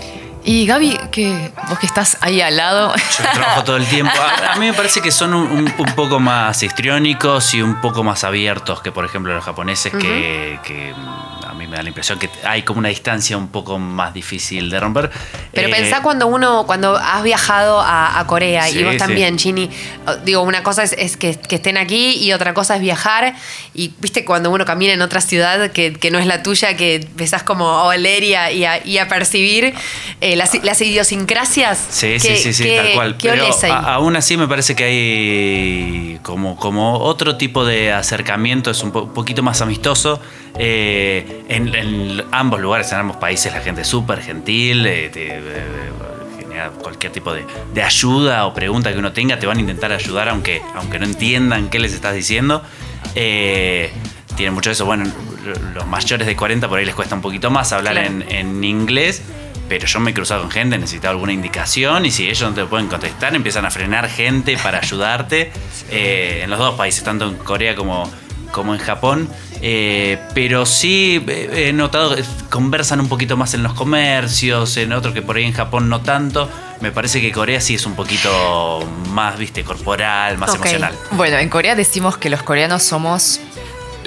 Y 0.49 0.64
Gaby, 0.64 0.97
que 1.11 1.51
vos 1.68 1.76
que 1.80 1.87
estás 1.87 2.18
ahí 2.20 2.41
al 2.41 2.57
lado. 2.57 2.95
Yo 2.95 3.24
trabajo 3.34 3.64
todo 3.64 3.76
el 3.78 3.87
tiempo. 3.87 4.12
A, 4.53 4.55
mí 4.57 4.66
me 4.66 4.74
parece 4.74 5.01
que 5.03 5.11
son 5.11 5.34
un, 5.34 5.43
un- 5.51 5.74
un 5.76 5.95
poco 5.97 6.20
más 6.20 6.62
histriónicos 6.62 7.53
y 7.55 7.62
un 7.62 7.80
poco 7.80 8.05
más 8.05 8.22
abiertos 8.22 8.80
que, 8.80 8.93
por 8.93 9.05
ejemplo, 9.05 9.34
los 9.34 9.45
japoneses, 9.45 9.93
que, 9.93 10.61
mí 11.57 11.66
me 11.66 11.76
da 11.76 11.82
la 11.82 11.88
impresión 11.88 12.18
que 12.18 12.30
hay 12.44 12.62
como 12.62 12.78
una 12.78 12.88
distancia 12.88 13.36
un 13.36 13.48
poco 13.48 13.78
más 13.78 14.14
difícil 14.14 14.70
de 14.70 14.78
romper. 14.80 15.11
Pero 15.52 15.68
Eh, 15.68 15.70
pensá 15.72 16.02
cuando 16.02 16.26
uno, 16.28 16.64
cuando 16.66 16.96
has 16.96 17.22
viajado 17.22 17.80
a, 17.80 18.18
a 18.20 18.26
Corea 18.26 18.66
Sí, 18.68 18.78
y 18.78 18.84
vos 18.84 18.92
sí. 18.92 18.98
también, 18.98 19.38
Ginny, 19.38 19.68
o- 20.07 20.16
digo, 20.16 20.42
una 20.42 20.62
cosa 20.62 20.82
es, 20.84 20.92
es 20.98 21.16
que, 21.16 21.36
que 21.36 21.57
estén 21.57 21.76
aquí 21.76 22.16
y 22.22 22.32
otra 22.32 22.54
cosa 22.54 22.76
es 22.76 22.80
viajar. 22.82 23.34
Y 23.74 23.92
viste 23.98 24.24
cuando 24.24 24.50
uno 24.50 24.64
camina 24.64 24.92
en 24.92 25.02
otra 25.02 25.20
ciudad 25.20 25.70
que, 25.72 25.92
que 25.94 26.11
no 26.11 26.18
es 26.18 26.26
la 26.26 26.42
tuya, 26.42 26.76
que 26.76 26.96
empezás 26.96 27.42
como 27.42 27.68
a 27.68 27.84
oler 27.84 28.22
y 28.22 28.34
a, 28.34 28.52
y 28.52 28.64
a- 28.64 28.84
y 28.86 28.98
a 28.98 29.09
percibir 29.09 29.74
eh, 30.20 30.36
las, 30.36 30.62
las 30.62 30.80
idiosincrasias. 30.80 31.78
Sí, 31.90 32.07
¿Qué- 32.20 32.20
sí, 32.20 32.36
sí, 32.36 32.52
sí, 32.52 32.68
tal 32.76 32.92
cual. 32.94 33.16
¿Qué 33.16 33.30
Pero 33.30 33.46
aún 33.72 34.16
así 34.16 34.36
me 34.36 34.46
parece 34.48 34.74
que 34.76 34.84
hay 34.84 36.18
como, 36.22 36.57
como 36.57 36.98
otro 36.98 37.36
tipo 37.36 37.64
de 37.64 37.92
acercamiento, 37.92 38.70
es 38.70 38.82
un 38.82 38.90
po- 38.92 39.12
poquito 39.12 39.42
más 39.42 39.61
amistoso. 39.61 40.20
Eh, 40.59 41.44
en, 41.49 41.74
en 41.74 42.24
ambos 42.32 42.61
lugares, 42.61 42.90
en 42.92 42.99
ambos 42.99 43.16
países, 43.16 43.53
la 43.53 43.61
gente 43.61 43.82
es 43.82 43.88
súper 43.88 44.20
gentil, 44.22 44.84
eh, 44.86 45.09
te- 45.12 45.28
eh, 45.38 45.40
genera 46.38 46.70
cualquier 46.70 47.12
tipo 47.12 47.32
de, 47.32 47.44
de 47.74 47.82
ayuda 47.82 48.47
o 48.47 48.55
pregunta 48.55 48.92
que 48.92 48.99
uno 48.99 49.12
tenga, 49.12 49.38
te 49.38 49.47
van 49.47 49.59
a 49.59 49.61
intentar 49.61 49.92
ayudar 49.92 50.28
aunque, 50.28 50.61
aunque 50.74 50.99
no 50.99 51.05
entiendan 51.07 51.68
qué 51.68 51.78
les 51.78 51.92
estás 51.92 52.14
diciendo. 52.14 52.62
Eh, 53.14 53.90
tienen 54.36 54.55
mucho 54.55 54.70
eso. 54.70 54.84
Bueno, 54.84 55.05
los 55.74 55.86
mayores 55.86 56.26
de 56.26 56.36
40 56.36 56.68
por 56.68 56.78
ahí 56.78 56.84
les 56.84 56.94
cuesta 56.94 57.14
un 57.14 57.22
poquito 57.22 57.51
más 57.51 57.72
hablar 57.72 57.97
en 57.97 58.62
inglés. 58.64 59.22
Pero 59.68 59.84
yo 59.88 59.99
me 59.99 60.12
he 60.12 60.14
cruzado 60.14 60.42
con 60.42 60.51
gente, 60.53 60.78
necesitaba 60.78 61.11
alguna 61.11 61.32
indicación 61.32 62.07
y 62.07 62.12
si 62.12 62.28
ellos 62.28 62.49
no 62.49 62.55
te 62.55 62.64
pueden 62.66 62.86
contestar, 62.86 63.34
empiezan 63.34 63.64
a 63.64 63.70
frenar 63.72 64.09
gente 64.09 64.57
para 64.59 64.78
ayudarte 64.78 65.51
eh, 65.90 66.42
en 66.44 66.51
los 66.51 66.59
dos 66.61 66.76
países, 66.76 67.03
tanto 67.03 67.26
en 67.26 67.34
Corea 67.34 67.74
como, 67.74 68.09
como 68.57 68.72
en 68.74 68.80
Japón. 68.80 69.28
Eh, 69.61 70.18
pero 70.34 70.64
sí 70.66 71.22
eh, 71.28 71.68
he 71.68 71.72
notado 71.74 72.16
que 72.16 72.24
conversan 72.50 73.00
un 73.00 73.09
poquito 73.09 73.36
más 73.36 73.52
en 73.54 73.62
los 73.62 73.74
comercios, 73.74 74.76
en 74.78 74.92
otros 74.94 75.12
que 75.14 75.20
por 75.22 75.36
ahí 75.36 75.44
en 75.44 75.52
Japón 75.52 75.88
no 75.90 76.00
tanto. 76.00 76.48
Me 76.80 76.90
parece 76.90 77.20
que 77.20 77.32
Corea 77.32 77.61
sí 77.61 77.74
es 77.74 77.84
un 77.86 77.94
poquito 77.94 78.80
más, 79.11 79.38
viste, 79.38 79.62
corporal, 79.62 80.38
más 80.38 80.54
emocional. 80.54 80.94
Bueno, 81.12 81.36
en 81.38 81.48
Corea 81.50 81.74
decimos 81.74 82.16
que 82.18 82.28
los 82.30 82.42
coreanos 82.42 82.82
somos 82.82 83.40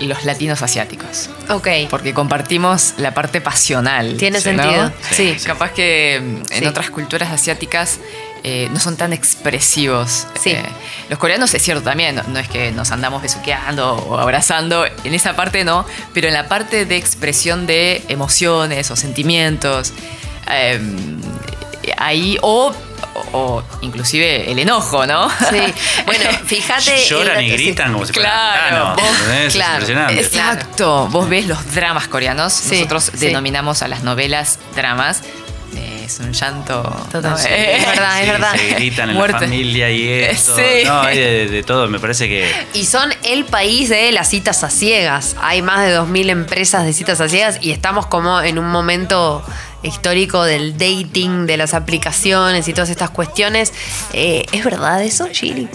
los 0.01 0.23
latinos 0.23 0.61
asiáticos. 0.61 1.29
ok. 1.49 1.67
Porque 1.89 2.13
compartimos 2.13 2.93
la 2.97 3.13
parte 3.13 3.41
pasional. 3.41 4.15
Tiene 4.17 4.39
sentido. 4.39 4.91
Sí. 5.11 5.35
Sí. 5.37 5.45
Capaz 5.45 5.71
que 5.71 6.21
mm, 6.23 6.53
en 6.53 6.59
Sí. 6.59 6.65
otras 6.65 6.89
culturas 6.89 7.31
asiáticas 7.31 7.99
eh, 8.43 8.69
no 8.71 8.79
son 8.79 8.95
tan 8.97 9.13
expresivos. 9.13 10.27
Sí. 10.41 10.51
Eh, 10.51 10.63
los 11.09 11.19
coreanos 11.19 11.53
es 11.53 11.61
cierto 11.63 11.83
también, 11.83 12.15
no, 12.15 12.23
no 12.23 12.39
es 12.39 12.47
que 12.47 12.71
nos 12.71 12.91
andamos 12.91 13.21
besuqueando 13.21 13.93
o 13.95 14.17
abrazando, 14.17 14.85
en 14.85 15.13
esa 15.13 15.35
parte 15.35 15.63
no, 15.63 15.85
pero 16.13 16.27
en 16.27 16.33
la 16.33 16.47
parte 16.47 16.85
de 16.85 16.95
expresión 16.97 17.67
de 17.67 18.03
emociones 18.07 18.89
o 18.91 18.95
sentimientos, 18.95 19.93
eh, 20.51 20.79
ahí 21.97 22.37
o, 22.41 22.73
o 23.33 23.63
inclusive 23.81 24.51
el 24.51 24.59
enojo, 24.59 25.05
¿no? 25.05 25.29
Sí. 25.29 25.73
Bueno, 26.05 26.23
fíjate. 26.45 27.05
Lloran 27.09 27.43
y 27.43 27.49
gritan 27.51 27.93
como 27.93 28.05
si 28.05 28.13
fueran 28.13 28.31
Claro. 28.31 28.95
Es 29.45 29.53
claro, 29.53 29.73
impresionante. 29.73 30.19
es- 30.19 30.27
Exacto. 30.27 31.07
Vos 31.11 31.29
ves 31.29 31.45
los 31.47 31.73
dramas 31.75 32.07
coreanos. 32.07 32.51
Sí, 32.53 32.75
Nosotros 32.77 33.11
sí. 33.13 33.27
denominamos 33.27 33.81
a 33.83 33.87
las 33.87 34.01
novelas 34.03 34.57
dramas. 34.75 35.21
Es 36.09 36.19
un 36.19 36.33
llanto. 36.33 36.81
Total, 37.11 37.31
¿no? 37.33 37.37
sí. 37.37 37.47
Eh, 37.51 37.75
Es 37.77 37.85
verdad, 37.85 38.21
es 38.23 38.27
verdad. 38.31 38.55
Se 38.55 38.73
gritan 38.73 39.09
en 39.11 39.15
Muerte. 39.15 39.33
la 39.33 39.39
familia 39.41 39.91
y 39.91 40.07
esto. 40.23 40.55
Sí. 40.55 40.63
No, 40.85 41.01
hay 41.01 41.17
de, 41.19 41.47
de 41.49 41.61
todo. 41.63 41.87
Me 41.87 41.99
parece 41.99 42.27
que. 42.27 42.51
Y 42.73 42.85
son 42.85 43.13
el 43.23 43.45
país 43.45 43.89
de 43.89 44.11
las 44.11 44.27
citas 44.27 44.63
a 44.63 44.71
ciegas. 44.71 45.35
Hay 45.39 45.61
más 45.61 45.85
de 45.87 45.95
2.000 45.99 46.29
empresas 46.31 46.83
de 46.83 46.93
citas 46.93 47.21
a 47.21 47.29
ciegas 47.29 47.59
y 47.61 47.69
estamos 47.69 48.07
como 48.07 48.41
en 48.41 48.57
un 48.57 48.71
momento 48.71 49.43
histórico 49.83 50.43
del 50.43 50.79
dating, 50.79 51.45
de 51.45 51.57
las 51.57 51.75
aplicaciones 51.75 52.67
y 52.67 52.73
todas 52.73 52.89
estas 52.89 53.11
cuestiones. 53.11 53.71
Eh, 54.13 54.45
¿Es 54.51 54.63
verdad 54.63 55.03
eso, 55.03 55.27
Chili? 55.31 55.69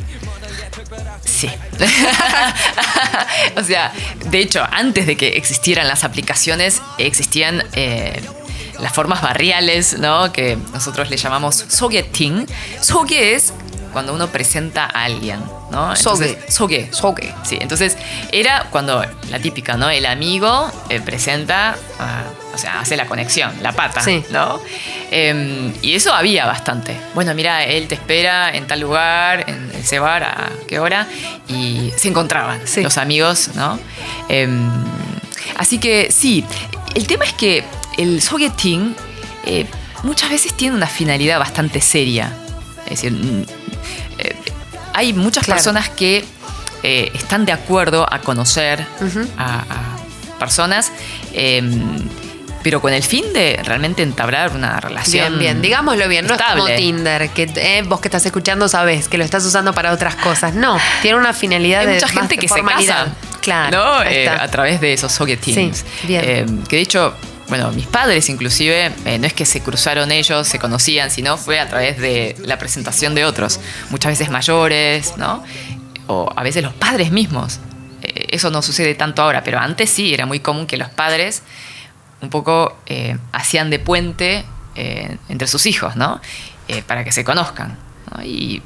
Sí. 1.25 1.49
o 3.57 3.63
sea, 3.63 3.93
de 4.27 4.39
hecho, 4.41 4.63
antes 4.71 5.07
de 5.07 5.17
que 5.17 5.29
existieran 5.37 5.87
las 5.89 6.05
aplicaciones, 6.05 6.83
existían 6.99 7.63
eh, 7.73 8.21
las 8.81 8.93
formas 8.93 9.23
barriales, 9.23 9.99
¿no? 9.99 10.33
Que 10.33 10.57
nosotros 10.73 11.11
le 11.11 11.17
llamamos 11.17 11.65
sogeting. 11.69 12.47
Soge 12.81 13.35
es 13.35 13.53
cuando 13.93 14.13
uno 14.13 14.27
presenta 14.29 14.85
a 14.87 15.05
alguien, 15.05 15.39
¿no? 15.71 15.95
Entonces, 15.95 16.37
soge. 16.49 16.89
Soge. 16.93 17.33
Sí, 17.45 17.59
entonces 17.61 17.97
era 18.33 18.67
cuando 18.71 19.05
la 19.31 19.39
típica, 19.39 19.77
¿no? 19.77 19.89
El 19.89 20.07
amigo 20.07 20.69
eh, 20.89 21.01
presenta, 21.01 21.77
o 22.53 22.59
sea, 22.59 22.81
hace 22.81 22.97
la 22.97 23.07
conexión, 23.07 23.53
la 23.63 23.71
pata, 23.71 24.01
Sí. 24.01 24.25
¿no? 24.31 24.61
Em, 25.13 25.73
y 25.81 25.95
eso 25.95 26.13
había 26.13 26.45
bastante. 26.45 26.97
Bueno, 27.15 27.35
mira, 27.35 27.63
él 27.65 27.87
te 27.87 27.95
espera 27.95 28.51
en 28.53 28.67
tal 28.67 28.81
lugar, 28.81 29.49
en 29.49 29.71
ese 29.77 30.01
bar, 30.01 30.25
a 30.25 30.51
qué 30.67 30.81
hora, 30.81 31.07
y 31.47 31.93
se 31.97 32.09
encontraban 32.09 32.67
Sí. 32.67 32.83
los 32.83 32.99
amigos, 32.99 33.51
¿no? 33.55 33.79
Em, 34.29 34.69
así 35.57 35.79
que 35.79 36.11
sí, 36.11 36.45
el 36.97 37.07
tema 37.07 37.25
es 37.27 37.33
que 37.35 37.63
el 37.99 38.21
sogeting 38.23 38.95
eh, 39.45 39.67
muchas 40.03 40.31
veces 40.31 40.55
tiene 40.55 40.75
una 40.77 40.87
finalidad 40.87 41.39
bastante 41.39 41.81
seria. 41.81 42.33
Es 42.85 43.03
decir, 43.03 43.13
mm, 43.13 43.43
eh, 44.19 44.37
hay 44.93 45.13
muchas 45.13 45.45
Claro. 45.45 45.57
personas 45.59 45.89
que 45.91 46.25
eh, 46.83 47.11
están 47.15 47.47
de 47.47 47.53
acuerdo 47.53 48.07
a 48.11 48.19
conocer 48.21 48.87
a, 49.39 49.61
a 49.61 50.39
personas, 50.39 50.93
em, 51.33 51.99
pero 52.63 52.81
con 52.81 52.93
el 52.93 53.03
fin 53.03 53.25
de 53.33 53.59
realmente 53.65 54.03
entablar 54.03 54.53
una 54.55 54.81
relación. 54.81 55.29
Bien, 55.29 55.39
bien. 55.39 55.63
Digámoslo 55.63 56.09
bien. 56.09 56.27
No 56.27 56.35
es 56.35 56.43
como. 56.43 56.67
Tinder, 56.67 57.31
que 57.31 57.83
vos 57.87 58.01
que 58.01 58.09
estás 58.09 58.25
escuchando 58.27 58.69
sabes 58.69 59.09
que 59.09 59.17
lo 59.19 59.25
estás 59.25 59.45
usando 59.45 59.73
para 59.73 59.93
otras 59.93 60.17
cosas. 60.17 60.55
No, 60.55 60.79
tiene 61.03 61.19
una 61.19 61.33
finalidad 61.33 61.81
Hay 61.81 61.87
de 61.87 61.95
mucha 61.95 62.09
gente 62.09 62.37
que 62.37 62.49
se 62.49 62.63
casa. 62.63 63.07
Claro. 63.41 64.03
¿no? 64.03 64.41
a 64.41 64.49
través 64.49 64.81
de 64.81 64.95
esos 64.95 65.13
sogetings. 65.13 65.79
Sí, 65.79 66.07
bien. 66.07 66.23
Eh, 66.25 66.47
que 66.69 66.77
de 66.77 66.83
hecho, 66.83 67.15
bueno, 67.49 67.71
mis 67.73 67.87
padres 67.87 68.29
inclusive, 68.29 68.93
eh, 69.05 69.19
no 69.19 69.27
es 69.27 69.33
que 69.33 69.45
se 69.45 69.61
cruzaron 69.61 70.11
ellos, 70.13 70.47
se 70.49 70.59
conocían, 70.59 71.11
sino 71.11 71.37
fue 71.37 71.61
a 71.61 71.69
través 71.69 71.99
de 71.99 72.37
la 72.45 72.59
presentación 72.59 73.15
de 73.15 73.25
otros, 73.25 73.61
muchas 73.91 74.13
veces 74.13 74.31
mayores, 74.31 75.17
¿no? 75.17 75.43
O 76.07 76.33
a 76.35 76.43
veces 76.43 76.63
los 76.63 76.73
padres 76.75 77.11
mismos. 77.11 77.61
Eh, 78.03 78.29
eso 78.31 78.51
no 78.51 78.63
sucede 78.63 78.95
tanto 78.95 79.23
ahora, 79.23 79.43
pero 79.45 79.59
antes 79.59 79.91
sí, 79.91 80.15
era 80.15 80.27
muy 80.27 80.41
común 80.41 80.67
que 80.67 80.77
los 80.77 80.89
padres 80.89 81.43
un 82.21 82.31
poco 82.31 82.79
eh, 82.87 83.19
hacían 83.33 83.71
de 83.71 83.79
puente 83.79 84.45
entre 85.29 85.47
sus 85.47 85.67
hijos, 85.67 85.95
¿no? 85.95 86.21
Para 86.89 87.05
que 87.05 87.13
se 87.13 87.23
conozcan. 87.23 87.79
¿no? 88.11 88.25
Y, 88.25 88.61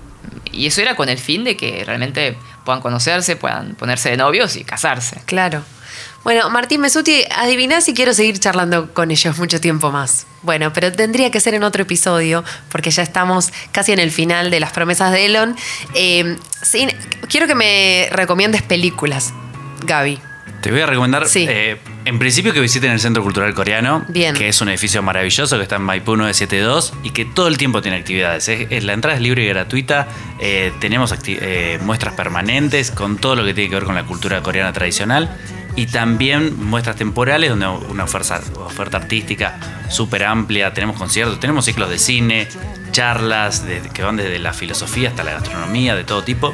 y 0.52 0.66
eso 0.66 0.80
era 0.80 0.96
con 0.96 1.10
el 1.10 1.18
fin 1.18 1.44
de 1.44 1.54
que 1.54 1.84
realmente 1.84 2.34
puedan 2.64 2.80
conocerse, 2.80 3.36
puedan 3.36 3.74
ponerse 3.74 4.08
de 4.08 4.16
novios 4.16 4.56
y 4.56 4.64
casarse. 4.64 5.20
Claro. 5.26 5.62
Bueno, 6.24 6.50
Martín 6.50 6.80
Mesuti, 6.80 7.22
adivina 7.34 7.80
si 7.80 7.94
quiero 7.94 8.12
seguir 8.12 8.38
charlando 8.38 8.92
con 8.92 9.10
ellos 9.10 9.38
mucho 9.38 9.60
tiempo 9.60 9.90
más. 9.90 10.26
Bueno, 10.42 10.72
pero 10.72 10.92
tendría 10.92 11.30
que 11.30 11.40
ser 11.40 11.54
en 11.54 11.62
otro 11.62 11.82
episodio, 11.82 12.44
porque 12.70 12.90
ya 12.90 13.02
estamos 13.02 13.50
casi 13.72 13.92
en 13.92 13.98
el 13.98 14.10
final 14.10 14.50
de 14.50 14.60
las 14.60 14.72
promesas 14.72 15.12
de 15.12 15.26
Elon. 15.26 15.56
Eh, 15.94 16.36
quiero 17.28 17.46
que 17.46 17.54
me 17.54 18.08
recomiendes 18.12 18.62
películas, 18.62 19.32
Gaby. 19.86 20.20
Te 20.60 20.72
voy 20.72 20.80
a 20.80 20.86
recomendar, 20.86 21.28
Sí. 21.28 21.46
eh, 21.48 21.78
en 22.04 22.18
principio, 22.18 22.52
que 22.52 22.60
visiten 22.60 22.90
el 22.90 22.98
Centro 22.98 23.22
Cultural 23.22 23.54
Coreano, 23.54 24.04
Bien. 24.08 24.34
que 24.34 24.48
es 24.48 24.60
un 24.60 24.68
edificio 24.68 25.00
maravilloso 25.02 25.56
que 25.56 25.62
está 25.62 25.76
en 25.76 25.82
Maipú 25.82 26.16
972 26.16 26.94
y 27.04 27.10
que 27.10 27.24
todo 27.24 27.46
el 27.46 27.56
tiempo 27.56 27.80
tiene 27.80 27.96
actividades. 27.96 28.48
Es- 28.48 28.66
es- 28.68 28.82
la 28.84 28.92
entrada 28.92 29.16
es 29.16 29.22
libre 29.22 29.44
y 29.44 29.46
gratuita, 29.48 30.08
eh, 30.40 30.72
tenemos 30.80 31.14
eh, 31.26 31.78
muestras 31.82 32.14
permanentes 32.14 32.90
con 32.90 33.18
todo 33.18 33.36
lo 33.36 33.44
que 33.44 33.54
tiene 33.54 33.70
que 33.70 33.76
ver 33.76 33.84
con 33.84 33.94
la 33.94 34.04
cultura 34.04 34.42
coreana 34.42 34.72
tradicional 34.72 35.30
y 35.78 35.86
también 35.86 36.64
muestras 36.64 36.96
temporales 36.96 37.50
donde 37.50 37.68
una 37.68 38.02
oferta, 38.04 38.40
oferta 38.64 38.96
artística 38.96 39.58
súper 39.88 40.24
amplia, 40.24 40.72
tenemos 40.74 40.96
conciertos, 40.96 41.38
tenemos 41.38 41.64
ciclos 41.64 41.88
de 41.88 41.98
cine, 41.98 42.48
charlas 42.90 43.64
de- 43.64 43.80
que 43.94 44.02
van 44.02 44.16
desde 44.16 44.38
la 44.40 44.52
filosofía 44.52 45.10
hasta 45.10 45.22
la 45.22 45.32
gastronomía, 45.32 45.94
de 45.94 46.02
todo 46.04 46.22
tipo. 46.24 46.52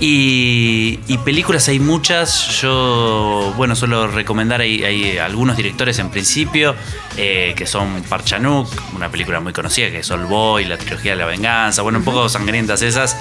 Y, 0.00 0.98
y 1.08 1.18
películas 1.18 1.68
hay 1.68 1.78
muchas. 1.78 2.60
Yo, 2.60 3.52
bueno, 3.56 3.76
suelo 3.76 4.08
recomendar, 4.08 4.60
hay, 4.62 4.82
hay 4.82 5.18
algunos 5.18 5.56
directores 5.56 5.98
en 5.98 6.10
principio, 6.10 6.74
eh, 7.18 7.52
que 7.56 7.66
son 7.66 8.02
Park 8.08 8.24
Chan-wook, 8.24 8.68
una 8.96 9.10
película 9.10 9.40
muy 9.40 9.52
conocida, 9.52 9.90
que 9.90 9.98
es 9.98 10.10
All 10.10 10.24
Boy, 10.26 10.64
la 10.64 10.78
trilogía 10.78 11.12
de 11.12 11.18
la 11.18 11.26
venganza, 11.26 11.82
bueno, 11.82 11.98
un 11.98 12.04
poco 12.04 12.28
sangrientas 12.28 12.80
esas. 12.82 13.14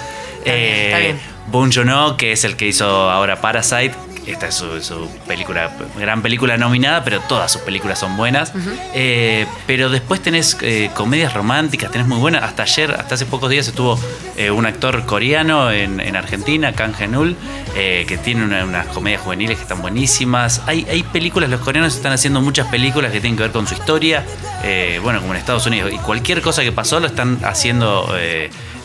bien, 0.44 0.56
está 0.56 0.98
bien. 1.00 1.20
Bong 1.52 1.72
Joon-ho, 1.74 2.16
que 2.16 2.32
es 2.32 2.44
el 2.46 2.56
que 2.56 2.68
hizo 2.68 2.86
ahora 3.10 3.42
Parasite, 3.42 3.94
esta 4.32 4.48
es 4.48 4.56
su, 4.56 4.82
su 4.82 5.08
película, 5.28 5.72
gran 5.98 6.22
película 6.22 6.58
nominada, 6.58 7.04
pero 7.04 7.20
todas 7.22 7.52
sus 7.52 7.62
películas 7.62 8.00
son 8.00 8.16
buenas. 8.18 8.52
Eh, 8.94 9.46
pero 9.68 9.90
después 9.90 10.22
tenés 10.22 10.58
eh, 10.62 10.90
comedias 10.96 11.34
románticas, 11.34 11.92
tenés 11.92 12.08
muy 12.08 12.18
buenas. 12.20 12.44
Hasta 12.44 12.64
ayer, 12.64 12.92
hasta 12.92 13.16
hace 13.16 13.26
pocos 13.26 13.50
días 13.50 13.68
estuvo 13.68 14.00
eh, 14.38 14.52
un 14.52 14.66
actor 14.66 15.06
coreano 15.06 15.72
en, 15.72 16.00
en 16.00 16.16
Argentina, 16.16 16.74
Kang 16.74 16.94
Genul, 16.96 17.36
eh, 17.76 18.06
que 18.08 18.18
tiene 18.18 18.44
una- 18.44 18.64
unas 18.64 18.88
comedias 18.88 19.22
juveniles 19.22 19.58
que 19.58 19.64
están 19.64 19.82
buenísimas. 19.82 20.62
Hay, 20.66 20.86
hay 20.90 21.04
películas, 21.04 21.50
los 21.50 21.62
coreanos 21.62 21.96
están 21.96 22.12
haciendo 22.14 22.42
muchas 22.42 22.68
películas 22.68 23.12
que 23.12 23.20
tienen 23.22 23.38
que 23.38 23.44
ver 23.44 23.52
con 23.52 23.68
su 23.68 23.74
historia, 23.74 24.24
bueno, 25.04 25.20
como 25.22 25.34
en 25.34 25.40
Estados 25.40 25.66
Unidos. 25.66 25.92
Y 25.94 25.98
cualquier 25.98 26.42
cosa 26.42 26.62
que 26.64 26.72
pasó 26.72 27.00
lo 27.00 27.08
están 27.08 27.40
haciendo 27.44 28.14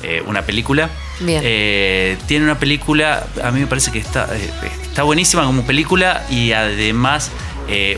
eh, 0.05 0.23
una 0.27 0.43
película. 0.43 0.91
Bien. 1.21 1.41
Eh, 1.45 2.17
tiene 2.27 2.45
una 2.45 2.59
película, 2.59 3.27
a 3.43 3.51
mí 3.51 3.61
me 3.61 3.67
parece 3.67 3.91
que 3.93 3.99
está, 3.99 4.29
eh, 4.37 4.51
está 4.83 5.03
buenísima 5.03 5.45
como 5.45 5.65
película 5.65 6.25
y 6.31 6.53
además 6.53 7.31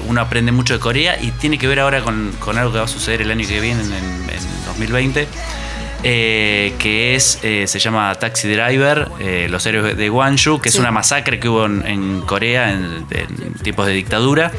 uno 0.06 0.20
aprende 0.20 0.52
mucho 0.52 0.74
de 0.74 0.78
Corea 0.80 1.18
y 1.20 1.32
tiene 1.32 1.58
que 1.58 1.66
ver 1.66 1.80
ahora 1.80 2.00
con, 2.02 2.30
con 2.38 2.56
algo 2.56 2.72
que 2.72 2.78
va 2.78 2.84
a 2.84 2.88
suceder 2.88 3.22
el 3.22 3.30
año 3.32 3.46
que 3.48 3.60
viene, 3.60 3.82
en, 3.82 3.92
en 3.92 4.64
2020. 4.66 5.26
eh, 6.04 6.74
que 6.78 7.16
es 7.16 7.40
eh, 7.42 7.66
se 7.66 7.78
llama 7.80 8.14
Taxi 8.14 8.46
Driver, 8.48 9.08
eh, 9.18 9.48
los 9.50 9.66
héroes 9.66 9.96
de 9.96 10.08
Gwangju, 10.08 10.60
que 10.60 10.70
Sí. 10.70 10.76
es 10.76 10.80
una 10.80 10.92
masacre 10.92 11.40
que 11.40 11.48
hubo 11.48 11.66
en, 11.66 11.84
en 11.84 12.20
Corea 12.20 12.70
en, 12.70 13.06
en 13.10 13.54
tiempos 13.54 13.86
de 13.88 13.92
dictadura. 13.94 14.52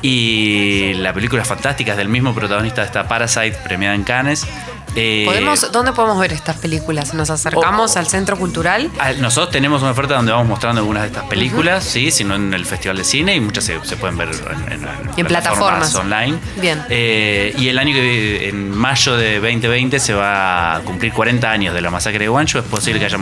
Y 0.00 0.94
la 0.94 1.12
película 1.12 1.44
fantástica, 1.44 1.92
es 1.92 1.98
del 1.98 2.08
mismo 2.08 2.34
protagonista 2.34 2.82
de 2.82 2.86
esta 2.86 3.06
Parasite, 3.08 3.56
premiada 3.64 3.94
en 3.94 4.04
Cannes. 4.04 4.46
Eh, 4.98 5.24
¿Podemos, 5.26 5.70
¿Dónde 5.72 5.92
podemos 5.92 6.18
ver 6.18 6.32
estas 6.32 6.56
películas? 6.56 7.14
¿Nos 7.14 7.30
acercamos 7.30 7.94
Oh. 7.94 7.98
al 7.98 8.06
centro 8.08 8.36
cultural? 8.36 8.90
Ah, 8.98 9.12
Nosotros 9.12 9.50
tenemos 9.52 9.82
una 9.82 9.92
oferta 9.92 10.14
donde 10.14 10.32
vamos 10.32 10.48
mostrando 10.48 10.80
algunas 10.80 11.02
de 11.02 11.08
estas 11.08 11.24
películas, 11.24 11.84
sí, 11.84 12.10
sino 12.10 12.34
en 12.34 12.52
el 12.54 12.66
Festival 12.66 12.96
de 12.96 13.04
Cine 13.04 13.34
y 13.36 13.40
muchas 13.40 13.64
se, 13.64 13.78
se 13.84 13.96
pueden 13.96 14.16
ver 14.16 14.30
en, 14.70 14.86
en- 15.16 15.26
plataformas. 15.26 15.94
online. 15.94 16.38
Bien. 16.60 16.82
Eh, 16.88 17.54
y 17.58 17.68
el 17.68 17.78
año 17.78 17.92
que 17.94 18.48
en 18.48 18.70
mayo 18.76 19.16
de 19.16 19.34
2020 19.40 19.98
se 20.00 20.14
va 20.14 20.76
a 20.76 20.80
cumplir 20.80 21.12
40 21.12 21.50
años 21.50 21.74
de 21.74 21.80
la 21.80 21.90
masacre 21.90 22.20
de 22.20 22.28
Guancho. 22.28 22.58
Es 22.58 22.64
posible 22.64 22.98
que 22.98 23.06
haya 23.06 23.18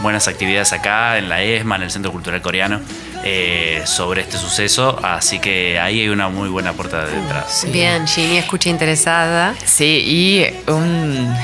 buenas 0.00 0.26
actividades 0.28 0.72
acá 0.72 1.18
en 1.18 1.28
la 1.28 1.42
ESMA, 1.42 1.76
en 1.76 1.82
el 1.82 1.90
Centro 1.90 2.10
Cultural 2.12 2.40
Coreano, 2.42 2.80
eh, 3.24 3.82
sobre 3.86 4.22
este 4.22 4.36
suceso. 4.38 4.98
Así 5.02 5.38
que 5.38 5.78
ahí 5.78 6.00
hay 6.00 6.08
una 6.08 6.28
muy 6.28 6.48
buena 6.48 6.72
puerta 6.72 7.04
de 7.06 7.16
entrada. 7.16 7.46
Bien, 7.68 8.06
Ginny, 8.06 8.38
escucha 8.38 8.68
interesada. 8.70 9.54
Sí, 9.64 10.02
y 10.06 10.70
un, 10.70 11.34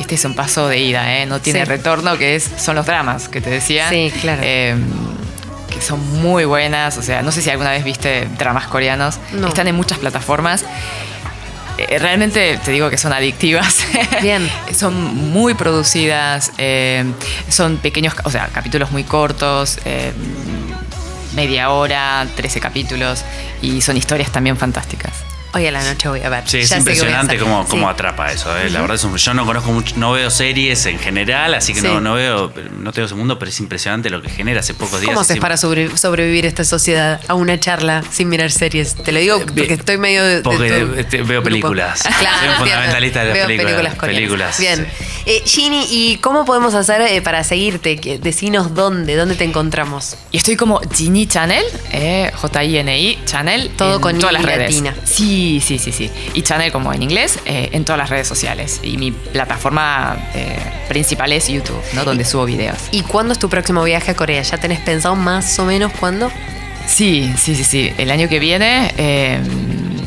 este 0.00 0.14
es 0.16 0.24
un 0.24 0.34
paso 0.34 0.68
de 0.68 0.78
ida, 0.78 1.18
¿eh? 1.18 1.26
no 1.26 1.40
tiene 1.40 1.60
Sí. 1.60 1.64
retorno, 1.66 2.16
que 2.18 2.34
es, 2.36 2.50
son 2.58 2.76
los 2.76 2.86
dramas 2.86 3.28
que 3.28 3.40
te 3.40 3.50
decía. 3.50 3.88
Sí, 3.88 4.12
claro. 4.20 4.42
Eh, 4.44 4.76
que 5.70 5.80
son 5.80 6.20
muy 6.20 6.44
buenas, 6.44 6.98
o 6.98 7.02
sea, 7.02 7.22
no 7.22 7.32
sé 7.32 7.40
si 7.40 7.48
alguna 7.50 7.70
vez 7.70 7.82
viste 7.82 8.28
dramas 8.38 8.66
coreanos, 8.66 9.18
No. 9.32 9.48
están 9.48 9.68
en 9.68 9.74
muchas 9.74 9.98
plataformas. 9.98 10.64
Eh, 11.78 11.98
Realmente 11.98 12.58
te 12.62 12.70
digo 12.72 12.90
que 12.90 12.98
son 12.98 13.14
adictivas. 13.14 13.78
Bien. 14.20 14.46
son 14.76 14.94
muy 15.32 15.54
producidas, 15.54 16.52
eh, 16.58 17.04
son 17.48 17.78
pequeños, 17.78 18.12
o 18.24 18.30
sea, 18.30 18.48
capítulos 18.48 18.90
muy 18.90 19.04
cortos, 19.04 19.78
eh, 19.86 20.12
media 21.34 21.70
hora, 21.70 22.26
13 22.36 22.60
capítulos, 22.60 23.24
y 23.60 23.80
son 23.80 23.96
historias 23.96 24.30
también 24.30 24.56
fantásticas. 24.56 25.31
Hoy 25.54 25.66
a 25.66 25.70
la 25.70 25.82
noche 25.84 26.08
voy 26.08 26.20
a 26.22 26.30
ver. 26.30 26.44
Sí, 26.46 26.58
es 26.60 26.70
Ya 26.70 26.78
impresionante 26.78 27.36
cómo, 27.38 27.62
Sí. 27.64 27.70
cómo 27.70 27.88
atrapa 27.88 28.32
eso. 28.32 28.56
eh. 28.56 28.70
La 28.70 28.80
verdad 28.80 28.94
es 28.96 29.04
un- 29.04 29.14
yo 29.16 29.34
no 29.34 29.44
conozco 29.44 29.70
mucho, 29.70 29.94
no 29.98 30.12
veo 30.12 30.30
series 30.30 30.86
en 30.86 30.98
general, 30.98 31.52
así 31.52 31.74
que 31.74 31.80
Sí. 31.80 31.86
no, 31.86 32.00
no 32.00 32.14
veo, 32.14 32.50
no 32.78 32.90
tengo 32.92 33.04
ese 33.06 33.14
mundo, 33.14 33.38
pero 33.38 33.50
es 33.50 33.60
impresionante 33.60 34.08
lo 34.08 34.22
que 34.22 34.30
genera 34.30 34.60
hace 34.60 34.72
pocos 34.72 35.00
días. 35.00 35.10
¿Cómo 35.10 35.20
haces 35.20 35.38
para 35.38 35.58
sobre- 35.58 35.94
sobrevivir 35.96 36.46
esta 36.46 36.64
sociedad 36.64 37.20
a 37.28 37.34
una 37.34 37.60
charla 37.60 38.02
sin 38.10 38.30
mirar 38.30 38.50
series? 38.50 38.94
Te 38.94 39.12
lo 39.12 39.18
digo 39.18 39.40
porque 39.40 39.74
estoy 39.74 39.98
medio 39.98 40.24
de, 40.24 40.36
de 40.36 40.42
Porque 40.42 41.04
tu 41.10 41.16
veo 41.18 41.26
grupo. 41.26 41.42
películas. 41.44 41.98
Soy 42.02 42.48
un 42.48 42.54
fundamentalista 42.56 43.20
de 43.20 43.26
las 43.26 43.34
Veo 43.34 43.46
películas. 43.46 43.94
películas. 43.94 43.98
Películas, 44.12 44.58
Bien. 44.58 44.88
sí. 44.98 45.04
Eh, 45.26 45.42
Ginny, 45.44 45.86
¿y 45.90 46.16
cómo 46.16 46.44
podemos 46.46 46.74
hacer 46.74 47.00
eh, 47.02 47.20
para 47.20 47.44
seguirte? 47.44 47.96
Decinos 48.22 48.74
dónde, 48.74 49.16
dónde 49.16 49.34
te 49.34 49.44
encontramos. 49.44 50.16
Y 50.30 50.38
estoy 50.38 50.56
como 50.56 50.80
Gini 50.94 51.26
Channel, 51.26 51.62
eh, 51.92 52.30
J-I-N-I 52.34 53.18
Channel. 53.26 53.70
Todo 53.76 53.96
en 53.96 54.00
con 54.00 54.18
todas 54.18 54.32
I 54.32 54.34
las 54.36 54.44
redes. 54.44 54.58
latina. 54.70 54.94
Sí, 55.04 55.41
sí, 55.60 55.78
sí, 55.78 55.92
sí. 55.92 56.10
Y 56.34 56.42
Channel 56.42 56.72
como 56.72 56.92
en 56.92 57.02
inglés, 57.02 57.38
eh, 57.44 57.70
en 57.72 57.84
todas 57.84 57.98
las 57.98 58.10
redes 58.10 58.26
sociales. 58.26 58.80
Y 58.82 58.96
mi 58.96 59.12
plataforma 59.12 60.16
eh, 60.34 60.56
principal 60.88 61.32
es 61.32 61.48
YouTube, 61.48 61.82
¿no? 61.94 62.04
Donde 62.04 62.24
subo 62.24 62.44
videos. 62.44 62.78
¿Y 62.90 63.02
cuándo 63.02 63.32
es 63.32 63.38
tu 63.38 63.48
próximo 63.48 63.82
viaje 63.84 64.10
a 64.10 64.14
Corea? 64.14 64.42
¿Ya 64.42 64.58
tenés 64.58 64.80
pensado 64.80 65.16
más 65.16 65.58
o 65.58 65.64
menos 65.64 65.92
cuándo? 65.92 66.30
Sí, 66.86 67.32
sí, 67.36 67.54
sí, 67.54 67.64
sí. 67.64 67.92
El 67.96 68.10
año 68.10 68.28
que 68.28 68.38
viene, 68.38 68.92
eh, 68.96 69.40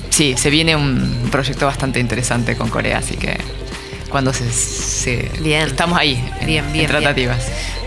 sí, 0.09 0.35
se 0.37 0.49
viene 0.49 0.75
un 0.75 1.29
proyecto 1.31 1.65
bastante 1.65 1.99
interesante 1.99 2.55
con 2.55 2.69
Corea, 2.69 2.99
así 2.99 3.15
que 3.15 3.37
cuando 4.14 4.32
se, 4.32 4.50
se- 4.50 5.30
Bien. 5.40 5.68
estamos 5.68 5.98
ahí, 5.98 6.14
en, 6.40 6.46
Bien, 6.46 6.72
bien, 6.72 6.84
en 6.86 6.90
tratativas. 6.90 7.38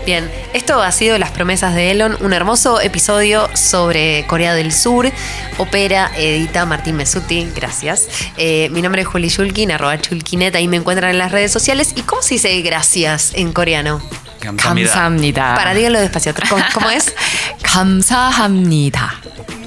Bien, 0.06 0.30
esto 0.52 0.82
ha 0.82 0.92
sido 0.92 1.16
Las 1.18 1.30
promesas 1.30 1.74
de 1.74 1.90
Elon, 1.90 2.16
un 2.20 2.32
hermoso 2.34 2.78
episodio 2.80 3.48
sobre 3.54 4.26
Corea 4.26 4.54
del 4.54 4.70
Sur. 4.72 5.10
Opera, 5.56 6.10
edita 6.16 6.66
Martín 6.66 6.96
Mesuti, 6.96 7.48
gracias. 7.56 8.08
Eh, 8.36 8.68
mi 8.70 8.82
nombre 8.82 9.00
es 9.02 9.08
Juli 9.08 9.28
Shulkin, 9.28 9.70
arroba 9.72 9.98
Chulkinet, 9.98 10.54
ahí 10.56 10.68
me 10.68 10.76
encuentran 10.76 11.10
en 11.10 11.18
las 11.18 11.32
redes 11.32 11.52
sociales. 11.52 11.92
¿Y 11.96 12.02
cómo 12.02 12.20
se 12.20 12.34
dice 12.34 12.60
gracias 12.60 13.32
en 13.34 13.52
coreano? 13.52 14.02
Kamsahamnida. 14.40 14.88
감사합니다. 14.88 15.54
Para, 15.54 15.72
dígalo 15.72 16.00
despacio. 16.00 16.34
¿Cómo, 16.50 16.62
cómo 16.74 16.90
es? 16.90 17.14
감사합니다. 17.62 19.14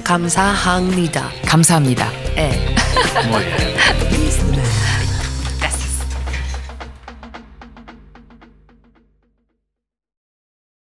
Kamsahamnida. 0.04 1.32
감사합니다. 1.46 2.08
Eh. 2.36 2.74
Muy 3.28 3.42
bien. 3.42 4.21